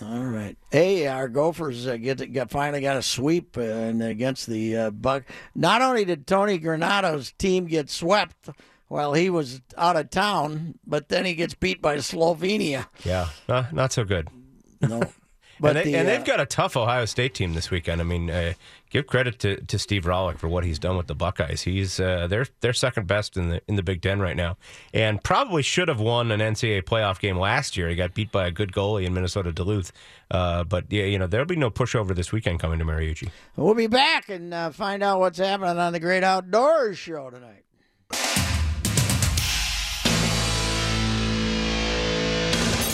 All 0.00 0.24
right. 0.24 0.56
Hey, 0.70 1.08
our 1.08 1.28
Gophers 1.28 1.86
uh, 1.86 1.98
get, 1.98 2.32
got 2.32 2.50
finally 2.50 2.80
got 2.80 2.96
a 2.96 3.02
sweep 3.02 3.58
uh, 3.58 3.60
against 3.60 4.46
the 4.46 4.76
uh, 4.76 4.90
Buck. 4.90 5.24
Not 5.54 5.82
only 5.82 6.06
did 6.06 6.26
Tony 6.26 6.58
Granato's 6.58 7.32
team 7.32 7.66
get 7.66 7.90
swept 7.90 8.48
while 8.86 9.12
he 9.12 9.28
was 9.28 9.60
out 9.76 9.96
of 9.96 10.08
town, 10.08 10.78
but 10.86 11.10
then 11.10 11.26
he 11.26 11.34
gets 11.34 11.54
beat 11.54 11.82
by 11.82 11.96
Slovenia. 11.96 12.86
Yeah, 13.04 13.28
uh, 13.48 13.64
not 13.72 13.92
so 13.92 14.04
good. 14.04 14.28
No. 14.80 15.02
and, 15.02 15.12
But 15.60 15.72
they, 15.74 15.84
the, 15.84 15.96
and 15.96 16.08
uh, 16.08 16.12
they've 16.12 16.24
got 16.24 16.40
a 16.40 16.46
tough 16.46 16.76
Ohio 16.76 17.04
State 17.04 17.34
team 17.34 17.54
this 17.54 17.70
weekend. 17.70 18.00
I 18.00 18.04
mean, 18.04 18.30
uh, 18.30 18.54
give 18.90 19.06
credit 19.06 19.38
to, 19.40 19.60
to 19.60 19.78
Steve 19.78 20.04
Rohlik 20.04 20.38
for 20.38 20.48
what 20.48 20.64
he's 20.64 20.78
done 20.78 20.96
with 20.96 21.08
the 21.08 21.14
Buckeyes. 21.14 21.62
He's 21.62 21.98
uh, 21.98 22.26
they're 22.28 22.46
they're 22.60 22.72
second 22.72 23.06
best 23.06 23.36
in 23.36 23.48
the 23.48 23.62
in 23.66 23.76
the 23.76 23.82
Big 23.82 24.00
Ten 24.00 24.20
right 24.20 24.36
now, 24.36 24.56
and 24.94 25.22
probably 25.22 25.62
should 25.62 25.88
have 25.88 26.00
won 26.00 26.30
an 26.30 26.40
NCAA 26.40 26.82
playoff 26.82 27.18
game 27.18 27.38
last 27.38 27.76
year. 27.76 27.88
He 27.88 27.96
got 27.96 28.14
beat 28.14 28.30
by 28.30 28.46
a 28.46 28.50
good 28.50 28.72
goalie 28.72 29.04
in 29.04 29.14
Minnesota 29.14 29.52
Duluth. 29.52 29.92
Uh, 30.30 30.64
but 30.64 30.84
yeah, 30.90 31.04
you 31.04 31.18
know 31.18 31.26
there'll 31.26 31.46
be 31.46 31.56
no 31.56 31.70
pushover 31.70 32.14
this 32.14 32.30
weekend 32.32 32.60
coming 32.60 32.78
to 32.78 32.84
Mariucci. 32.84 33.28
We'll 33.56 33.74
be 33.74 33.88
back 33.88 34.28
and 34.28 34.54
uh, 34.54 34.70
find 34.70 35.02
out 35.02 35.20
what's 35.20 35.38
happening 35.38 35.78
on 35.78 35.92
the 35.92 36.00
Great 36.00 36.22
Outdoors 36.22 36.98
show 36.98 37.30
tonight. 37.30 37.64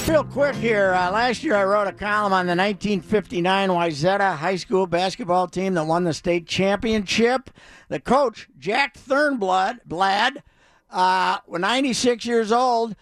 Real 0.07 0.23
quick 0.23 0.55
here. 0.57 0.93
Uh, 0.93 1.11
last 1.11 1.43
year, 1.43 1.57
I 1.57 1.65
wrote 1.65 1.87
a 1.87 1.93
column 1.93 2.35
on 2.35 2.45
the 2.45 2.51
1959 2.51 3.71
Wayzata 3.71 4.37
High 4.37 4.57
School 4.57 4.87
basketball 4.87 5.49
team 5.49 5.73
that 5.75 5.87
won 5.87 6.05
the 6.05 6.13
state 6.13 6.47
championship. 6.47 7.51
The 7.89 8.01
coach, 8.01 8.49
Jack 8.59 8.99
Thurnblad, 8.99 9.79
Blad, 9.87 10.43
uh, 10.91 11.39
96 11.49 12.27
years 12.27 12.53
old, 12.53 12.95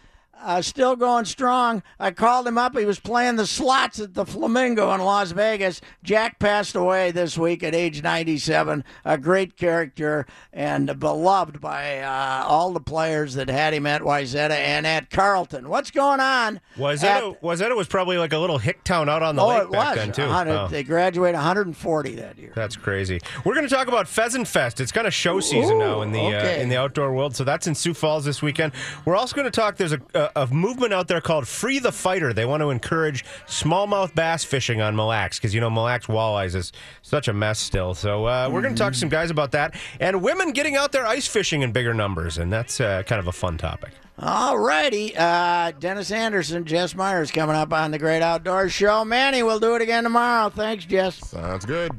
uh, 0.42 0.62
still 0.62 0.96
going 0.96 1.24
strong. 1.24 1.82
I 1.98 2.10
called 2.10 2.46
him 2.46 2.58
up. 2.58 2.76
He 2.76 2.84
was 2.84 3.00
playing 3.00 3.36
the 3.36 3.46
slots 3.46 4.00
at 4.00 4.14
the 4.14 4.24
Flamingo 4.24 4.92
in 4.94 5.00
Las 5.00 5.32
Vegas. 5.32 5.80
Jack 6.02 6.38
passed 6.38 6.74
away 6.74 7.10
this 7.10 7.36
week 7.36 7.62
at 7.62 7.74
age 7.74 8.02
97. 8.02 8.84
A 9.04 9.18
great 9.18 9.56
character 9.56 10.26
and 10.52 10.98
beloved 10.98 11.60
by 11.60 12.00
uh, 12.00 12.44
all 12.46 12.72
the 12.72 12.80
players 12.80 13.34
that 13.34 13.48
had 13.48 13.74
him 13.74 13.86
at 13.86 14.02
Wayzata 14.02 14.50
and 14.50 14.86
at 14.86 15.10
Carleton. 15.10 15.68
What's 15.68 15.90
going 15.90 16.20
on? 16.20 16.60
Wayzata, 16.76 17.40
Wayzata 17.40 17.76
was 17.76 17.88
probably 17.88 18.18
like 18.18 18.32
a 18.32 18.38
little 18.38 18.58
hick 18.58 18.84
town 18.84 19.08
out 19.08 19.22
on 19.22 19.36
the 19.36 19.42
oh, 19.42 19.48
lake 19.48 19.70
back 19.70 19.96
was. 19.96 20.04
then 20.04 20.12
too. 20.12 20.22
100 20.22 20.52
Oh. 20.52 20.68
They 20.68 20.82
graduated 20.82 21.34
140 21.34 22.14
that 22.16 22.38
year. 22.38 22.52
That's 22.54 22.76
crazy. 22.76 23.20
We're 23.44 23.54
going 23.54 23.66
to 23.66 23.74
talk 23.74 23.88
about 23.88 24.06
Pheasant 24.06 24.46
Fest. 24.46 24.80
It's 24.80 24.92
kind 24.92 25.06
of 25.06 25.14
show 25.14 25.40
season 25.40 25.78
now 25.78 26.02
in 26.02 26.12
the 26.12 26.20
okay. 26.20 26.58
uh, 26.58 26.62
in 26.62 26.68
the 26.68 26.76
outdoor 26.76 27.12
world. 27.12 27.34
So 27.34 27.44
that's 27.44 27.66
in 27.66 27.74
Sioux 27.74 27.94
Falls 27.94 28.24
this 28.24 28.42
weekend. 28.42 28.72
We're 29.04 29.16
also 29.16 29.34
going 29.34 29.46
to 29.46 29.50
talk. 29.50 29.76
There's 29.76 29.92
a, 29.92 30.00
a, 30.14 30.30
a 30.36 30.46
movement 30.46 30.92
out 30.92 31.08
there 31.08 31.20
called 31.20 31.46
Free 31.46 31.78
the 31.78 31.92
Fighter. 31.92 32.32
They 32.32 32.44
want 32.44 32.62
to 32.62 32.70
encourage 32.70 33.24
smallmouth 33.46 34.14
bass 34.14 34.44
fishing 34.44 34.80
on 34.80 34.96
Mille 34.96 35.06
Lacs 35.06 35.38
because 35.38 35.54
you 35.54 35.60
know 35.60 35.70
Mille 35.70 35.84
Lacs 35.84 36.06
walleyes 36.06 36.54
is 36.54 36.72
such 37.02 37.28
a 37.28 37.32
mess 37.32 37.58
still. 37.58 37.94
So 37.94 38.26
uh, 38.26 38.48
we're 38.52 38.62
going 38.62 38.74
to 38.74 38.78
talk 38.78 38.92
to 38.92 38.98
some 38.98 39.08
guys 39.08 39.30
about 39.30 39.52
that 39.52 39.74
and 40.00 40.22
women 40.22 40.52
getting 40.52 40.76
out 40.76 40.92
there 40.92 41.06
ice 41.06 41.26
fishing 41.26 41.62
in 41.62 41.72
bigger 41.72 41.94
numbers, 41.94 42.38
and 42.38 42.52
that's 42.52 42.80
uh, 42.80 43.02
kind 43.04 43.18
of 43.18 43.26
a 43.26 43.32
fun 43.32 43.58
topic. 43.58 43.90
All 44.18 44.58
righty. 44.58 45.16
Uh, 45.16 45.72
Dennis 45.72 46.10
Anderson, 46.12 46.64
Jess 46.64 46.94
Myers 46.94 47.30
coming 47.30 47.56
up 47.56 47.72
on 47.72 47.90
the 47.90 47.98
Great 47.98 48.22
Outdoors 48.22 48.72
Show. 48.72 49.04
Manny, 49.04 49.42
we'll 49.42 49.58
do 49.58 49.74
it 49.74 49.82
again 49.82 50.04
tomorrow. 50.04 50.50
Thanks, 50.50 50.84
Jess. 50.84 51.16
Sounds 51.16 51.64
good. 51.64 51.90